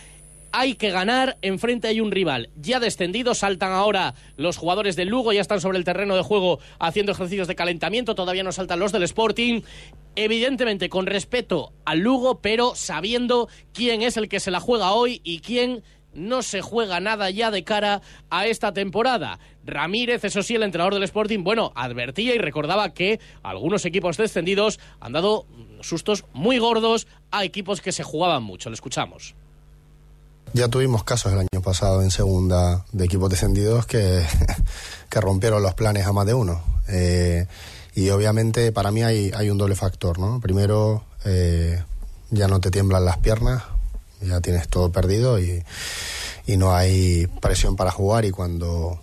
hay 0.53 0.75
que 0.75 0.91
ganar, 0.91 1.39
enfrente 1.43 1.89
hay 1.89 2.01
un 2.01 2.11
rival 2.11 2.51
ya 2.57 2.81
descendido, 2.81 3.35
saltan 3.35 3.73
ahora 3.73 4.15
los 4.37 4.57
jugadores 4.57 4.97
del 4.97 5.09
Lugo, 5.09 5.33
ya 5.33 5.41
están 5.41 5.61
sobre 5.61 5.79
el 5.79 5.85
terreno 5.85 6.17
de 6.17 6.23
juego 6.23 6.59
haciendo 6.79 7.13
ejercicios 7.13 7.49
de 7.49 7.55
calentamiento, 7.55 8.15
todavía 8.15 8.43
no 8.43 8.53
saltan 8.53 8.81
los 8.81 8.93
del 8.93 9.03
Sporting, 9.05 9.63
evidentemente 10.17 10.89
con 10.89 11.07
respeto 11.07 11.73
al 11.85 12.01
Lugo, 12.01 12.41
pero 12.41 12.75
sabiendo 12.75 13.49
quién 13.73 14.03
es 14.03 14.17
el 14.17 14.29
que 14.29 14.41
se 14.41 14.51
la 14.51 14.61
juega 14.61 14.93
hoy 14.93 15.21
y 15.25 15.41
quién 15.41 15.83
no 16.15 16.43
se 16.43 16.63
juega 16.63 17.01
nada 17.01 17.31
ya 17.31 17.51
de 17.51 17.65
cara 17.65 18.03
a 18.31 18.47
esta 18.47 18.73
temporada. 18.73 19.39
Ramírez, 19.65 20.25
eso 20.25 20.43
sí, 20.43 20.55
el 20.55 20.63
entrenador 20.63 20.95
del 20.95 21.03
Sporting, 21.05 21.45
bueno, 21.45 21.73
advertía 21.75 22.35
y 22.35 22.39
recordaba 22.39 22.95
que 22.95 23.21
algunos 23.43 23.85
equipos 23.85 24.17
descendidos 24.17 24.81
han 25.01 25.13
dado 25.13 25.47
sustos 25.81 26.25
muy 26.33 26.59
gordos 26.59 27.07
a 27.31 27.45
equipos 27.45 27.81
que 27.81 27.93
se 27.93 28.03
jugaban 28.03 28.43
mucho. 28.43 28.71
Lo 28.71 28.75
escuchamos. 28.75 29.35
Ya 30.55 30.69
tuvimos 30.69 31.05
casos 31.05 31.33
el 31.33 31.41
año 31.41 31.63
pasado 31.63 32.03
en 32.03 32.11
segunda 32.11 32.85
de 32.93 33.05
equipos 33.05 33.29
descendidos 33.29 33.87
que, 33.87 34.25
que 35.11 35.21
rompieron 35.21 35.63
los 35.63 35.75
planes 35.75 36.07
a 36.07 36.13
más 36.13 36.27
de 36.27 36.35
uno. 36.35 36.63
Eh, 36.89 37.47
y 37.95 38.11
obviamente 38.11 38.73
para 38.73 38.91
mí 38.91 39.03
hay, 39.03 39.31
hay 39.35 39.51
un 39.51 39.59
doble 39.59 39.75
factor, 39.75 40.19
¿no? 40.19 40.41
Primero, 40.41 41.05
eh, 41.25 41.83
ya 42.31 42.49
no 42.49 42.61
te 42.61 42.71
tiemblan 42.71 43.05
las 43.05 43.19
piernas, 43.19 43.63
ya 44.21 44.41
tienes 44.41 44.69
todo 44.69 44.91
perdido 44.91 45.39
y, 45.39 45.63
y 46.47 46.57
no 46.57 46.75
hay 46.75 47.27
presión 47.27 47.77
para 47.77 47.91
jugar 47.91 48.25
y 48.25 48.31
cuando 48.31 49.01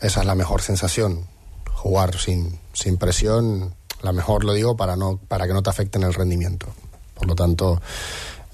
esa 0.00 0.20
es 0.20 0.26
la 0.26 0.34
mejor 0.34 0.62
sensación, 0.62 1.26
jugar 1.74 2.18
sin, 2.18 2.58
sin 2.72 2.96
presión, 2.96 3.74
la 4.02 4.12
mejor 4.12 4.44
lo 4.44 4.52
digo 4.52 4.76
para, 4.76 4.96
no, 4.96 5.18
para 5.28 5.46
que 5.46 5.52
no 5.52 5.62
te 5.62 5.70
afecten 5.70 6.02
el 6.02 6.14
rendimiento. 6.14 6.66
Por 7.14 7.28
lo 7.28 7.36
tanto, 7.36 7.80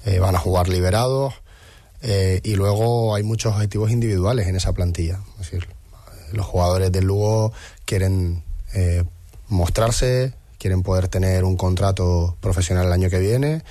eh, 0.05 0.19
van 0.19 0.35
a 0.35 0.39
jugar 0.39 0.69
liberados 0.69 1.33
eh, 2.01 2.39
y 2.43 2.55
luego 2.55 3.15
hay 3.15 3.23
muchos 3.23 3.53
objetivos 3.53 3.91
individuales 3.91 4.47
en 4.47 4.55
esa 4.55 4.73
plantilla. 4.73 5.19
Es 5.33 5.51
decir, 5.51 5.67
los 6.31 6.45
jugadores 6.45 6.91
del 6.91 7.05
Lugo 7.05 7.51
quieren 7.85 8.43
eh, 8.73 9.03
mostrarse, 9.47 10.33
quieren 10.57 10.83
poder 10.83 11.07
tener 11.07 11.43
un 11.43 11.57
contrato 11.57 12.37
profesional 12.39 12.87
el 12.87 12.93
año 12.93 13.09
que 13.09 13.19
viene 13.19 13.63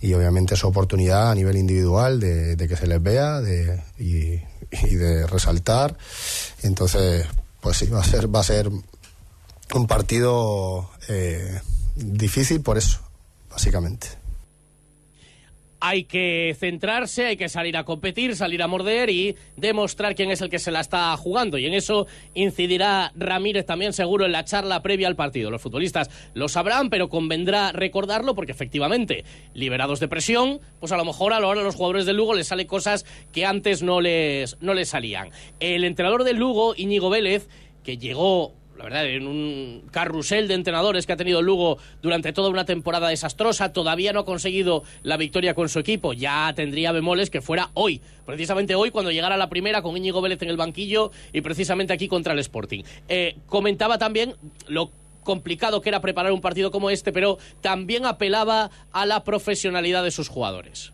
y 0.00 0.14
obviamente 0.14 0.56
su 0.56 0.66
oportunidad 0.66 1.30
a 1.30 1.34
nivel 1.34 1.56
individual 1.56 2.20
de, 2.20 2.56
que 2.56 2.76
se 2.76 2.86
les 2.86 3.02
vea 3.02 3.40
de, 3.40 3.82
y, 3.98 4.40
de 4.94 5.26
resaltar. 5.26 5.96
Entonces, 6.62 7.26
pues 7.60 7.78
sí, 7.78 7.86
va 7.86 8.00
a 8.00 8.04
ser, 8.04 8.34
va 8.34 8.40
a 8.40 8.44
ser 8.44 8.70
un 9.74 9.86
partido 9.86 10.90
eh, 11.08 11.60
difícil 11.96 12.60
por 12.60 12.78
eso, 12.78 13.00
básicamente 13.50 14.25
hay 15.80 16.04
que 16.04 16.56
centrarse, 16.58 17.26
hay 17.26 17.36
que 17.36 17.48
salir 17.48 17.76
a 17.76 17.84
competir, 17.84 18.36
salir 18.36 18.62
a 18.62 18.66
morder 18.66 19.10
y 19.10 19.36
demostrar 19.56 20.14
quién 20.14 20.30
es 20.30 20.40
el 20.40 20.48
que 20.48 20.58
se 20.58 20.70
la 20.70 20.80
está 20.80 21.16
jugando. 21.16 21.58
Y 21.58 21.66
en 21.66 21.74
eso 21.74 22.06
incidirá 22.34 23.12
Ramírez 23.14 23.66
también 23.66 23.92
seguro 23.92 24.26
en 24.26 24.32
la 24.32 24.44
charla 24.44 24.82
previa 24.82 25.08
al 25.08 25.16
partido. 25.16 25.50
Los 25.50 25.62
futbolistas 25.62 26.10
lo 26.34 26.48
sabrán, 26.48 26.90
pero 26.90 27.08
convendrá 27.08 27.72
recordarlo 27.72 28.34
porque 28.34 28.52
efectivamente, 28.52 29.24
liberados 29.54 30.00
de 30.00 30.08
presión, 30.08 30.60
pues 30.80 30.92
a 30.92 30.96
lo 30.96 31.04
mejor 31.04 31.32
a 31.32 31.40
la 31.40 31.46
hora 31.46 31.60
de 31.60 31.66
los 31.66 31.76
jugadores 31.76 32.06
del 32.06 32.16
Lugo 32.16 32.34
les 32.34 32.48
salen 32.48 32.66
cosas 32.66 33.04
que 33.32 33.44
antes 33.44 33.82
no 33.82 34.00
les, 34.00 34.56
no 34.60 34.74
les 34.74 34.88
salían. 34.88 35.30
El 35.60 35.84
entrenador 35.84 36.24
del 36.24 36.36
Lugo, 36.36 36.74
Íñigo 36.76 37.10
Vélez, 37.10 37.48
que 37.82 37.98
llegó 37.98 38.54
la 38.76 38.84
verdad, 38.84 39.06
en 39.06 39.26
un 39.26 39.82
carrusel 39.90 40.48
de 40.48 40.54
entrenadores 40.54 41.06
que 41.06 41.12
ha 41.12 41.16
tenido 41.16 41.42
Lugo 41.42 41.78
durante 42.02 42.32
toda 42.32 42.50
una 42.50 42.64
temporada 42.64 43.08
desastrosa, 43.08 43.72
todavía 43.72 44.12
no 44.12 44.20
ha 44.20 44.24
conseguido 44.24 44.82
la 45.02 45.16
victoria 45.16 45.54
con 45.54 45.68
su 45.68 45.78
equipo. 45.78 46.12
Ya 46.12 46.52
tendría 46.54 46.92
bemoles 46.92 47.30
que 47.30 47.40
fuera 47.40 47.70
hoy, 47.74 48.00
precisamente 48.24 48.74
hoy, 48.74 48.90
cuando 48.90 49.10
llegara 49.10 49.36
la 49.36 49.48
primera 49.48 49.82
con 49.82 49.96
Íñigo 49.96 50.20
Vélez 50.20 50.42
en 50.42 50.50
el 50.50 50.56
banquillo 50.56 51.10
y 51.32 51.40
precisamente 51.40 51.92
aquí 51.92 52.08
contra 52.08 52.32
el 52.32 52.38
Sporting. 52.40 52.82
Eh, 53.08 53.36
comentaba 53.46 53.98
también 53.98 54.34
lo 54.68 54.90
complicado 55.22 55.80
que 55.80 55.88
era 55.88 56.00
preparar 56.00 56.32
un 56.32 56.40
partido 56.40 56.70
como 56.70 56.90
este, 56.90 57.12
pero 57.12 57.38
también 57.60 58.06
apelaba 58.06 58.70
a 58.92 59.06
la 59.06 59.24
profesionalidad 59.24 60.04
de 60.04 60.10
sus 60.10 60.28
jugadores. 60.28 60.92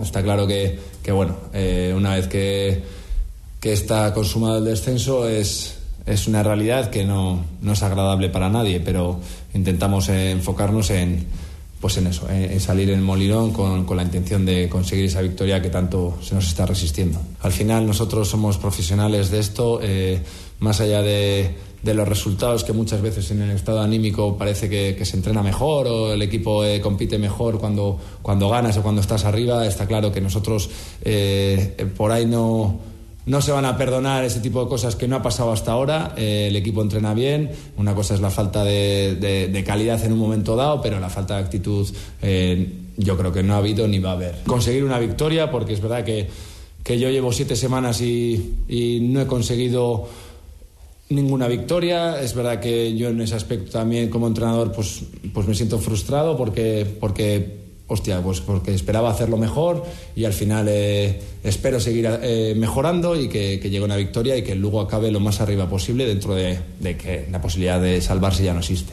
Está 0.00 0.22
claro 0.22 0.46
que, 0.46 0.78
bueno, 1.12 1.38
eh, 1.52 1.92
una 1.96 2.14
vez 2.14 2.28
que, 2.28 2.82
que 3.60 3.72
está 3.72 4.12
consumado 4.12 4.58
el 4.58 4.64
descenso 4.64 5.28
es 5.28 5.83
es 6.06 6.26
una 6.26 6.42
realidad 6.42 6.90
que 6.90 7.04
no, 7.04 7.44
no, 7.60 7.72
es 7.72 7.82
agradable 7.82 8.28
para 8.28 8.48
nadie, 8.48 8.80
pero 8.80 9.20
intentamos 9.54 10.08
enfocarnos 10.08 10.90
en, 10.90 11.26
pues 11.80 11.96
en 11.96 12.06
eso, 12.06 12.28
en, 12.30 12.60
salir 12.60 12.90
en 12.90 13.02
Molinón 13.02 13.52
con, 13.52 13.84
con, 13.84 13.96
la 13.96 14.02
intención 14.02 14.44
de 14.44 14.68
conseguir 14.68 15.06
esa 15.06 15.22
victoria 15.22 15.62
que 15.62 15.70
tanto 15.70 16.18
se 16.22 16.34
nos 16.34 16.46
está 16.46 16.66
resistiendo. 16.66 17.20
Al 17.40 17.52
final 17.52 17.86
nosotros 17.86 18.28
somos 18.28 18.58
profesionales 18.58 19.30
de 19.30 19.38
esto, 19.38 19.80
eh, 19.82 20.20
más 20.60 20.80
allá 20.80 21.00
de, 21.00 21.54
de, 21.82 21.94
los 21.94 22.06
resultados 22.06 22.64
que 22.64 22.72
muchas 22.72 23.00
veces 23.00 23.30
en 23.30 23.42
el 23.42 23.50
estado 23.50 23.80
anímico 23.80 24.36
parece 24.38 24.68
que, 24.68 24.94
que 24.96 25.04
se 25.04 25.16
entrena 25.16 25.42
mejor 25.42 25.86
o 25.86 26.12
el 26.12 26.22
equipo 26.22 26.64
eh, 26.64 26.80
compite 26.80 27.18
mejor 27.18 27.58
cuando, 27.58 27.98
cuando 28.22 28.48
ganas 28.48 28.76
o 28.76 28.82
cuando 28.82 29.00
estás 29.00 29.24
arriba, 29.24 29.66
está 29.66 29.86
claro 29.86 30.12
que 30.12 30.20
nosotros 30.20 30.68
eh, 31.02 31.86
por 31.96 32.12
ahí 32.12 32.26
no 32.26 32.93
no 33.26 33.40
se 33.40 33.52
van 33.52 33.64
a 33.64 33.76
perdonar 33.76 34.24
ese 34.24 34.40
tipo 34.40 34.62
de 34.62 34.68
cosas 34.68 34.96
que 34.96 35.08
no 35.08 35.16
ha 35.16 35.22
pasado 35.22 35.52
hasta 35.52 35.72
ahora. 35.72 36.14
Eh, 36.16 36.48
el 36.48 36.56
equipo 36.56 36.82
entrena 36.82 37.14
bien. 37.14 37.50
Una 37.76 37.94
cosa 37.94 38.14
es 38.14 38.20
la 38.20 38.30
falta 38.30 38.64
de, 38.64 39.64
calidad 39.66 40.04
en 40.04 40.12
un 40.12 40.18
momento 40.18 40.56
dado, 40.56 40.82
pero 40.82 41.00
la 41.00 41.08
falta 41.08 41.36
de 41.36 41.42
actitud 41.42 41.88
eh, 42.20 42.68
yo 42.96 43.16
creo 43.16 43.32
que 43.32 43.42
no 43.42 43.54
ha 43.54 43.58
habido 43.58 43.88
ni 43.88 43.98
va 43.98 44.10
a 44.10 44.14
haber. 44.14 44.42
Conseguir 44.46 44.84
una 44.84 44.98
victoria, 44.98 45.50
porque 45.50 45.72
es 45.72 45.80
verdad 45.80 46.04
que, 46.04 46.28
yo 46.98 47.08
llevo 47.08 47.32
siete 47.32 47.56
semanas 47.56 48.02
y, 48.02 48.56
no 49.02 49.22
he 49.22 49.26
conseguido 49.26 50.06
ninguna 51.08 51.48
victoria. 51.48 52.20
Es 52.20 52.34
verdad 52.34 52.60
que 52.60 52.94
yo 52.94 53.08
en 53.08 53.22
ese 53.22 53.36
aspecto 53.36 53.70
también 53.70 54.10
como 54.10 54.26
entrenador 54.26 54.70
pues, 54.72 55.02
pues 55.32 55.48
me 55.48 55.54
siento 55.54 55.78
frustrado 55.78 56.36
porque, 56.36 56.86
porque 57.00 57.63
hostia, 57.86 58.20
pues 58.22 58.40
porque 58.40 58.72
esperaba 58.72 59.10
hacerlo 59.10 59.36
mejor 59.36 59.84
y 60.16 60.24
al 60.24 60.32
final 60.32 60.66
eh, 60.68 61.20
espero 61.42 61.80
seguir 61.80 62.08
eh, 62.22 62.54
mejorando 62.56 63.18
y 63.18 63.28
que, 63.28 63.58
llegue 63.58 63.82
una 63.82 63.96
victoria 63.96 64.36
y 64.36 64.42
que 64.42 64.54
luego 64.54 64.80
acabe 64.80 65.10
lo 65.10 65.20
más 65.20 65.40
arriba 65.40 65.68
posible 65.68 66.06
dentro 66.06 66.34
de, 66.34 66.58
que 66.80 67.26
la 67.30 67.40
posibilidad 67.40 67.80
de 67.80 68.00
salvarse 68.00 68.44
ya 68.44 68.52
no 68.52 68.60
existe. 68.60 68.92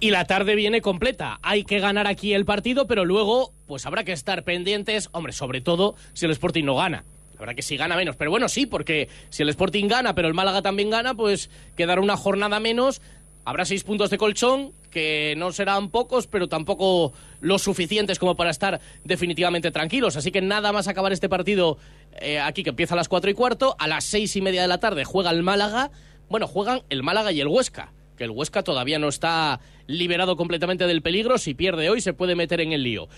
Y 0.00 0.10
la 0.10 0.24
tarde 0.24 0.56
viene 0.56 0.80
completa. 0.80 1.38
Hay 1.42 1.64
que 1.64 1.78
ganar 1.78 2.08
aquí 2.08 2.34
el 2.34 2.44
partido, 2.44 2.86
pero 2.86 3.04
luego 3.04 3.52
pues 3.66 3.86
habrá 3.86 4.04
que 4.04 4.12
estar 4.12 4.42
pendientes, 4.42 5.08
hombre, 5.12 5.32
sobre 5.32 5.60
todo 5.60 5.94
si 6.12 6.26
el 6.26 6.32
Sporting 6.32 6.64
no 6.64 6.74
gana. 6.74 7.04
Verdad 7.38 7.54
que 7.54 7.62
si 7.62 7.76
gana 7.76 7.96
menos, 7.96 8.14
pero 8.16 8.30
bueno, 8.30 8.48
sí, 8.48 8.66
porque 8.66 9.08
si 9.30 9.42
el 9.42 9.48
Sporting 9.48 9.88
gana, 9.88 10.14
pero 10.14 10.28
el 10.28 10.34
Málaga 10.34 10.62
también 10.62 10.90
gana, 10.90 11.14
pues 11.14 11.50
quedará 11.76 12.00
una 12.00 12.16
jornada 12.16 12.60
menos 12.60 13.00
Habrá 13.44 13.64
seis 13.64 13.82
puntos 13.82 14.10
de 14.10 14.18
colchón, 14.18 14.72
que 14.92 15.34
no 15.36 15.50
serán 15.50 15.90
pocos, 15.90 16.28
pero 16.28 16.48
tampoco 16.48 17.12
los 17.40 17.62
suficientes 17.62 18.20
como 18.20 18.36
para 18.36 18.50
estar 18.50 18.80
definitivamente 19.02 19.72
tranquilos. 19.72 20.16
Así 20.16 20.30
que 20.30 20.42
nada 20.42 20.70
más 20.70 20.86
acabar 20.86 21.12
este 21.12 21.28
partido 21.28 21.78
eh, 22.20 22.38
aquí, 22.38 22.62
que 22.62 22.70
empieza 22.70 22.94
a 22.94 22.96
las 22.96 23.08
cuatro 23.08 23.30
y 23.30 23.34
cuarto, 23.34 23.74
a 23.80 23.88
las 23.88 24.04
seis 24.04 24.36
y 24.36 24.42
media 24.42 24.62
de 24.62 24.68
la 24.68 24.78
tarde 24.78 25.04
juega 25.04 25.30
el 25.30 25.42
Málaga. 25.42 25.90
Bueno, 26.28 26.46
juegan 26.46 26.82
el 26.90 27.02
Málaga 27.02 27.32
y 27.32 27.40
el 27.40 27.48
Huesca, 27.48 27.92
que 28.16 28.24
el 28.24 28.30
Huesca 28.30 28.62
todavía 28.62 28.98
no 28.98 29.08
está 29.08 29.60
liberado 29.86 30.36
completamente 30.36 30.86
del 30.86 31.02
peligro. 31.02 31.38
Si 31.38 31.54
pierde 31.54 31.90
hoy, 31.90 32.00
se 32.00 32.12
puede 32.12 32.36
meter 32.36 32.60
en 32.60 32.72
el 32.72 32.82
lío. 32.84 33.08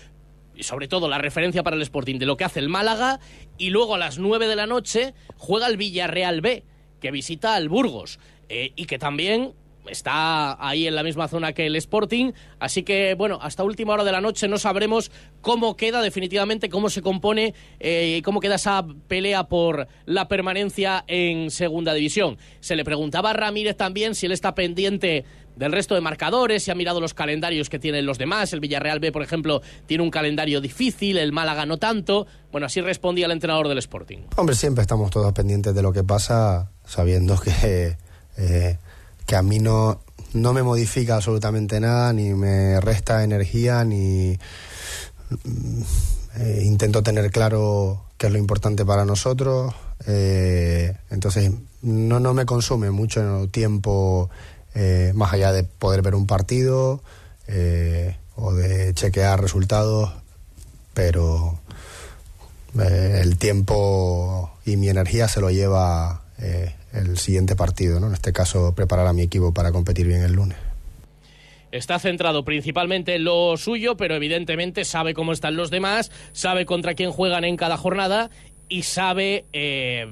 Y 0.55 0.63
sobre 0.63 0.87
todo 0.87 1.09
la 1.09 1.17
referencia 1.17 1.63
para 1.63 1.75
el 1.75 1.81
Sporting 1.81 2.17
de 2.17 2.25
lo 2.25 2.37
que 2.37 2.45
hace 2.45 2.61
el 2.61 2.69
Málaga. 2.69 3.19
Y 3.57 3.69
luego 3.69 3.95
a 3.95 3.97
las 3.97 4.17
nueve 4.17 4.47
de 4.47 4.55
la 4.55 4.65
noche 4.65 5.13
juega 5.35 5.67
el 5.67 5.75
Villarreal 5.75 6.39
B, 6.39 6.63
que 7.01 7.11
visita 7.11 7.55
al 7.55 7.67
Burgos. 7.67 8.19
Eh, 8.47 8.71
y 8.75 8.85
que 8.85 8.97
también 8.97 9.53
está 9.89 10.57
ahí 10.65 10.87
en 10.87 10.95
la 10.95 11.03
misma 11.03 11.27
zona 11.27 11.53
que 11.53 11.65
el 11.67 11.75
Sporting, 11.75 12.31
así 12.59 12.83
que 12.83 13.15
bueno, 13.15 13.39
hasta 13.41 13.63
última 13.63 13.93
hora 13.93 14.03
de 14.03 14.11
la 14.11 14.21
noche 14.21 14.47
no 14.47 14.57
sabremos 14.57 15.11
cómo 15.41 15.75
queda 15.77 16.01
definitivamente, 16.01 16.69
cómo 16.69 16.89
se 16.89 17.01
compone 17.01 17.53
eh, 17.79 18.21
cómo 18.23 18.39
queda 18.39 18.55
esa 18.55 18.85
pelea 19.07 19.47
por 19.47 19.87
la 20.05 20.27
permanencia 20.27 21.03
en 21.07 21.51
Segunda 21.51 21.93
División. 21.93 22.37
Se 22.59 22.75
le 22.75 22.83
preguntaba 22.83 23.31
a 23.31 23.33
Ramírez 23.33 23.77
también 23.77 24.15
si 24.15 24.25
él 24.25 24.31
está 24.31 24.55
pendiente 24.55 25.25
del 25.55 25.71
resto 25.71 25.95
de 25.95 26.01
marcadores, 26.01 26.63
si 26.63 26.71
ha 26.71 26.75
mirado 26.75 26.99
los 26.99 27.13
calendarios 27.13 27.69
que 27.69 27.79
tienen 27.79 28.05
los 28.05 28.17
demás. 28.17 28.51
El 28.51 28.59
Villarreal 28.59 28.99
B, 28.99 29.11
por 29.11 29.23
ejemplo, 29.23 29.61
tiene 29.85 30.03
un 30.03 30.11
calendario 30.11 30.59
difícil, 30.59 31.17
el 31.17 31.31
Málaga 31.31 31.65
no 31.65 31.77
tanto. 31.77 32.27
Bueno, 32.51 32.67
así 32.67 32.81
respondía 32.81 33.25
el 33.25 33.31
entrenador 33.31 33.69
del 33.69 33.77
Sporting. 33.77 34.19
Hombre, 34.35 34.55
siempre 34.55 34.81
estamos 34.81 35.11
todos 35.11 35.31
pendientes 35.33 35.73
de 35.73 35.81
lo 35.81 35.93
que 35.93 36.03
pasa, 36.03 36.71
sabiendo 36.85 37.39
que 37.39 37.97
eh, 38.37 38.77
que 39.25 39.35
a 39.35 39.41
mí 39.41 39.59
no, 39.59 39.99
no 40.33 40.53
me 40.53 40.63
modifica 40.63 41.15
absolutamente 41.15 41.79
nada, 41.79 42.13
ni 42.13 42.33
me 42.33 42.79
resta 42.81 43.23
energía, 43.23 43.83
ni 43.83 44.37
mm, 45.29 45.81
eh, 46.37 46.61
intento 46.65 47.01
tener 47.01 47.31
claro 47.31 48.03
qué 48.17 48.27
es 48.27 48.33
lo 48.33 48.37
importante 48.37 48.85
para 48.85 49.05
nosotros. 49.05 49.73
Eh, 50.07 50.93
entonces, 51.09 51.51
no, 51.81 52.19
no 52.19 52.33
me 52.33 52.45
consume 52.45 52.91
mucho 52.91 53.47
tiempo 53.49 54.29
eh, 54.73 55.13
más 55.15 55.33
allá 55.33 55.53
de 55.53 55.63
poder 55.63 56.01
ver 56.01 56.15
un 56.15 56.27
partido 56.27 57.01
o 58.35 58.53
de 58.53 58.93
chequear 58.95 59.39
resultados, 59.39 60.11
pero 60.93 61.59
el 62.73 63.37
tiempo 63.37 64.51
y 64.65 64.75
mi 64.77 64.89
energía 64.89 65.27
se 65.27 65.39
lo 65.39 65.51
lleva 65.51 66.23
el 66.95 67.17
siguiente 67.17 67.55
partido, 67.55 67.99
¿no? 67.99 68.07
En 68.07 68.13
este 68.13 68.33
caso, 68.33 68.73
preparar 68.75 69.07
a 69.07 69.13
mi 69.13 69.21
equipo 69.21 69.53
para 69.53 69.71
competir 69.71 70.07
bien 70.07 70.21
el 70.21 70.33
lunes. 70.33 70.57
Está 71.71 71.99
centrado 71.99 72.45
principalmente 72.45 73.15
en 73.15 73.25
lo 73.25 73.57
suyo, 73.57 73.97
pero 73.97 74.15
evidentemente 74.15 74.85
sabe 74.85 75.13
cómo 75.13 75.33
están 75.33 75.57
los 75.57 75.69
demás, 75.69 76.11
sabe 76.31 76.65
contra 76.65 76.93
quién 76.93 77.11
juegan 77.11 77.43
en 77.43 77.57
cada 77.57 77.75
jornada 77.75 78.29
y 78.69 78.83
sabe 78.83 79.45
eh, 79.51 80.07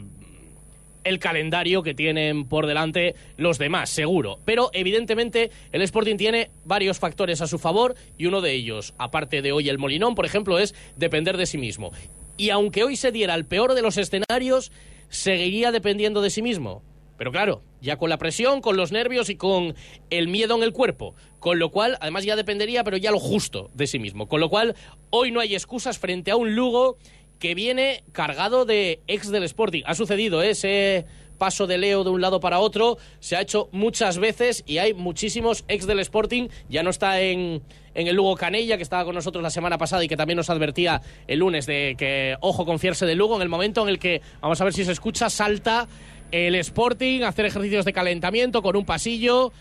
el 1.04 1.19
calendario 1.19 1.84
que 1.84 1.93
tienen 1.93 2.46
por 2.46 2.67
delante 2.67 3.15
los 3.38 3.58
demás, 3.58 3.89
seguro. 3.89 4.39
Pero 4.46 4.72
evidentemente 4.74 5.52
el 5.72 5.82
Sporting 5.82 6.17
tiene 6.17 6.50
varios 6.65 7.00
factores 7.00 7.41
a 7.41 7.48
su 7.48 7.60
favor 7.60 7.96
y 8.17 8.26
uno 8.26 8.41
de 8.41 8.52
ellos, 8.54 8.93
aparte 8.98 9.41
de 9.41 9.52
hoy 9.52 9.69
el 9.69 9.78
Molinón, 9.78 10.15
por 10.15 10.26
ejemplo, 10.26 10.60
es 10.60 10.76
depender 10.98 11.38
de 11.38 11.46
sí 11.46 11.58
mismo. 11.58 11.91
Y 12.36 12.50
aunque 12.50 12.84
hoy 12.84 12.96
se 12.96 13.12
diera 13.12 13.36
el 13.36 13.46
peor 13.46 13.74
de 13.74 13.82
los 13.82 13.98
escenarios, 13.98 14.72
seguiría 15.13 15.71
dependiendo 15.71 16.21
de 16.21 16.30
sí 16.30 16.41
mismo. 16.41 16.82
Pero 17.17 17.32
claro, 17.32 17.62
ya 17.80 17.97
con 17.97 18.10
la 18.10 18.17
presión, 18.17 18.62
con 18.62 18.76
los 18.76 18.91
nervios 18.91 19.30
y 19.30 19.36
con 19.36 19.76
el 20.10 20.28
miedo 20.28 20.56
en 20.56 20.63
el 20.63 20.73
cuerpo. 20.73 21.15
Con 21.39 21.60
lo 21.60 21.69
cual, 21.69 21.97
además 22.02 22.26
ya 22.26 22.36
dependería, 22.36 22.84
pero 22.84 22.97
ya 22.97 23.12
lo 23.12 23.19
justo 23.19 23.69
de 23.76 23.88
sí 23.88 23.99
mismo. 23.99 24.28
Con 24.28 24.39
lo 24.39 24.49
cual, 24.49 24.76
hoy 25.12 25.32
no 25.32 25.39
hay 25.39 25.54
excusas 25.54 25.99
frente 25.99 26.32
a 26.32 26.36
un 26.36 26.56
Lugo 26.56 26.97
que 27.38 27.54
viene 27.56 28.04
cargado 28.12 28.65
de 28.65 29.02
ex 29.08 29.30
del 29.30 29.43
Sporting. 29.43 29.84
Ha 29.86 29.93
sucedido 29.93 30.41
¿eh? 30.41 30.49
ese 30.49 31.06
paso 31.38 31.67
de 31.67 31.78
Leo 31.78 32.04
de 32.04 32.10
un 32.10 32.21
lado 32.21 32.39
para 32.39 32.60
otro, 32.60 32.97
se 33.19 33.36
ha 33.36 33.41
hecho 33.41 33.67
muchas 33.71 34.17
veces 34.17 34.63
y 34.65 34.78
hay 34.78 34.93
muchísimos 34.93 35.65
ex 35.67 35.86
del 35.86 35.99
Sporting. 35.99 36.47
Ya 36.69 36.84
no 36.84 36.89
está 36.89 37.21
en, 37.21 37.62
en 37.96 38.08
el 38.08 38.16
Lugo 38.16 38.36
Canella, 38.36 38.78
que 38.78 38.84
estaba 38.84 39.06
con 39.06 39.16
nosotros 39.16 39.44
la 39.44 39.50
semana 39.50 39.78
pasada 39.78 40.04
y 40.04 40.08
que 40.08 40.18
también 40.18 40.38
nos 40.38 40.50
advertía 40.50 41.02
el 41.28 41.40
lunes 41.40 41.66
de 41.66 41.96
que, 41.98 42.36
ojo, 42.42 42.66
confiarse 42.66 43.06
de 43.06 43.16
Lugo 43.16 43.36
en 43.36 43.42
el 43.42 43.50
momento 43.50 43.84
en 43.84 43.90
el 43.90 44.00
que, 44.00 44.22
vamos 44.42 44.60
a 44.62 44.64
ver 44.64 44.74
si 44.74 44.86
se 44.86 44.92
escucha, 44.92 45.30
salta 45.30 45.88
el 46.32 46.56
Sporting 46.56 47.22
hacer 47.22 47.46
ejercicios 47.46 47.86
de 47.86 47.94
calentamiento 47.94 48.62
con 48.62 48.76
un 48.76 48.86
pasillo 48.86 49.52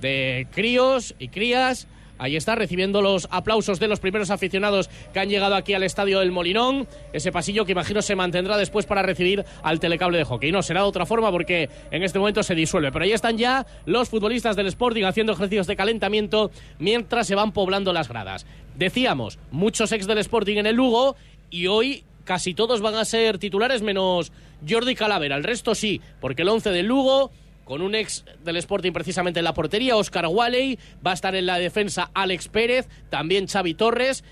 de 0.00 0.46
críos 0.50 1.14
y 1.18 1.28
crías 1.28 1.86
Ahí 2.22 2.36
está, 2.36 2.54
recibiendo 2.54 3.02
los 3.02 3.26
aplausos 3.32 3.80
de 3.80 3.88
los 3.88 3.98
primeros 3.98 4.30
aficionados 4.30 4.88
que 5.12 5.18
han 5.18 5.28
llegado 5.28 5.56
aquí 5.56 5.74
al 5.74 5.82
estadio 5.82 6.20
del 6.20 6.30
Molinón. 6.30 6.86
Ese 7.12 7.32
pasillo 7.32 7.64
que 7.64 7.72
imagino 7.72 8.00
se 8.00 8.14
mantendrá 8.14 8.56
después 8.56 8.86
para 8.86 9.02
recibir 9.02 9.44
al 9.64 9.80
telecable 9.80 10.18
de 10.18 10.24
hockey. 10.24 10.52
No, 10.52 10.62
será 10.62 10.82
de 10.82 10.86
otra 10.86 11.04
forma 11.04 11.32
porque 11.32 11.68
en 11.90 12.04
este 12.04 12.20
momento 12.20 12.44
se 12.44 12.54
disuelve. 12.54 12.92
Pero 12.92 13.04
ahí 13.04 13.10
están 13.10 13.38
ya 13.38 13.66
los 13.86 14.08
futbolistas 14.08 14.54
del 14.54 14.68
Sporting 14.68 15.02
haciendo 15.02 15.32
ejercicios 15.32 15.66
de 15.66 15.74
calentamiento 15.74 16.52
mientras 16.78 17.26
se 17.26 17.34
van 17.34 17.50
poblando 17.50 17.92
las 17.92 18.08
gradas. 18.08 18.46
Decíamos, 18.76 19.40
muchos 19.50 19.90
ex 19.90 20.06
del 20.06 20.18
Sporting 20.18 20.58
en 20.58 20.66
el 20.66 20.76
Lugo 20.76 21.16
y 21.50 21.66
hoy 21.66 22.04
casi 22.22 22.54
todos 22.54 22.80
van 22.82 22.94
a 22.94 23.04
ser 23.04 23.38
titulares 23.38 23.82
menos 23.82 24.30
Jordi 24.68 24.94
Calavera. 24.94 25.34
El 25.34 25.42
resto 25.42 25.74
sí, 25.74 26.00
porque 26.20 26.42
el 26.42 26.50
11 26.50 26.70
del 26.70 26.86
Lugo 26.86 27.32
con 27.72 27.80
un 27.80 27.94
ex 27.94 28.26
del 28.44 28.58
Sporting 28.58 28.92
precisamente 28.92 29.40
en 29.40 29.44
la 29.44 29.54
portería, 29.54 29.96
Oscar 29.96 30.26
Walley, 30.26 30.78
va 31.04 31.12
a 31.12 31.14
estar 31.14 31.34
en 31.34 31.46
la 31.46 31.56
defensa 31.56 32.10
Alex 32.12 32.48
Pérez, 32.48 32.86
también 33.08 33.48
Xavi 33.48 33.72
Torres, 33.72 34.24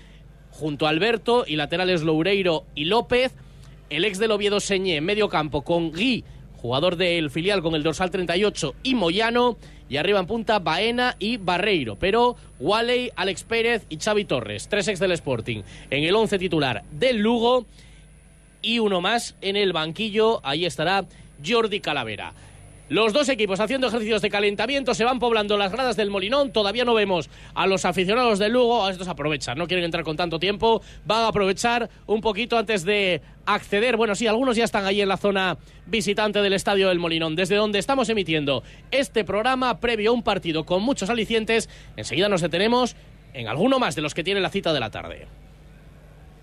junto 0.51 0.85
a 0.85 0.89
Alberto 0.89 1.45
y 1.47 1.55
laterales 1.55 2.03
Loureiro 2.03 2.65
y 2.75 2.85
López, 2.85 3.33
el 3.89 4.05
ex 4.05 4.19
del 4.19 4.29
Oviedo 4.29 4.59
Señé 4.59 4.97
en 4.97 5.05
medio 5.05 5.27
campo 5.27 5.63
con 5.63 5.91
Gui, 5.91 6.23
jugador 6.57 6.97
del 6.97 7.31
filial 7.31 7.63
con 7.63 7.73
el 7.73 7.81
dorsal 7.81 8.11
38 8.11 8.75
y 8.83 8.93
Moyano, 8.93 9.57
y 9.89 9.97
arriba 9.97 10.19
en 10.19 10.27
punta 10.27 10.59
Baena 10.59 11.15
y 11.17 11.37
Barreiro, 11.37 11.95
pero 11.95 12.35
Walley, 12.59 13.09
Alex 13.15 13.43
Pérez 13.45 13.87
y 13.89 13.97
Xavi 13.97 14.25
Torres, 14.25 14.67
tres 14.69 14.87
ex 14.87 14.99
del 14.99 15.13
Sporting. 15.13 15.63
En 15.89 16.03
el 16.03 16.15
11 16.15 16.37
titular 16.37 16.83
del 16.91 17.17
Lugo. 17.17 17.65
Y 18.61 18.77
uno 18.77 19.01
más 19.01 19.35
en 19.41 19.55
el 19.55 19.73
banquillo, 19.73 20.41
ahí 20.43 20.67
estará 20.67 21.05
Jordi 21.43 21.79
Calavera. 21.79 22.35
Los 22.91 23.13
dos 23.13 23.29
equipos 23.29 23.61
haciendo 23.61 23.87
ejercicios 23.87 24.21
de 24.21 24.29
calentamiento, 24.29 24.93
se 24.93 25.05
van 25.05 25.17
poblando 25.17 25.57
las 25.57 25.71
gradas 25.71 25.95
del 25.95 26.09
Molinón. 26.09 26.51
Todavía 26.51 26.83
no 26.83 26.93
vemos 26.93 27.29
a 27.53 27.65
los 27.65 27.85
aficionados 27.85 28.37
del 28.37 28.51
Lugo. 28.51 28.89
Estos 28.89 29.07
aprovechan, 29.07 29.57
no 29.57 29.65
quieren 29.65 29.85
entrar 29.85 30.03
con 30.03 30.17
tanto 30.17 30.39
tiempo. 30.39 30.81
Van 31.05 31.19
a 31.19 31.27
aprovechar 31.29 31.89
un 32.05 32.19
poquito 32.19 32.57
antes 32.57 32.83
de 32.83 33.21
acceder. 33.45 33.95
Bueno, 33.95 34.13
sí, 34.13 34.27
algunos 34.27 34.57
ya 34.57 34.65
están 34.65 34.85
ahí 34.85 34.99
en 34.99 35.07
la 35.07 35.15
zona 35.15 35.57
visitante 35.85 36.41
del 36.41 36.51
Estadio 36.51 36.89
del 36.89 36.99
Molinón, 36.99 37.33
desde 37.37 37.55
donde 37.55 37.79
estamos 37.79 38.09
emitiendo 38.09 38.61
este 38.91 39.23
programa 39.23 39.79
previo 39.79 40.11
a 40.11 40.13
un 40.13 40.21
partido 40.21 40.65
con 40.65 40.83
muchos 40.83 41.09
alicientes. 41.09 41.69
Enseguida 41.95 42.27
nos 42.27 42.41
detenemos 42.41 42.97
en 43.33 43.47
alguno 43.47 43.79
más 43.79 43.95
de 43.95 44.01
los 44.01 44.13
que 44.13 44.25
tiene 44.25 44.41
la 44.41 44.49
cita 44.49 44.73
de 44.73 44.81
la 44.81 44.89
tarde. 44.89 45.27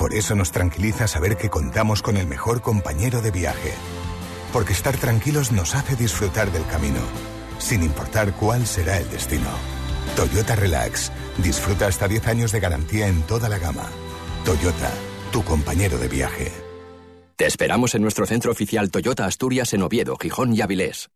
por 0.00 0.14
eso 0.14 0.34
nos 0.34 0.50
tranquiliza 0.50 1.06
saber 1.06 1.36
que 1.36 1.50
contamos 1.50 2.00
con 2.00 2.16
el 2.16 2.26
mejor 2.26 2.62
compañero 2.62 3.20
de 3.20 3.30
viaje. 3.30 3.74
Porque 4.50 4.72
estar 4.72 4.96
tranquilos 4.96 5.52
nos 5.52 5.74
hace 5.74 5.94
disfrutar 5.94 6.50
del 6.52 6.64
camino, 6.64 7.00
sin 7.58 7.82
importar 7.82 8.32
cuál 8.32 8.66
será 8.66 8.96
el 8.96 9.10
destino. 9.10 9.50
Toyota 10.16 10.56
Relax. 10.56 11.12
Disfruta 11.36 11.86
hasta 11.86 12.08
10 12.08 12.28
años 12.28 12.50
de 12.50 12.60
garantía 12.60 13.08
en 13.08 13.20
toda 13.24 13.50
la 13.50 13.58
gama. 13.58 13.90
Toyota, 14.46 14.90
tu 15.32 15.44
compañero 15.44 15.98
de 15.98 16.08
viaje. 16.08 16.50
Te 17.36 17.44
esperamos 17.44 17.94
en 17.94 18.00
nuestro 18.00 18.24
centro 18.24 18.52
oficial 18.52 18.90
Toyota 18.90 19.26
Asturias 19.26 19.74
en 19.74 19.82
Oviedo, 19.82 20.16
Gijón 20.16 20.54
y 20.54 20.62
Avilés. 20.62 21.10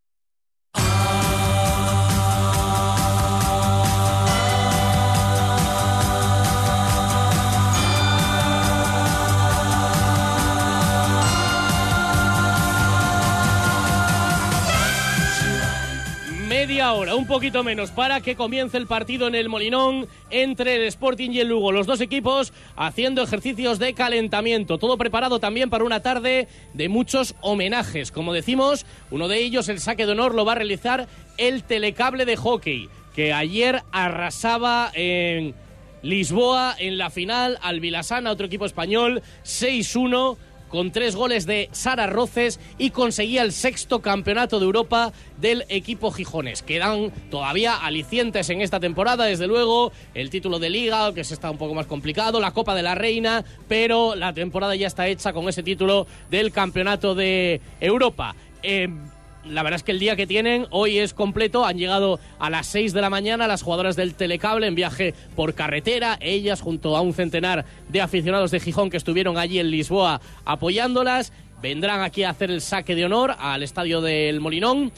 Ahora, 16.80 17.14
un 17.14 17.26
poquito 17.26 17.62
menos, 17.62 17.90
para 17.90 18.20
que 18.20 18.36
comience 18.36 18.76
el 18.76 18.86
partido 18.86 19.28
en 19.28 19.34
el 19.34 19.48
Molinón 19.48 20.08
entre 20.30 20.76
el 20.76 20.82
Sporting 20.84 21.30
y 21.30 21.40
el 21.40 21.48
Lugo. 21.48 21.72
Los 21.72 21.86
dos 21.86 22.00
equipos 22.00 22.52
haciendo 22.76 23.22
ejercicios 23.22 23.78
de 23.78 23.94
calentamiento. 23.94 24.78
Todo 24.78 24.98
preparado 24.98 25.38
también 25.38 25.70
para 25.70 25.84
una 25.84 26.00
tarde 26.00 26.48
de 26.72 26.88
muchos 26.88 27.34
homenajes. 27.40 28.10
Como 28.10 28.32
decimos, 28.32 28.86
uno 29.10 29.28
de 29.28 29.38
ellos, 29.38 29.68
el 29.68 29.80
saque 29.80 30.06
de 30.06 30.12
honor, 30.12 30.34
lo 30.34 30.44
va 30.44 30.52
a 30.52 30.56
realizar 30.56 31.06
el 31.36 31.62
telecable 31.62 32.24
de 32.24 32.36
hockey, 32.36 32.88
que 33.14 33.32
ayer 33.32 33.82
arrasaba 33.92 34.90
en 34.94 35.54
Lisboa 36.02 36.74
en 36.78 36.98
la 36.98 37.10
final 37.10 37.58
al 37.62 37.80
Vilasana, 37.80 38.30
otro 38.30 38.46
equipo 38.46 38.66
español, 38.66 39.22
6-1 39.44 40.36
con 40.74 40.90
tres 40.90 41.14
goles 41.14 41.46
de 41.46 41.68
Sara 41.70 42.08
Roces 42.08 42.58
y 42.78 42.90
conseguía 42.90 43.42
el 43.42 43.52
sexto 43.52 44.00
campeonato 44.00 44.58
de 44.58 44.64
Europa 44.64 45.12
del 45.40 45.64
equipo 45.68 46.10
Gijones. 46.10 46.62
Quedan 46.62 47.12
todavía 47.30 47.76
alicientes 47.76 48.50
en 48.50 48.60
esta 48.60 48.80
temporada, 48.80 49.24
desde 49.24 49.46
luego, 49.46 49.92
el 50.14 50.30
título 50.30 50.58
de 50.58 50.70
liga, 50.70 51.14
que 51.14 51.22
se 51.22 51.34
está 51.34 51.48
un 51.48 51.58
poco 51.58 51.74
más 51.74 51.86
complicado, 51.86 52.40
la 52.40 52.50
Copa 52.50 52.74
de 52.74 52.82
la 52.82 52.96
Reina, 52.96 53.44
pero 53.68 54.16
la 54.16 54.32
temporada 54.32 54.74
ya 54.74 54.88
está 54.88 55.06
hecha 55.06 55.32
con 55.32 55.48
ese 55.48 55.62
título 55.62 56.08
del 56.28 56.50
campeonato 56.50 57.14
de 57.14 57.60
Europa. 57.78 58.34
Em, 58.60 58.98
la 59.48 59.62
verdad 59.62 59.76
es 59.76 59.82
que 59.82 59.92
el 59.92 59.98
día 59.98 60.16
que 60.16 60.26
tienen 60.26 60.66
hoy 60.70 60.98
es 60.98 61.14
completo. 61.14 61.64
Han 61.64 61.78
llegado 61.78 62.18
a 62.38 62.50
las 62.50 62.66
6 62.68 62.92
de 62.92 63.00
la 63.00 63.10
mañana 63.10 63.46
las 63.46 63.62
jugadoras 63.62 63.96
del 63.96 64.14
Telecable 64.14 64.66
en 64.66 64.74
viaje 64.74 65.14
por 65.36 65.54
carretera. 65.54 66.18
Ellas 66.20 66.60
junto 66.60 66.96
a 66.96 67.00
un 67.00 67.12
centenar 67.12 67.64
de 67.88 68.00
aficionados 68.00 68.50
de 68.50 68.60
Gijón 68.60 68.90
que 68.90 68.96
estuvieron 68.96 69.38
allí 69.38 69.58
en 69.58 69.70
Lisboa 69.70 70.20
apoyándolas. 70.44 71.32
Vendrán 71.60 72.02
aquí 72.02 72.24
a 72.24 72.30
hacer 72.30 72.50
el 72.50 72.60
saque 72.60 72.94
de 72.94 73.04
honor 73.04 73.34
al 73.38 73.62
estadio 73.62 74.00
del 74.00 74.40
Molinón. 74.40 74.92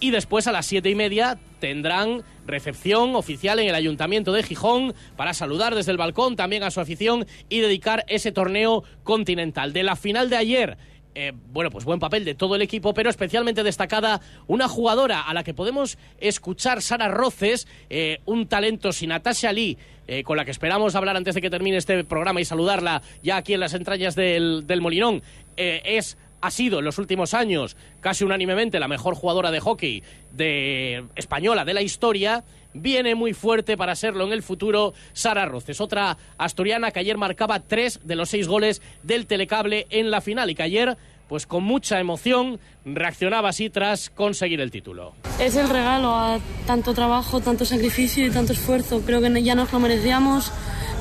Y 0.00 0.10
después 0.12 0.46
a 0.46 0.52
las 0.52 0.66
siete 0.66 0.88
y 0.88 0.94
media 0.94 1.38
tendrán 1.58 2.22
recepción 2.46 3.14
oficial 3.14 3.58
en 3.58 3.68
el 3.68 3.74
Ayuntamiento 3.74 4.32
de 4.32 4.42
Gijón 4.42 4.94
para 5.16 5.34
saludar 5.34 5.74
desde 5.74 5.92
el 5.92 5.98
balcón 5.98 6.36
también 6.36 6.62
a 6.62 6.70
su 6.70 6.80
afición 6.80 7.26
y 7.50 7.60
dedicar 7.60 8.04
ese 8.08 8.32
torneo 8.32 8.82
continental. 9.04 9.74
De 9.74 9.82
la 9.82 9.96
final 9.96 10.30
de 10.30 10.36
ayer 10.38 10.78
eh, 11.14 11.32
bueno, 11.52 11.70
pues 11.70 11.84
buen 11.84 11.98
papel 11.98 12.24
de 12.24 12.34
todo 12.34 12.54
el 12.54 12.62
equipo, 12.62 12.94
pero 12.94 13.10
especialmente 13.10 13.62
destacada 13.62 14.20
una 14.46 14.68
jugadora 14.68 15.22
a 15.22 15.34
la 15.34 15.42
que 15.42 15.54
podemos 15.54 15.98
escuchar, 16.18 16.82
Sara 16.82 17.08
Roces, 17.08 17.66
eh, 17.88 18.20
un 18.26 18.46
talento 18.46 18.92
sin 18.92 19.08
Natasha 19.08 19.52
Lee, 19.52 19.76
eh, 20.06 20.22
con 20.22 20.36
la 20.36 20.44
que 20.44 20.50
esperamos 20.52 20.94
hablar 20.94 21.16
antes 21.16 21.34
de 21.34 21.40
que 21.40 21.50
termine 21.50 21.76
este 21.76 22.04
programa 22.04 22.40
y 22.40 22.44
saludarla 22.44 23.02
ya 23.22 23.36
aquí 23.36 23.54
en 23.54 23.60
las 23.60 23.74
entrañas 23.74 24.14
del, 24.14 24.66
del 24.66 24.80
Molinón. 24.80 25.22
es 25.56 26.16
ha 26.42 26.50
sido 26.50 26.78
en 26.78 26.86
los 26.86 26.98
últimos 26.98 27.34
años 27.34 27.76
casi 28.00 28.24
unánimemente 28.24 28.80
la 28.80 28.88
mejor 28.88 29.14
jugadora 29.14 29.50
de 29.50 29.60
hockey 29.60 30.02
de 30.32 31.04
española 31.14 31.66
de 31.66 31.74
la 31.74 31.82
historia 31.82 32.44
viene 32.74 33.14
muy 33.14 33.32
fuerte 33.32 33.76
para 33.76 33.94
serlo 33.94 34.26
en 34.26 34.32
el 34.32 34.42
futuro 34.42 34.94
Sara 35.12 35.46
Roces, 35.46 35.80
otra 35.80 36.16
asturiana 36.38 36.90
que 36.90 37.00
ayer 37.00 37.16
marcaba 37.16 37.60
tres 37.60 38.00
de 38.04 38.16
los 38.16 38.30
seis 38.30 38.48
goles 38.48 38.82
del 39.02 39.26
telecable 39.26 39.86
en 39.90 40.10
la 40.10 40.20
final 40.20 40.50
y 40.50 40.54
que 40.54 40.62
ayer 40.62 40.96
pues 41.30 41.46
con 41.46 41.62
mucha 41.62 42.00
emoción 42.00 42.58
reaccionaba 42.84 43.50
así 43.50 43.70
tras 43.70 44.10
conseguir 44.10 44.60
el 44.60 44.72
título. 44.72 45.14
Es 45.38 45.54
el 45.54 45.68
regalo 45.68 46.12
a 46.12 46.40
tanto 46.66 46.92
trabajo, 46.92 47.40
tanto 47.40 47.64
sacrificio 47.64 48.26
y 48.26 48.30
tanto 48.30 48.52
esfuerzo. 48.52 49.02
Creo 49.06 49.20
que 49.20 49.40
ya 49.40 49.54
nos 49.54 49.72
lo 49.72 49.78
merecíamos. 49.78 50.50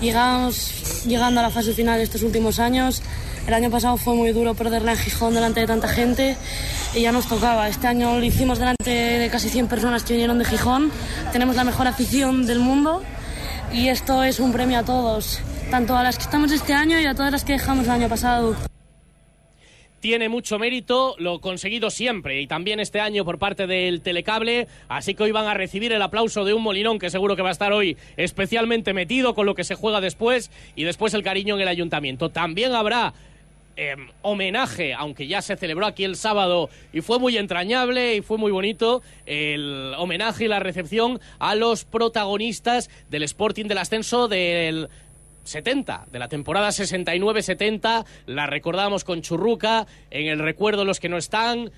Llegamos 0.01 1.03
llegando 1.08 1.39
a 1.39 1.43
la 1.43 1.49
fase 1.49 1.73
final 1.73 1.99
estos 1.99 2.21
últimos 2.21 2.60
años. 2.60 3.01
El 3.49 3.55
año 3.55 3.71
pasado 3.71 3.97
fue 3.97 4.13
muy 4.13 4.31
duro 4.31 4.53
perderla 4.53 4.91
en 4.91 4.97
Gijón 4.99 5.33
delante 5.33 5.62
de 5.62 5.65
tanta 5.65 5.88
gente 5.88 6.38
y 6.93 7.01
ya 7.01 7.12
nos 7.12 7.27
tocaba. 7.27 7.67
Este 7.67 7.88
año 7.88 8.19
lo 8.19 8.23
hicimos 8.23 8.59
delante 8.59 8.91
de 8.91 9.27
casi 9.31 9.49
100 9.49 9.67
personas 9.67 10.03
que 10.03 10.13
vinieron 10.13 10.38
de 10.38 10.45
Gijón. 10.45 10.91
Tenemos 11.31 11.55
la 11.55 11.63
mejor 11.63 11.88
afición 11.88 12.45
del 12.45 12.59
mundo 12.59 13.01
y 13.73 13.88
esto 13.88 14.23
es 14.23 14.39
un 14.39 14.53
premio 14.53 14.77
a 14.77 14.83
todos, 14.85 15.41
tanto 15.71 15.97
a 15.97 16.03
las 16.03 16.17
que 16.17 16.25
estamos 16.25 16.51
este 16.51 16.73
año 16.73 16.99
y 16.99 17.07
a 17.07 17.15
todas 17.15 17.31
las 17.31 17.43
que 17.43 17.53
dejamos 17.53 17.85
el 17.85 17.91
año 17.91 18.07
pasado 18.07 18.55
tiene 19.99 20.29
mucho 20.29 20.57
mérito, 20.59 21.15
lo 21.17 21.41
conseguido 21.41 21.89
siempre 21.89 22.41
y 22.41 22.47
también 22.47 22.79
este 22.79 22.99
año 22.99 23.25
por 23.25 23.38
parte 23.38 23.67
del 23.67 24.01
Telecable, 24.01 24.67
así 24.88 25.13
que 25.13 25.23
hoy 25.23 25.31
van 25.31 25.47
a 25.47 25.53
recibir 25.53 25.91
el 25.91 26.01
aplauso 26.01 26.45
de 26.45 26.53
un 26.53 26.63
Molinón 26.63 26.99
que 26.99 27.09
seguro 27.09 27.35
que 27.35 27.41
va 27.41 27.49
a 27.49 27.51
estar 27.51 27.73
hoy 27.73 27.97
especialmente 28.15 28.93
metido 28.93 29.33
con 29.33 29.45
lo 29.45 29.55
que 29.55 29.63
se 29.63 29.75
juega 29.75 29.99
después 29.99 30.51
y 30.75 30.83
después 30.83 31.13
el 31.13 31.23
cariño 31.23 31.55
en 31.55 31.62
el 31.62 31.67
ayuntamiento. 31.67 32.29
También 32.29 32.73
habrá 32.73 33.13
em, 33.79 34.09
homenaje, 34.21 34.93
aunque 34.93 35.27
ya 35.27 35.41
se 35.41 35.55
celebró 35.55 35.85
aquí 35.85 36.03
el 36.03 36.17
sábado 36.17 36.69
y 36.91 36.99
fue 36.99 37.17
muy 37.17 37.37
entrañable 37.37 38.15
y 38.15 38.21
fue 38.21 38.37
muy 38.37 38.51
bonito, 38.51 39.01
el 39.25 39.93
homenaje 39.97 40.45
y 40.45 40.47
la 40.49 40.59
recepción 40.59 41.21
a 41.39 41.55
los 41.55 41.85
protagonistas 41.85 42.89
del 43.09 43.23
Sporting 43.23 43.65
del 43.67 43.77
Ascenso 43.77 44.27
del 44.27 44.89
70, 45.43 46.07
de 46.11 46.19
la 46.19 46.27
temporada 46.27 46.69
69-70. 46.69 48.05
La 48.25 48.47
recordamos 48.47 49.03
con 49.05 49.21
Churruca, 49.21 49.87
en 50.11 50.27
el 50.27 50.39
recuerdo 50.39 50.83
los 50.83 50.99
que 50.99 51.07
no 51.07 51.17
están, 51.17 51.71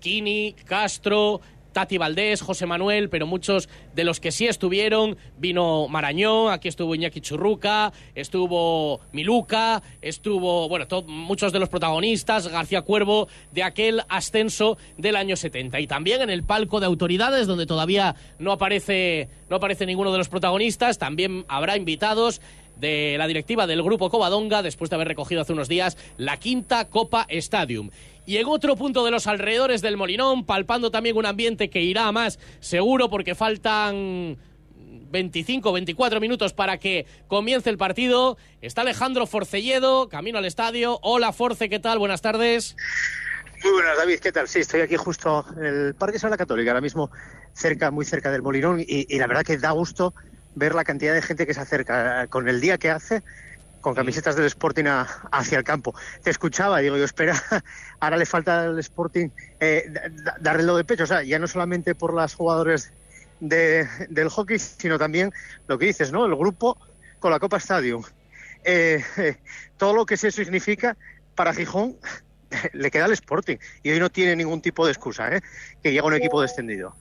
Kini, 0.00 0.54
Castro, 0.66 1.40
Tati 1.72 1.98
Valdés, 1.98 2.40
José 2.42 2.66
Manuel, 2.66 3.08
pero 3.08 3.26
muchos 3.26 3.68
de 3.94 4.04
los 4.04 4.20
que 4.20 4.32
sí 4.32 4.46
estuvieron, 4.46 5.16
vino 5.38 5.88
Marañón, 5.88 6.52
aquí 6.52 6.68
estuvo 6.68 6.94
Iñaki 6.94 7.20
Churruca, 7.20 7.92
estuvo 8.14 9.00
Miluca, 9.12 9.82
estuvo, 10.02 10.68
bueno, 10.68 10.86
muchos 11.06 11.52
de 11.52 11.58
los 11.58 11.68
protagonistas, 11.68 12.48
García 12.48 12.82
Cuervo, 12.82 13.28
de 13.52 13.62
aquel 13.62 14.02
ascenso 14.08 14.78
del 14.96 15.16
año 15.16 15.36
70. 15.36 15.80
Y 15.80 15.86
también 15.86 16.22
en 16.22 16.30
el 16.30 16.42
palco 16.42 16.80
de 16.80 16.86
autoridades, 16.86 17.46
donde 17.46 17.66
todavía 17.66 18.16
no 18.38 18.52
aparece, 18.52 19.28
no 19.48 19.56
aparece 19.56 19.86
ninguno 19.86 20.12
de 20.12 20.18
los 20.18 20.28
protagonistas, 20.28 20.98
también 20.98 21.44
habrá 21.48 21.76
invitados 21.76 22.40
de 22.80 23.16
la 23.18 23.26
directiva 23.26 23.66
del 23.66 23.82
Grupo 23.82 24.10
Covadonga 24.10 24.62
después 24.62 24.90
de 24.90 24.96
haber 24.96 25.08
recogido 25.08 25.40
hace 25.40 25.52
unos 25.52 25.68
días 25.68 25.96
la 26.16 26.36
quinta 26.36 26.88
Copa 26.88 27.26
Stadium. 27.28 27.90
Y 28.28 28.36
en 28.36 28.46
otro 28.46 28.76
punto 28.76 29.06
de 29.06 29.10
los 29.10 29.26
alrededores 29.26 29.80
del 29.80 29.96
Molinón, 29.96 30.44
palpando 30.44 30.90
también 30.90 31.16
un 31.16 31.24
ambiente 31.24 31.70
que 31.70 31.80
irá 31.80 32.08
a 32.08 32.12
más 32.12 32.38
seguro 32.60 33.08
porque 33.08 33.34
faltan 33.34 34.36
25, 34.76 35.72
24 35.72 36.20
minutos 36.20 36.52
para 36.52 36.76
que 36.76 37.06
comience 37.26 37.70
el 37.70 37.78
partido. 37.78 38.36
Está 38.60 38.82
Alejandro 38.82 39.26
Forcelledo, 39.26 40.10
camino 40.10 40.36
al 40.36 40.44
estadio. 40.44 40.98
Hola 41.02 41.32
Force, 41.32 41.70
¿qué 41.70 41.78
tal? 41.78 41.98
Buenas 41.98 42.20
tardes. 42.20 42.76
Muy 43.64 43.72
buenas, 43.72 43.96
David, 43.96 44.18
¿qué 44.18 44.30
tal? 44.30 44.46
Sí, 44.46 44.58
estoy 44.58 44.82
aquí 44.82 44.96
justo 44.96 45.46
en 45.56 45.64
el 45.64 45.94
Parque 45.94 46.18
Sala 46.18 46.36
Católica, 46.36 46.72
ahora 46.72 46.82
mismo 46.82 47.10
cerca, 47.54 47.90
muy 47.90 48.04
cerca 48.04 48.30
del 48.30 48.42
Molinón, 48.42 48.84
y 48.86 49.18
la 49.18 49.26
verdad 49.26 49.42
que 49.42 49.56
da 49.56 49.70
gusto 49.70 50.12
ver 50.54 50.74
la 50.74 50.84
cantidad 50.84 51.14
de 51.14 51.22
gente 51.22 51.46
que 51.46 51.54
se 51.54 51.60
acerca 51.60 52.26
con 52.26 52.46
el 52.46 52.60
día 52.60 52.76
que 52.76 52.90
hace 52.90 53.22
con 53.80 53.94
camisetas 53.94 54.36
del 54.36 54.46
Sporting 54.46 54.84
hacia 55.30 55.58
el 55.58 55.64
campo. 55.64 55.94
Te 56.22 56.30
escuchaba, 56.30 56.78
digo 56.78 56.96
yo, 56.96 57.04
espera, 57.04 57.40
ahora 58.00 58.16
le 58.16 58.26
falta 58.26 58.62
al 58.62 58.78
Sporting 58.78 59.28
eh, 59.60 59.90
darle 60.40 60.62
lo 60.64 60.76
de 60.76 60.84
pecho, 60.84 61.04
o 61.04 61.06
sea, 61.06 61.22
ya 61.22 61.38
no 61.38 61.46
solamente 61.46 61.94
por 61.94 62.14
las 62.14 62.34
jugadores 62.34 62.92
del 63.40 64.28
hockey, 64.28 64.58
sino 64.58 64.98
también 64.98 65.32
lo 65.68 65.78
que 65.78 65.86
dices, 65.86 66.10
¿no? 66.10 66.26
El 66.26 66.34
grupo 66.34 66.76
con 67.18 67.30
la 67.30 67.38
Copa 67.38 67.58
Stadium. 67.58 68.02
Eh, 68.64 69.02
eh, 69.16 69.36
todo 69.76 69.94
lo 69.94 70.04
que 70.04 70.14
eso 70.14 70.30
significa 70.30 70.96
para 71.34 71.54
Gijón 71.54 71.96
le 72.72 72.90
queda 72.90 73.04
al 73.04 73.12
Sporting 73.12 73.56
y 73.82 73.90
hoy 73.90 74.00
no 74.00 74.10
tiene 74.10 74.34
ningún 74.36 74.60
tipo 74.60 74.84
de 74.84 74.92
excusa, 74.92 75.34
¿eh? 75.34 75.40
Que 75.82 75.92
llega 75.92 76.06
un 76.06 76.14
equipo 76.14 76.40
descendido. 76.42 76.94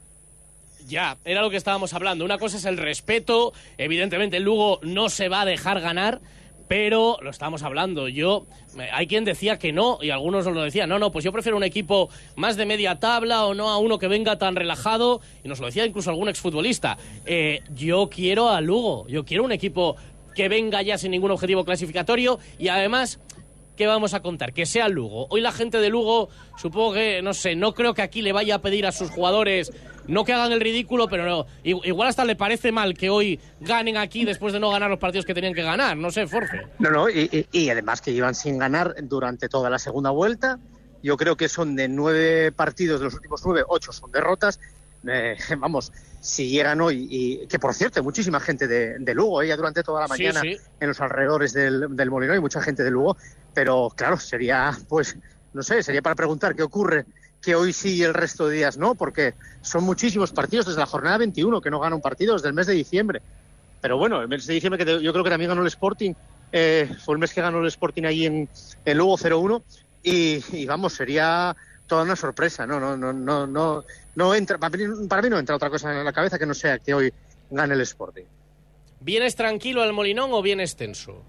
Ya, 0.87 1.17
era 1.25 1.41
lo 1.41 1.49
que 1.49 1.57
estábamos 1.57 1.93
hablando. 1.93 2.23
Una 2.23 2.37
cosa 2.37 2.57
es 2.57 2.65
el 2.65 2.77
respeto. 2.77 3.51
Evidentemente, 3.77 4.37
el 4.37 4.43
Lugo 4.43 4.79
no 4.83 5.09
se 5.09 5.27
va 5.27 5.41
a 5.41 5.45
dejar 5.45 5.81
ganar. 5.81 6.21
Pero 6.67 7.17
lo 7.21 7.29
estábamos 7.29 7.63
hablando. 7.63 8.07
Yo, 8.07 8.45
hay 8.91 9.07
quien 9.07 9.23
decía 9.23 9.57
que 9.57 9.71
no, 9.71 9.99
y 10.01 10.09
algunos 10.09 10.45
nos 10.45 10.55
lo 10.55 10.63
decían. 10.63 10.89
No, 10.89 10.99
no, 10.99 11.11
pues 11.11 11.23
yo 11.23 11.31
prefiero 11.31 11.57
un 11.57 11.63
equipo 11.63 12.09
más 12.35 12.57
de 12.57 12.65
media 12.65 12.99
tabla 12.99 13.45
o 13.45 13.53
no 13.53 13.69
a 13.69 13.77
uno 13.77 13.99
que 13.99 14.07
venga 14.07 14.37
tan 14.37 14.55
relajado. 14.55 15.21
Y 15.43 15.47
nos 15.47 15.59
lo 15.59 15.67
decía 15.67 15.85
incluso 15.85 16.09
algún 16.09 16.29
exfutbolista. 16.29 16.97
Eh, 17.25 17.61
yo 17.73 18.09
quiero 18.09 18.49
a 18.49 18.61
Lugo. 18.61 19.07
Yo 19.07 19.23
quiero 19.23 19.43
un 19.43 19.51
equipo 19.51 19.95
que 20.35 20.49
venga 20.49 20.81
ya 20.83 20.97
sin 20.97 21.11
ningún 21.11 21.31
objetivo 21.31 21.65
clasificatorio 21.65 22.37
y 22.59 22.67
además 22.67 23.19
¿qué 23.77 23.87
vamos 23.87 24.13
a 24.13 24.21
contar? 24.21 24.51
Que 24.51 24.65
sea 24.65 24.89
Lugo. 24.89 25.27
Hoy 25.29 25.39
la 25.39 25.53
gente 25.53 25.77
de 25.77 25.89
Lugo, 25.89 26.29
supongo 26.57 26.93
que, 26.93 27.21
no 27.21 27.33
sé, 27.33 27.55
no 27.55 27.73
creo 27.73 27.93
que 27.93 28.01
aquí 28.01 28.21
le 28.21 28.33
vaya 28.33 28.55
a 28.55 28.61
pedir 28.61 28.85
a 28.85 28.91
sus 28.91 29.09
jugadores 29.09 29.71
no 30.07 30.23
que 30.23 30.33
hagan 30.33 30.51
el 30.53 30.61
ridículo, 30.61 31.07
pero 31.07 31.25
no, 31.25 31.45
igual 31.63 32.07
hasta 32.07 32.23
le 32.23 32.35
parece 32.35 32.71
mal 32.71 32.93
que 32.93 33.09
hoy 33.09 33.39
ganen 33.59 33.97
aquí 33.97 34.25
después 34.25 34.53
de 34.53 34.59
no 34.59 34.71
ganar 34.71 34.89
los 34.89 34.99
partidos 34.99 35.25
que 35.25 35.33
tenían 35.33 35.53
que 35.53 35.63
ganar. 35.63 35.97
No 35.97 36.11
sé, 36.11 36.27
Force. 36.27 36.61
No, 36.79 36.89
no, 36.89 37.09
y, 37.09 37.69
además 37.69 38.01
que 38.01 38.13
llevan 38.13 38.33
sin 38.33 38.57
ganar 38.57 38.95
durante 39.03 39.49
toda 39.49 39.69
la 39.69 39.79
segunda 39.79 40.09
vuelta. 40.09 40.59
Yo 41.03 41.17
creo 41.17 41.35
que 41.35 41.49
son 41.49 41.75
de 41.75 41.87
nueve 41.87 42.51
partidos, 42.51 42.99
de 42.99 43.05
los 43.05 43.13
últimos 43.13 43.41
nueve, 43.45 43.63
ocho 43.67 43.91
son 43.91 44.11
derrotas. 44.11 44.59
Eh, 45.07 45.37
vamos, 45.59 45.91
si 46.21 46.49
llegan 46.49 46.81
hoy, 46.81 47.07
y 47.09 47.47
que 47.47 47.59
por 47.59 47.73
cierto, 47.73 48.01
muchísima 48.03 48.39
gente 48.39 48.67
de, 48.67 49.13
Lugo, 49.13 49.41
ella 49.41 49.55
durante 49.55 49.83
toda 49.83 50.01
la 50.01 50.07
mañana 50.07 50.41
en 50.41 50.87
los 50.87 50.99
alrededores 51.01 51.53
del, 51.53 51.95
del 51.95 52.09
Molino, 52.09 52.33
hay 52.33 52.39
mucha 52.39 52.61
gente 52.61 52.83
de 52.83 52.91
Lugo, 52.91 53.17
pero 53.57 53.91
claro, 53.95 54.19
sería, 54.19 54.77
pues, 54.87 55.17
no 55.51 55.63
sé, 55.63 55.81
sería 55.81 56.03
para 56.03 56.13
preguntar 56.13 56.55
qué 56.55 56.61
ocurre 56.61 57.05
que 57.41 57.55
hoy 57.55 57.73
sí 57.73 57.95
y 57.95 58.03
el 58.03 58.13
resto 58.13 58.47
de 58.47 58.57
días 58.57 58.77
no, 58.77 58.93
porque 58.93 59.33
son 59.63 59.83
muchísimos 59.83 60.31
partidos 60.31 60.67
desde 60.67 60.79
la 60.79 60.85
jornada 60.85 61.17
21 61.17 61.59
que 61.59 61.71
no 61.71 61.79
gana 61.79 61.95
un 61.95 62.01
partido 62.03 62.35
desde 62.35 62.49
el 62.49 62.53
mes 62.53 62.67
de 62.67 62.75
diciembre. 62.75 63.19
Pero 63.81 63.97
bueno, 63.97 64.21
el 64.21 64.27
mes 64.27 64.45
de 64.45 64.53
diciembre 64.53 64.85
que 64.85 65.01
yo 65.01 65.11
creo 65.11 65.23
que 65.23 65.31
también 65.31 65.49
ganó 65.49 65.61
el 65.61 65.69
Sporting, 65.69 66.13
eh, 66.51 66.87
fue 67.03 67.15
el 67.15 67.19
mes 67.19 67.33
que 67.33 67.41
ganó 67.41 67.59
el 67.59 67.65
Sporting 67.65 68.03
ahí 68.03 68.27
en, 68.27 68.47
el 68.85 68.97
Lugo 68.99 69.17
0-1 69.17 69.63
y, 70.03 70.67
vamos, 70.67 70.93
sería 70.93 71.55
toda 71.87 72.03
una 72.03 72.15
sorpresa, 72.15 72.67
no, 72.67 72.79
no, 72.79 72.95
no, 72.95 73.47
no, 73.47 73.83
no, 74.13 74.35
entra, 74.35 74.59
para 74.59 74.77
mí, 74.77 75.29
no 75.31 75.39
entra 75.39 75.55
otra 75.55 75.71
cosa 75.71 75.97
en 75.97 76.05
la 76.05 76.13
cabeza 76.13 76.37
que 76.37 76.45
no 76.45 76.53
sea 76.53 76.77
que 76.77 76.93
hoy 76.93 77.11
gane 77.49 77.73
el 77.73 77.81
Sporting. 77.81 78.25
¿Vienes 78.99 79.35
tranquilo 79.35 79.81
al 79.81 79.93
Molinón 79.93 80.29
o 80.31 80.43
vienes 80.43 80.75
tenso? 80.75 81.23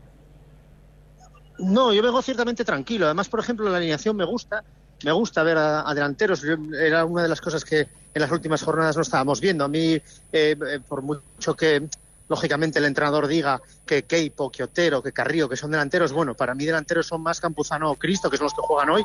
No, 1.59 1.93
yo 1.93 2.03
vengo 2.03 2.23
ciertamente 2.23 2.65
tranquilo. 2.65 3.07
Además, 3.07 3.29
por 3.29 3.41
ejemplo, 3.41 3.69
la 3.69 3.79
alineación 3.79 4.17
me 4.17 4.25
gusta 4.25 4.65
me 5.05 5.13
gusta 5.13 5.43
ver 5.43 5.59
a, 5.59 5.93
delanteros. 5.95 6.43
era 6.45 7.05
una 7.05 7.23
de 7.23 7.29
las 7.29 7.41
cosas 7.41 7.65
que 7.65 7.81
en 7.81 8.23
las 8.23 8.31
últimas 8.31 8.63
jornadas 8.63 8.97
no 8.97 9.03
estábamos 9.03 9.41
viendo. 9.41 9.65
A 9.65 9.69
mí, 9.69 9.95
eh, 9.95 10.03
eh, 10.33 10.81
por 10.87 11.03
mucho 11.03 11.55
que 11.55 11.89
lógicamente 12.29 12.79
el 12.79 12.85
entrenador 12.85 13.27
diga 13.27 13.61
que 13.87 14.03
Keipo, 14.03 14.51
que 14.51 14.65
Otero, 14.65 15.03
que 15.03 15.13
Carrillo, 15.13 15.49
que 15.49 15.57
son 15.57 15.71
delanteros, 15.71 16.13
bueno, 16.13 16.35
para 16.35 16.55
mí 16.55 16.67
delanteros 16.67 17.07
son 17.07 17.23
más 17.23 17.41
Campuzano 17.41 17.91
o 17.91 17.97
Cristo, 17.97 18.29
que 18.29 18.37
son 18.37 18.45
los 18.45 18.55
que 18.55 18.61
juegan 18.63 18.91
hoy. 18.91 19.05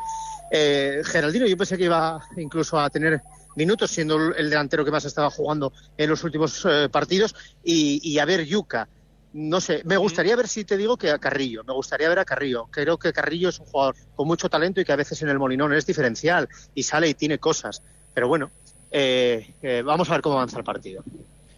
Eh, 0.50 1.00
Geraldino, 1.04 1.46
yo 1.46 1.56
pensé 1.56 1.78
que 1.78 1.84
iba 1.84 2.20
incluso 2.36 2.78
a 2.78 2.90
tener 2.90 3.22
minutos 3.56 3.90
siendo 3.90 4.16
el 4.34 4.50
delantero 4.50 4.84
que 4.84 4.90
más 4.90 5.04
estaba 5.04 5.30
jugando 5.30 5.72
en 5.96 6.10
los 6.10 6.22
últimos 6.24 6.66
partidos. 6.90 7.34
Y, 7.62 8.00
y 8.02 8.18
a 8.18 8.24
ver, 8.24 8.44
Yuca, 8.44 8.88
no 9.34 9.60
sé, 9.60 9.82
me 9.84 9.96
gustaría 9.96 10.36
ver 10.36 10.46
si 10.46 10.64
te 10.64 10.76
digo 10.76 10.96
que 10.96 11.10
a 11.10 11.18
Carrillo, 11.18 11.64
me 11.64 11.72
gustaría 11.72 12.08
ver 12.08 12.20
a 12.20 12.24
Carrillo. 12.24 12.68
Creo 12.70 12.98
que 12.98 13.12
Carrillo 13.12 13.48
es 13.48 13.58
un 13.58 13.66
jugador 13.66 13.96
con 14.14 14.28
mucho 14.28 14.48
talento 14.48 14.80
y 14.80 14.84
que 14.84 14.92
a 14.92 14.96
veces 14.96 15.20
en 15.22 15.28
el 15.28 15.40
Molinón 15.40 15.74
es 15.74 15.84
diferencial 15.84 16.48
y 16.72 16.84
sale 16.84 17.08
y 17.08 17.14
tiene 17.14 17.38
cosas. 17.38 17.82
Pero 18.14 18.28
bueno, 18.28 18.52
eh, 18.92 19.50
eh, 19.60 19.82
vamos 19.84 20.08
a 20.08 20.12
ver 20.12 20.20
cómo 20.20 20.36
avanza 20.36 20.58
el 20.58 20.64
partido. 20.64 21.02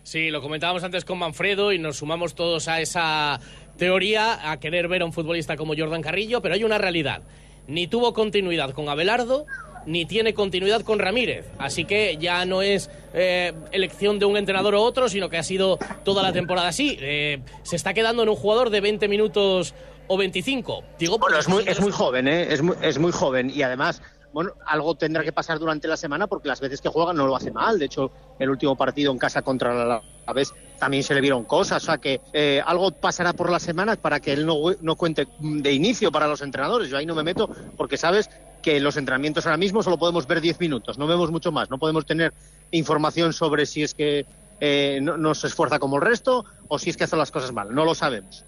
Sí, 0.04 0.30
lo 0.30 0.40
comentábamos 0.40 0.84
antes 0.84 1.04
con 1.04 1.18
Manfredo 1.18 1.70
y 1.70 1.78
nos 1.78 1.98
sumamos 1.98 2.34
todos 2.34 2.66
a 2.68 2.80
esa 2.80 3.40
teoría, 3.76 4.50
a 4.50 4.58
querer 4.58 4.88
ver 4.88 5.02
a 5.02 5.04
un 5.04 5.12
futbolista 5.12 5.58
como 5.58 5.74
Jordan 5.76 6.00
Carrillo, 6.00 6.40
pero 6.40 6.54
hay 6.54 6.64
una 6.64 6.78
realidad. 6.78 7.24
Ni 7.68 7.88
tuvo 7.88 8.14
continuidad 8.14 8.70
con 8.70 8.88
Abelardo, 8.88 9.44
ni 9.86 10.04
tiene 10.04 10.34
continuidad 10.34 10.82
con 10.82 10.98
Ramírez. 10.98 11.46
Así 11.58 11.84
que 11.84 12.16
ya 12.18 12.44
no 12.44 12.62
es 12.62 12.90
eh, 13.14 13.52
elección 13.72 14.18
de 14.18 14.26
un 14.26 14.36
entrenador 14.36 14.74
u 14.74 14.80
otro, 14.80 15.08
sino 15.08 15.28
que 15.30 15.38
ha 15.38 15.42
sido 15.42 15.78
toda 16.04 16.22
la 16.22 16.32
temporada 16.32 16.68
así. 16.68 16.98
Eh, 17.00 17.40
se 17.62 17.76
está 17.76 17.94
quedando 17.94 18.22
en 18.22 18.28
un 18.28 18.36
jugador 18.36 18.70
de 18.70 18.80
20 18.80 19.08
minutos 19.08 19.74
o 20.08 20.16
25. 20.16 20.82
Digo, 20.98 21.18
bueno, 21.18 21.38
es 21.38 21.48
muy, 21.48 21.64
es 21.66 21.80
muy 21.80 21.92
joven, 21.92 22.28
¿eh? 22.28 22.52
es, 22.52 22.62
muy, 22.62 22.76
es 22.82 22.98
muy 22.98 23.12
joven 23.12 23.50
y 23.50 23.62
además 23.62 24.02
bueno, 24.32 24.52
algo 24.66 24.94
tendrá 24.94 25.24
que 25.24 25.32
pasar 25.32 25.58
durante 25.58 25.88
la 25.88 25.96
semana 25.96 26.26
porque 26.26 26.48
las 26.48 26.60
veces 26.60 26.82
que 26.82 26.90
juega 26.90 27.14
no 27.14 27.26
lo 27.26 27.34
hace 27.34 27.50
mal. 27.50 27.78
De 27.78 27.86
hecho, 27.86 28.10
el 28.38 28.50
último 28.50 28.76
partido 28.76 29.10
en 29.10 29.16
casa 29.16 29.40
contra 29.40 30.02
la 30.26 30.32
vez 30.34 30.52
también 30.78 31.02
se 31.02 31.14
le 31.14 31.22
vieron 31.22 31.44
cosas. 31.44 31.82
O 31.82 31.86
sea 31.86 31.96
que 31.96 32.20
eh, 32.34 32.62
algo 32.66 32.90
pasará 32.90 33.32
por 33.32 33.50
la 33.50 33.58
semana 33.58 33.96
para 33.96 34.20
que 34.20 34.34
él 34.34 34.44
no, 34.44 34.56
no 34.82 34.96
cuente 34.96 35.26
de 35.40 35.72
inicio 35.72 36.12
para 36.12 36.26
los 36.26 36.42
entrenadores. 36.42 36.90
Yo 36.90 36.98
ahí 36.98 37.06
no 37.06 37.14
me 37.14 37.22
meto 37.22 37.48
porque 37.78 37.96
sabes 37.96 38.28
que 38.66 38.80
los 38.80 38.96
entrenamientos 38.96 39.46
ahora 39.46 39.56
mismo 39.58 39.80
solo 39.80 39.96
podemos 39.96 40.26
ver 40.26 40.40
10 40.40 40.58
minutos, 40.58 40.98
no 40.98 41.06
vemos 41.06 41.30
mucho 41.30 41.52
más, 41.52 41.70
no 41.70 41.78
podemos 41.78 42.04
tener 42.04 42.34
información 42.72 43.32
sobre 43.32 43.64
si 43.64 43.84
es 43.84 43.94
que 43.94 44.26
eh, 44.58 44.98
no, 45.00 45.16
no 45.16 45.36
se 45.36 45.46
esfuerza 45.46 45.78
como 45.78 45.96
el 45.96 46.02
resto 46.02 46.44
o 46.66 46.76
si 46.76 46.90
es 46.90 46.96
que 46.96 47.04
hace 47.04 47.14
las 47.16 47.30
cosas 47.30 47.52
mal, 47.52 47.72
no 47.72 47.84
lo 47.84 47.94
sabemos. 47.94 48.44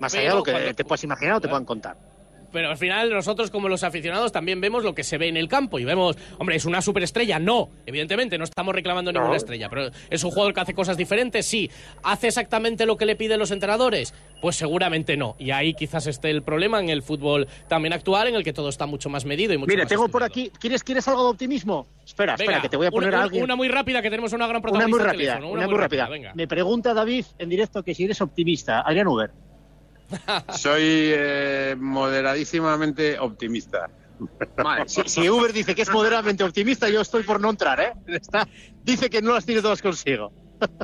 Más 0.00 0.12
allá 0.14 0.30
de 0.30 0.34
lo 0.34 0.42
que 0.42 0.50
cuando- 0.50 0.74
te 0.74 0.84
puedas 0.84 1.04
imaginar 1.04 1.34
o 1.36 1.40
te 1.40 1.46
puedan 1.46 1.64
contar. 1.64 1.96
Pero 2.52 2.68
al 2.70 2.76
final 2.76 3.10
nosotros 3.10 3.50
como 3.50 3.68
los 3.68 3.82
aficionados 3.82 4.30
también 4.32 4.60
vemos 4.60 4.84
lo 4.84 4.94
que 4.94 5.04
se 5.04 5.18
ve 5.18 5.28
en 5.28 5.36
el 5.36 5.48
campo 5.48 5.78
y 5.78 5.84
vemos, 5.84 6.16
hombre, 6.38 6.56
es 6.56 6.64
una 6.64 6.82
superestrella, 6.82 7.38
no, 7.38 7.70
evidentemente 7.86 8.36
no 8.38 8.44
estamos 8.44 8.74
reclamando 8.74 9.10
ninguna 9.12 9.36
estrella, 9.36 9.68
pero 9.70 9.90
es 10.10 10.22
un 10.24 10.30
jugador 10.30 10.52
que 10.54 10.60
hace 10.60 10.74
cosas 10.74 10.96
diferentes, 10.96 11.46
sí, 11.46 11.70
hace 12.02 12.28
exactamente 12.28 12.84
lo 12.86 12.96
que 12.96 13.06
le 13.06 13.16
piden 13.16 13.38
los 13.38 13.50
entrenadores, 13.50 14.14
pues 14.40 14.56
seguramente 14.56 15.16
no, 15.16 15.34
y 15.38 15.50
ahí 15.50 15.72
quizás 15.74 16.06
esté 16.06 16.30
el 16.30 16.42
problema 16.42 16.78
en 16.80 16.90
el 16.90 17.02
fútbol 17.02 17.48
también 17.68 17.92
actual 17.94 18.28
en 18.28 18.34
el 18.34 18.44
que 18.44 18.52
todo 18.52 18.68
está 18.68 18.86
mucho 18.86 19.08
más 19.08 19.24
medido 19.24 19.52
y 19.54 19.58
mucho 19.58 19.68
Mire, 19.70 19.82
más 19.84 19.88
tengo 19.88 20.08
por 20.08 20.22
aquí, 20.22 20.50
¿quieres, 20.60 20.84
¿quieres 20.84 21.08
algo 21.08 21.24
de 21.24 21.30
optimismo? 21.30 21.86
Espera, 22.04 22.32
Venga, 22.36 22.42
espera, 22.44 22.62
que 22.62 22.68
te 22.68 22.76
voy 22.76 22.86
a 22.86 22.90
poner 22.90 23.08
una, 23.08 23.16
a 23.16 23.20
una- 23.20 23.24
alguien. 23.24 23.44
una 23.44 23.56
muy 23.56 23.68
rápida 23.68 24.02
que 24.02 24.10
tenemos 24.10 24.32
una 24.32 24.46
gran 24.46 24.56
Una 24.56 24.62
protagonista 24.62 24.90
muy 24.90 25.00
al 25.00 25.06
rápida, 25.06 25.32
teléfono, 25.36 25.52
una 25.54 25.66
muy 25.68 25.78
rápida. 25.78 26.08
venga. 26.08 26.32
Me 26.34 26.46
pregunta 26.46 26.92
David 26.92 27.24
en 27.38 27.48
directo 27.48 27.82
que 27.82 27.94
si 27.94 28.04
eres 28.04 28.20
optimista. 28.20 28.80
Adrián 28.82 29.06
Uber. 29.08 29.30
Soy 30.56 30.80
eh, 30.84 31.76
moderadísimamente 31.78 33.18
optimista. 33.18 33.88
Vale, 34.62 34.84
si, 34.88 35.02
si 35.06 35.28
Uber 35.28 35.52
dice 35.52 35.74
que 35.74 35.82
es 35.82 35.90
moderadamente 35.90 36.44
optimista, 36.44 36.88
yo 36.88 37.00
estoy 37.00 37.22
por 37.24 37.40
no 37.40 37.50
entrar, 37.50 37.80
¿eh? 37.80 37.92
Está- 38.06 38.46
dice 38.84 39.10
que 39.10 39.20
no 39.20 39.32
las 39.34 39.44
tiene 39.44 39.62
todas 39.62 39.82
consigo. 39.82 40.32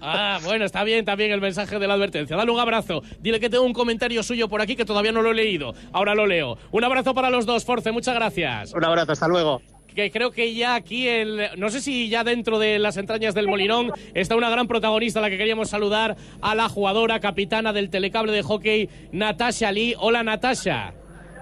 Ah, 0.02 0.40
bueno, 0.42 0.64
está 0.64 0.82
bien 0.82 1.04
también 1.04 1.30
el 1.30 1.40
mensaje 1.40 1.78
de 1.78 1.86
la 1.86 1.94
advertencia. 1.94 2.36
Dale 2.36 2.50
un 2.50 2.58
abrazo. 2.58 3.00
Dile 3.20 3.38
que 3.38 3.48
tengo 3.48 3.62
un 3.62 3.72
comentario 3.72 4.24
suyo 4.24 4.48
por 4.48 4.60
aquí 4.60 4.74
que 4.74 4.84
todavía 4.84 5.12
no 5.12 5.22
lo 5.22 5.30
he 5.30 5.34
leído. 5.34 5.72
Ahora 5.92 6.16
lo 6.16 6.26
leo. 6.26 6.58
Un 6.72 6.82
abrazo 6.82 7.14
para 7.14 7.30
los 7.30 7.46
dos, 7.46 7.64
Force. 7.64 7.92
Muchas 7.92 8.14
gracias. 8.16 8.72
Un 8.74 8.84
abrazo, 8.84 9.12
hasta 9.12 9.28
luego. 9.28 9.62
Que 9.98 10.12
creo 10.12 10.30
que 10.30 10.54
ya 10.54 10.76
aquí, 10.76 11.08
el, 11.08 11.50
no 11.56 11.70
sé 11.70 11.80
si 11.80 12.08
ya 12.08 12.22
dentro 12.22 12.60
de 12.60 12.78
las 12.78 12.96
entrañas 12.98 13.34
del 13.34 13.48
Molinón 13.48 13.90
está 14.14 14.36
una 14.36 14.48
gran 14.48 14.68
protagonista 14.68 15.18
a 15.18 15.22
la 15.22 15.28
que 15.28 15.36
queríamos 15.36 15.70
saludar 15.70 16.14
a 16.40 16.54
la 16.54 16.68
jugadora 16.68 17.18
capitana 17.18 17.72
del 17.72 17.90
telecable 17.90 18.30
de 18.30 18.44
hockey, 18.44 18.88
Natasha 19.10 19.72
Lee. 19.72 19.96
Hola, 19.98 20.22
Natasha. 20.22 20.92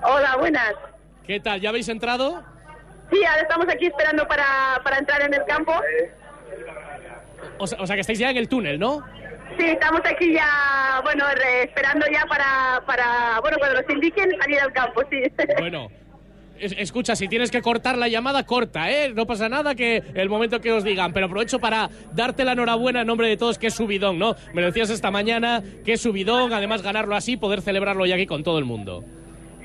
Hola, 0.03 0.37
buenas. 0.39 0.73
¿Qué 1.27 1.39
tal? 1.39 1.61
¿Ya 1.61 1.69
habéis 1.69 1.91
entrado? 1.91 2.43
Sí, 3.13 3.23
ahora 3.27 3.43
estamos 3.43 3.67
aquí 3.69 3.89
esperando 3.89 4.27
para, 4.27 4.81
para 4.83 4.97
entrar 5.01 5.21
en 5.21 5.35
el 5.35 5.45
campo. 5.45 5.75
O 7.59 7.67
sea, 7.67 7.79
o 7.79 7.87
sea 7.87 7.95
que 7.95 8.01
estáis 8.01 8.19
ya 8.19 8.31
en 8.31 8.39
el 8.39 8.49
túnel, 8.49 8.79
¿no? 8.79 9.05
Sí, 9.59 9.67
estamos 9.67 10.01
aquí 10.11 10.33
ya, 10.33 11.03
bueno, 11.05 11.27
re- 11.35 11.65
esperando 11.65 12.07
ya 12.11 12.25
para, 12.25 12.83
para, 12.87 13.39
bueno, 13.43 13.59
cuando 13.59 13.83
nos 13.83 13.91
indiquen 13.91 14.31
salir 14.41 14.61
al 14.61 14.73
campo, 14.73 15.03
sí. 15.11 15.19
Bueno. 15.59 15.91
Es- 16.61 16.75
Escucha, 16.79 17.17
si 17.17 17.29
tienes 17.29 17.51
que 17.51 17.63
cortar 17.63 17.97
la 17.99 18.09
llamada, 18.09 18.45
corta, 18.45 18.91
¿eh? 18.91 19.13
No 19.15 19.27
pasa 19.27 19.49
nada 19.49 19.75
que 19.75 20.03
el 20.15 20.29
momento 20.29 20.61
que 20.61 20.73
os 20.73 20.85
digan. 20.85 21.13
Pero 21.13 21.27
aprovecho 21.27 21.59
para 21.59 21.89
darte 22.13 22.45
la 22.45 22.53
enhorabuena 22.53 23.01
en 23.03 23.07
nombre 23.07 23.29
de 23.29 23.37
todos, 23.37 23.59
que 23.59 23.69
es 23.69 23.75
subidón, 23.75 24.19
¿no? 24.19 24.35
Me 24.55 24.61
lo 24.63 24.69
decías 24.69 24.91
esta 24.91 25.11
mañana, 25.11 25.63
que 25.85 25.95
es 25.95 26.01
subidón, 26.03 26.53
además 26.53 26.83
ganarlo 26.83 27.15
así, 27.17 27.37
poder 27.37 27.63
celebrarlo 27.63 28.07
ya 28.07 28.15
aquí 28.15 28.27
con 28.27 28.43
todo 28.43 28.59
el 28.59 28.65
mundo. 28.65 29.05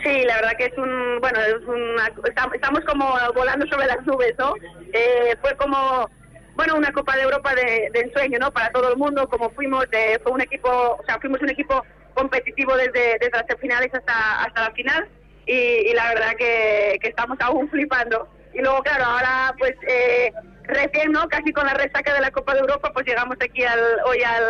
Sí, 0.04 0.24
la 0.26 0.36
verdad 0.38 0.52
que 0.58 0.66
es 0.66 0.78
un, 0.78 1.20
bueno, 1.22 1.40
es 1.42 1.68
una, 1.68 2.08
estam- 2.24 2.56
estamos 2.56 2.80
como 2.86 3.14
volando 3.36 3.68
sobre 3.68 3.86
las 3.86 4.04
nubes, 4.06 4.34
¿no? 4.40 4.56
Eh, 4.94 5.36
fue 5.42 5.56
como, 5.58 6.10
bueno, 6.56 6.76
una 6.76 6.92
Copa 6.92 7.16
de 7.16 7.22
Europa 7.22 7.54
de, 7.54 7.90
de 7.94 8.00
ensueño, 8.00 8.40
¿no? 8.40 8.52
Para 8.52 8.72
todo 8.72 8.92
el 8.92 8.98
mundo, 8.98 9.28
como 9.30 9.52
fuimos, 9.52 9.86
eh, 9.92 10.18
fue 10.24 10.32
un 10.32 10.42
equipo, 10.42 10.70
o 11.00 11.04
sea, 11.06 11.20
fuimos 11.20 11.40
un 11.42 11.50
equipo 11.52 11.84
competitivo 12.16 12.76
desde, 12.76 13.20
desde 13.20 13.32
las 13.32 13.60
finales 13.60 13.94
hasta, 13.94 14.44
hasta 14.44 14.62
la 14.70 14.72
final 14.72 15.08
y, 15.46 15.54
y 15.54 15.94
la 15.94 16.10
verdad 16.14 16.36
que, 16.38 16.98
que 17.02 17.10
estamos 17.10 17.38
aún 17.42 17.70
flipando. 17.70 18.28
Y 18.54 18.60
luego, 18.60 18.82
claro, 18.84 19.06
ahora 19.06 19.56
pues 19.58 19.74
eh, 19.88 20.32
recién, 20.64 21.12
¿no? 21.12 21.28
Casi 21.30 21.52
con 21.54 21.66
la 21.66 21.74
resaca 21.74 22.14
de 22.14 22.22
la 22.22 22.32
Copa 22.32 22.54
de 22.54 22.60
Europa, 22.60 22.92
pues 22.94 23.06
llegamos 23.06 23.38
aquí 23.42 23.64
al, 23.64 23.80
hoy 24.06 24.22
al, 24.24 24.44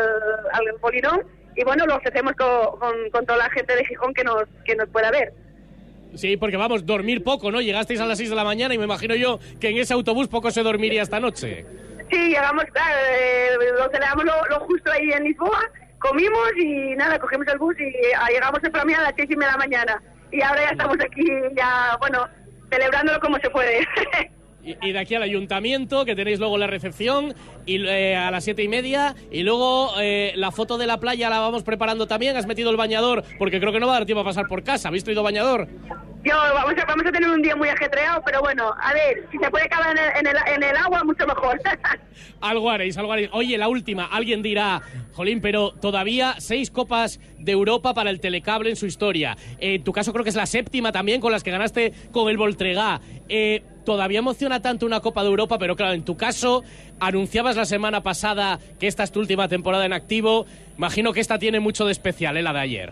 al 0.53 0.79
Molinón 0.81 1.21
y 1.55 1.63
bueno, 1.63 1.85
lo 1.85 1.97
ofrecemos 1.97 2.33
con, 2.33 2.79
con, 2.79 3.09
con 3.11 3.25
toda 3.25 3.37
la 3.37 3.49
gente 3.51 3.75
de 3.75 3.85
Gijón 3.85 4.13
que 4.13 4.23
nos, 4.23 4.43
que 4.65 4.75
nos 4.75 4.89
pueda 4.89 5.11
ver. 5.11 5.33
Sí, 6.15 6.35
porque 6.35 6.57
vamos, 6.57 6.85
dormir 6.85 7.23
poco, 7.23 7.51
¿no? 7.51 7.61
Llegasteis 7.61 8.01
a 8.01 8.05
las 8.05 8.17
6 8.17 8.31
de 8.31 8.35
la 8.35 8.43
mañana 8.43 8.73
y 8.73 8.77
me 8.77 8.83
imagino 8.83 9.15
yo 9.15 9.39
que 9.59 9.69
en 9.69 9.77
ese 9.77 9.93
autobús 9.93 10.27
poco 10.27 10.51
se 10.51 10.61
dormiría 10.63 11.03
esta 11.03 11.19
noche. 11.19 11.65
Sí, 12.09 12.17
llegamos, 12.27 12.65
claro, 12.73 12.97
eh, 13.09 13.49
lo 13.77 13.85
celebramos 13.89 14.25
lo, 14.25 14.33
lo 14.49 14.59
justo 14.65 14.91
ahí 14.91 15.09
en 15.11 15.23
Lisboa, 15.23 15.61
comimos 15.99 16.49
y 16.57 16.95
nada, 16.95 17.17
cogimos 17.17 17.47
el 17.47 17.57
bus 17.57 17.79
y 17.79 17.83
eh, 17.83 18.13
llegamos 18.29 18.59
en 18.61 18.71
Flamia 18.71 18.99
a 18.99 19.03
las 19.03 19.13
seis 19.15 19.29
y 19.31 19.35
media 19.37 19.47
de 19.47 19.53
la 19.53 19.57
mañana. 19.57 20.03
Y 20.31 20.41
ahora 20.41 20.63
ya 20.63 20.69
estamos 20.71 20.97
aquí, 20.99 21.25
ya, 21.55 21.97
bueno, 21.99 22.27
celebrándolo 22.69 23.19
como 23.19 23.37
se 23.39 23.49
puede. 23.49 23.87
Y, 24.63 24.91
de 24.91 24.99
aquí 24.99 25.15
al 25.15 25.23
ayuntamiento, 25.23 26.05
que 26.05 26.15
tenéis 26.15 26.39
luego 26.39 26.55
la 26.57 26.67
recepción, 26.67 27.33
y 27.65 27.83
eh, 27.83 28.15
a 28.15 28.29
las 28.29 28.43
siete 28.43 28.61
y 28.61 28.67
media, 28.67 29.15
y 29.31 29.41
luego 29.41 29.93
eh, 29.99 30.33
la 30.35 30.51
foto 30.51 30.77
de 30.77 30.85
la 30.85 30.99
playa 30.99 31.31
la 31.31 31.39
vamos 31.39 31.63
preparando 31.63 32.05
también. 32.05 32.37
Has 32.37 32.45
metido 32.45 32.69
el 32.69 32.77
bañador, 32.77 33.23
porque 33.39 33.59
creo 33.59 33.73
que 33.73 33.79
no 33.79 33.87
va 33.87 33.93
a 33.93 33.97
dar 33.97 34.05
tiempo 34.05 34.21
a 34.21 34.25
pasar 34.25 34.47
por 34.47 34.63
casa. 34.63 34.89
¿Habéis 34.89 35.03
traído 35.03 35.23
bañador? 35.23 35.67
Yo, 36.23 36.35
vamos 36.35 36.73
a, 36.77 36.85
vamos 36.85 37.05
a 37.05 37.11
tener 37.11 37.29
un 37.29 37.41
día 37.41 37.55
muy 37.55 37.69
ajetreado, 37.69 38.21
pero 38.23 38.41
bueno, 38.41 38.75
a 38.79 38.93
ver, 38.93 39.27
si 39.31 39.39
se 39.39 39.49
puede 39.49 39.65
acabar 39.65 39.97
en 39.97 39.97
el, 39.97 40.09
en 40.17 40.27
el, 40.27 40.53
en 40.55 40.63
el 40.63 40.77
agua, 40.77 41.03
mucho 41.03 41.25
mejor. 41.25 41.59
Algo 42.41 42.69
haréis, 42.69 42.97
algo 42.97 43.13
haréis. 43.13 43.29
Oye, 43.33 43.57
la 43.57 43.67
última, 43.67 44.05
alguien 44.05 44.41
dirá, 44.41 44.81
Jolín, 45.13 45.41
pero 45.41 45.71
todavía 45.71 46.35
seis 46.39 46.71
copas 46.71 47.19
de 47.37 47.51
Europa 47.51 47.93
para 47.93 48.09
el 48.09 48.19
telecable 48.19 48.69
en 48.69 48.75
su 48.75 48.87
historia. 48.87 49.37
Eh, 49.59 49.75
en 49.75 49.83
tu 49.83 49.91
caso 49.91 50.11
creo 50.11 50.23
que 50.23 50.29
es 50.31 50.35
la 50.35 50.47
séptima 50.47 50.91
también 50.91 51.21
con 51.21 51.31
las 51.31 51.43
que 51.43 51.51
ganaste 51.51 51.93
con 52.11 52.29
el 52.29 52.37
Voltregá. 52.37 52.99
Eh, 53.29 53.63
todavía 53.85 54.19
emociona 54.19 54.61
tanto 54.61 54.85
una 54.85 55.01
Copa 55.01 55.21
de 55.21 55.29
Europa, 55.29 55.57
pero 55.59 55.75
claro, 55.75 55.93
en 55.93 56.03
tu 56.03 56.17
caso 56.17 56.63
anunciabas 56.99 57.55
la 57.55 57.65
semana 57.65 58.01
pasada 58.01 58.59
que 58.79 58.87
esta 58.87 59.03
es 59.03 59.11
tu 59.11 59.19
última 59.19 59.47
temporada 59.47 59.85
en 59.85 59.93
activo. 59.93 60.45
Imagino 60.77 61.13
que 61.13 61.19
esta 61.19 61.37
tiene 61.37 61.59
mucho 61.59 61.85
de 61.85 61.91
especial, 61.91 62.37
¿eh? 62.37 62.41
la 62.41 62.53
de 62.53 62.59
ayer. 62.59 62.91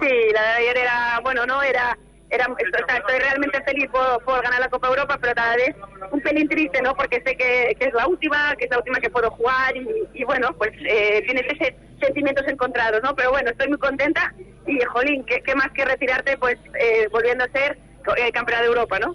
Sí, 0.00 0.08
la 0.32 0.42
de 0.42 0.48
ayer 0.48 0.78
era, 0.78 1.20
bueno, 1.22 1.44
no, 1.44 1.62
era, 1.62 1.98
era 2.30 2.46
sea, 2.46 2.96
estoy 2.96 3.18
realmente 3.18 3.62
feliz 3.64 3.88
por, 3.90 4.24
por 4.24 4.42
ganar 4.42 4.60
la 4.60 4.68
Copa 4.68 4.88
Europa, 4.88 5.18
pero 5.20 5.34
tal 5.34 5.56
vez 5.56 5.74
un 6.12 6.20
pelín 6.20 6.48
triste, 6.48 6.80
¿no? 6.82 6.94
Porque 6.94 7.22
sé 7.24 7.36
que, 7.36 7.74
que 7.78 7.86
es 7.88 7.94
la 7.94 8.06
última, 8.06 8.54
que 8.56 8.64
es 8.66 8.70
la 8.70 8.78
última 8.78 9.00
que 9.00 9.10
puedo 9.10 9.30
jugar 9.30 9.76
y, 9.76 9.86
y 10.14 10.24
bueno, 10.24 10.48
pues 10.56 10.70
eh, 10.86 11.22
tienes 11.26 11.44
ese 11.52 11.74
sentimientos 12.00 12.46
encontrados, 12.48 13.00
¿no? 13.02 13.14
Pero 13.14 13.30
bueno, 13.30 13.50
estoy 13.50 13.68
muy 13.68 13.78
contenta 13.78 14.32
y, 14.66 14.78
jolín, 14.84 15.24
¿qué, 15.24 15.42
qué 15.42 15.54
más 15.54 15.70
que 15.72 15.84
retirarte, 15.84 16.38
pues, 16.38 16.56
eh, 16.78 17.08
volviendo 17.12 17.44
a 17.44 17.48
ser 17.48 17.78
eh, 18.16 18.32
campeona 18.32 18.62
de 18.62 18.68
Europa, 18.68 18.98
¿no? 18.98 19.14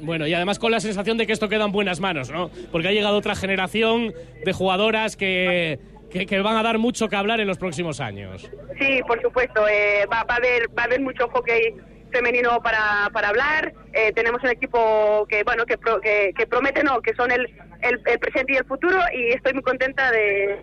Bueno, 0.00 0.26
y 0.26 0.34
además 0.34 0.58
con 0.58 0.70
la 0.70 0.80
sensación 0.80 1.18
de 1.18 1.26
que 1.26 1.32
esto 1.32 1.48
queda 1.48 1.64
en 1.64 1.72
buenas 1.72 2.00
manos, 2.00 2.30
¿no? 2.30 2.50
Porque 2.72 2.88
ha 2.88 2.92
llegado 2.92 3.16
otra 3.16 3.34
generación 3.34 4.14
de 4.44 4.52
jugadoras 4.52 5.16
que, 5.16 5.78
que, 6.10 6.26
que 6.26 6.40
van 6.40 6.56
a 6.56 6.62
dar 6.62 6.78
mucho 6.78 7.08
que 7.08 7.16
hablar 7.16 7.40
en 7.40 7.46
los 7.48 7.58
próximos 7.58 8.00
años. 8.00 8.50
Sí, 8.80 9.00
por 9.06 9.20
supuesto. 9.20 9.66
eh, 9.68 10.06
va, 10.06 10.22
va 10.24 10.34
a 10.34 10.36
haber 10.38 10.68
va 10.76 10.82
a 10.82 10.86
haber 10.86 11.00
mucho 11.00 11.28
hockey 11.28 11.74
femenino 12.10 12.60
para, 12.62 13.10
para 13.12 13.28
hablar. 13.28 13.72
eh, 13.92 14.12
tenemos 14.12 14.42
un 14.42 14.50
equipo 14.50 15.26
que 15.28 15.42
bueno 15.44 15.64
que, 15.66 15.76
pro- 15.78 16.00
que, 16.00 16.32
promete 16.48 16.82
no 16.84 17.00
que 17.00 17.14
son 17.14 17.30
el, 17.30 17.42
el, 17.82 18.00
el 18.06 18.18
presente 18.18 18.52
y 18.52 18.56
el 18.56 18.64
futuro 18.64 18.98
y 19.14 19.32
estoy 19.32 19.52
muy 19.54 19.62
contenta 19.62 20.10
de, 20.10 20.62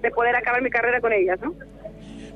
de 0.00 0.10
poder 0.10 0.36
acabar 0.36 0.62
mi 0.62 0.70
carrera 0.70 1.00
con 1.00 1.12
ellas, 1.12 1.38
¿no? 1.40 1.54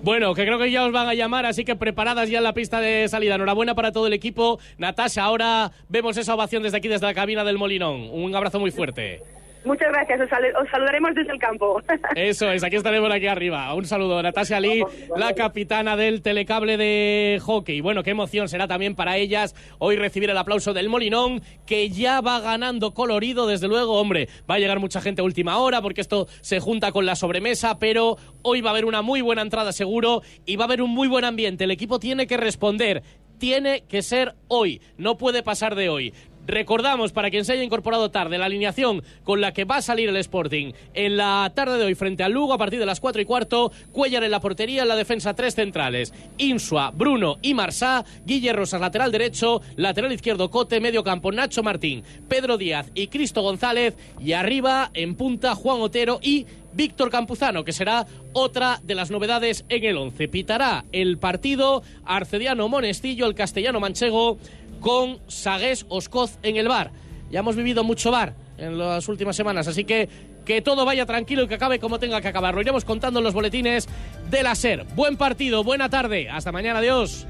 Bueno, 0.02 0.34
que 0.34 0.46
creo 0.46 0.58
que 0.58 0.70
ya 0.70 0.86
os 0.86 0.92
van 0.92 1.08
a 1.08 1.14
llamar, 1.14 1.44
así 1.44 1.62
que 1.64 1.76
preparadas 1.76 2.30
ya 2.30 2.38
en 2.38 2.44
la 2.44 2.54
pista 2.54 2.80
de 2.80 3.06
salida. 3.08 3.34
Enhorabuena 3.34 3.74
para 3.74 3.92
todo 3.92 4.06
el 4.06 4.14
equipo. 4.14 4.58
Natasha, 4.78 5.22
ahora 5.24 5.72
vemos 5.90 6.16
esa 6.16 6.34
ovación 6.34 6.62
desde 6.62 6.78
aquí, 6.78 6.88
desde 6.88 7.04
la 7.06 7.12
cabina 7.12 7.44
del 7.44 7.58
Molinón. 7.58 8.08
Un 8.10 8.34
abrazo 8.34 8.58
muy 8.58 8.70
fuerte. 8.70 9.20
Muchas 9.64 9.88
gracias. 9.92 10.20
Os, 10.22 10.28
sal- 10.30 10.52
os 10.62 10.68
saludaremos 10.70 11.14
desde 11.14 11.32
el 11.32 11.38
campo. 11.38 11.82
Eso 12.16 12.50
es, 12.50 12.64
aquí 12.64 12.76
estaremos 12.76 13.10
aquí 13.12 13.26
arriba. 13.26 13.72
Un 13.74 13.84
saludo, 13.84 14.22
Natasha 14.22 14.58
Lee, 14.60 14.82
la 15.16 15.34
capitana 15.34 15.96
del 15.96 16.22
telecable 16.22 16.76
de 16.76 17.38
hockey. 17.42 17.80
Bueno, 17.80 18.02
qué 18.02 18.10
emoción 18.10 18.48
será 18.48 18.66
también 18.66 18.94
para 18.94 19.16
ellas 19.18 19.54
hoy 19.78 19.96
recibir 19.96 20.30
el 20.30 20.38
aplauso 20.38 20.72
del 20.72 20.88
Molinón, 20.88 21.42
que 21.66 21.90
ya 21.90 22.20
va 22.20 22.40
ganando 22.40 22.94
colorido, 22.94 23.46
desde 23.46 23.68
luego, 23.68 24.00
hombre. 24.00 24.28
Va 24.50 24.54
a 24.54 24.58
llegar 24.58 24.78
mucha 24.80 25.00
gente 25.00 25.20
a 25.20 25.24
última 25.24 25.58
hora 25.58 25.82
porque 25.82 26.00
esto 26.00 26.26
se 26.40 26.58
junta 26.60 26.90
con 26.92 27.04
la 27.04 27.14
sobremesa, 27.16 27.78
pero 27.78 28.16
hoy 28.42 28.62
va 28.62 28.70
a 28.70 28.72
haber 28.72 28.86
una 28.86 29.02
muy 29.02 29.20
buena 29.20 29.42
entrada 29.42 29.72
seguro 29.72 30.22
y 30.46 30.56
va 30.56 30.64
a 30.64 30.66
haber 30.68 30.80
un 30.82 30.90
muy 30.90 31.06
buen 31.08 31.24
ambiente. 31.24 31.64
El 31.64 31.70
equipo 31.70 31.98
tiene 31.98 32.26
que 32.26 32.36
responder. 32.36 33.02
Tiene 33.38 33.84
que 33.88 34.02
ser 34.02 34.34
hoy, 34.48 34.82
no 34.98 35.16
puede 35.16 35.42
pasar 35.42 35.74
de 35.74 35.88
hoy. 35.88 36.12
Recordamos, 36.50 37.12
para 37.12 37.30
quien 37.30 37.44
se 37.44 37.52
haya 37.52 37.62
incorporado 37.62 38.10
tarde, 38.10 38.36
la 38.36 38.46
alineación 38.46 39.04
con 39.22 39.40
la 39.40 39.52
que 39.52 39.64
va 39.64 39.76
a 39.76 39.82
salir 39.82 40.08
el 40.08 40.16
Sporting 40.16 40.72
en 40.94 41.16
la 41.16 41.52
tarde 41.54 41.78
de 41.78 41.84
hoy 41.84 41.94
frente 41.94 42.24
al 42.24 42.32
Lugo 42.32 42.52
a 42.52 42.58
partir 42.58 42.80
de 42.80 42.86
las 42.86 42.98
4 42.98 43.22
y 43.22 43.24
cuarto. 43.24 43.70
Cuellar 43.92 44.24
en 44.24 44.32
la 44.32 44.40
portería, 44.40 44.82
en 44.82 44.88
la 44.88 44.96
defensa 44.96 45.34
tres 45.34 45.54
centrales. 45.54 46.12
Insua, 46.38 46.90
Bruno 46.90 47.38
y 47.40 47.54
Marsá. 47.54 48.04
Guille 48.26 48.52
Rosas, 48.52 48.80
lateral 48.80 49.12
derecho. 49.12 49.62
Lateral 49.76 50.12
izquierdo, 50.12 50.50
Cote. 50.50 50.80
Medio 50.80 51.04
campo, 51.04 51.30
Nacho 51.30 51.62
Martín. 51.62 52.02
Pedro 52.28 52.58
Díaz 52.58 52.90
y 52.94 53.06
Cristo 53.06 53.42
González. 53.42 53.94
Y 54.18 54.32
arriba, 54.32 54.90
en 54.92 55.14
punta, 55.14 55.54
Juan 55.54 55.80
Otero 55.80 56.18
y 56.20 56.46
Víctor 56.72 57.10
Campuzano, 57.10 57.64
que 57.64 57.72
será 57.72 58.06
otra 58.32 58.80
de 58.84 58.94
las 58.94 59.10
novedades 59.10 59.64
en 59.68 59.84
el 59.84 59.96
11. 59.96 60.28
Pitará 60.28 60.84
el 60.92 61.18
partido 61.18 61.82
Arcediano 62.04 62.68
Monestillo, 62.68 63.26
el 63.26 63.34
castellano 63.34 63.80
manchego 63.80 64.38
con 64.80 65.18
Sagués 65.28 65.86
Oscoz 65.88 66.38
en 66.42 66.56
el 66.56 66.68
bar. 66.68 66.90
Ya 67.30 67.40
hemos 67.40 67.56
vivido 67.56 67.84
mucho 67.84 68.10
bar 68.10 68.34
en 68.58 68.76
las 68.78 69.08
últimas 69.08 69.36
semanas, 69.36 69.68
así 69.68 69.84
que 69.84 70.08
que 70.44 70.62
todo 70.62 70.84
vaya 70.84 71.06
tranquilo 71.06 71.44
y 71.44 71.48
que 71.48 71.54
acabe 71.54 71.78
como 71.78 71.98
tenga 71.98 72.20
que 72.20 72.28
acabar. 72.28 72.54
Lo 72.54 72.60
iremos 72.60 72.84
contando 72.84 73.20
en 73.20 73.24
los 73.24 73.34
boletines 73.34 73.88
de 74.30 74.42
la 74.42 74.54
SER. 74.54 74.84
Buen 74.96 75.16
partido, 75.16 75.62
buena 75.62 75.88
tarde. 75.88 76.28
Hasta 76.28 76.50
mañana, 76.50 76.80
adiós. 76.80 77.26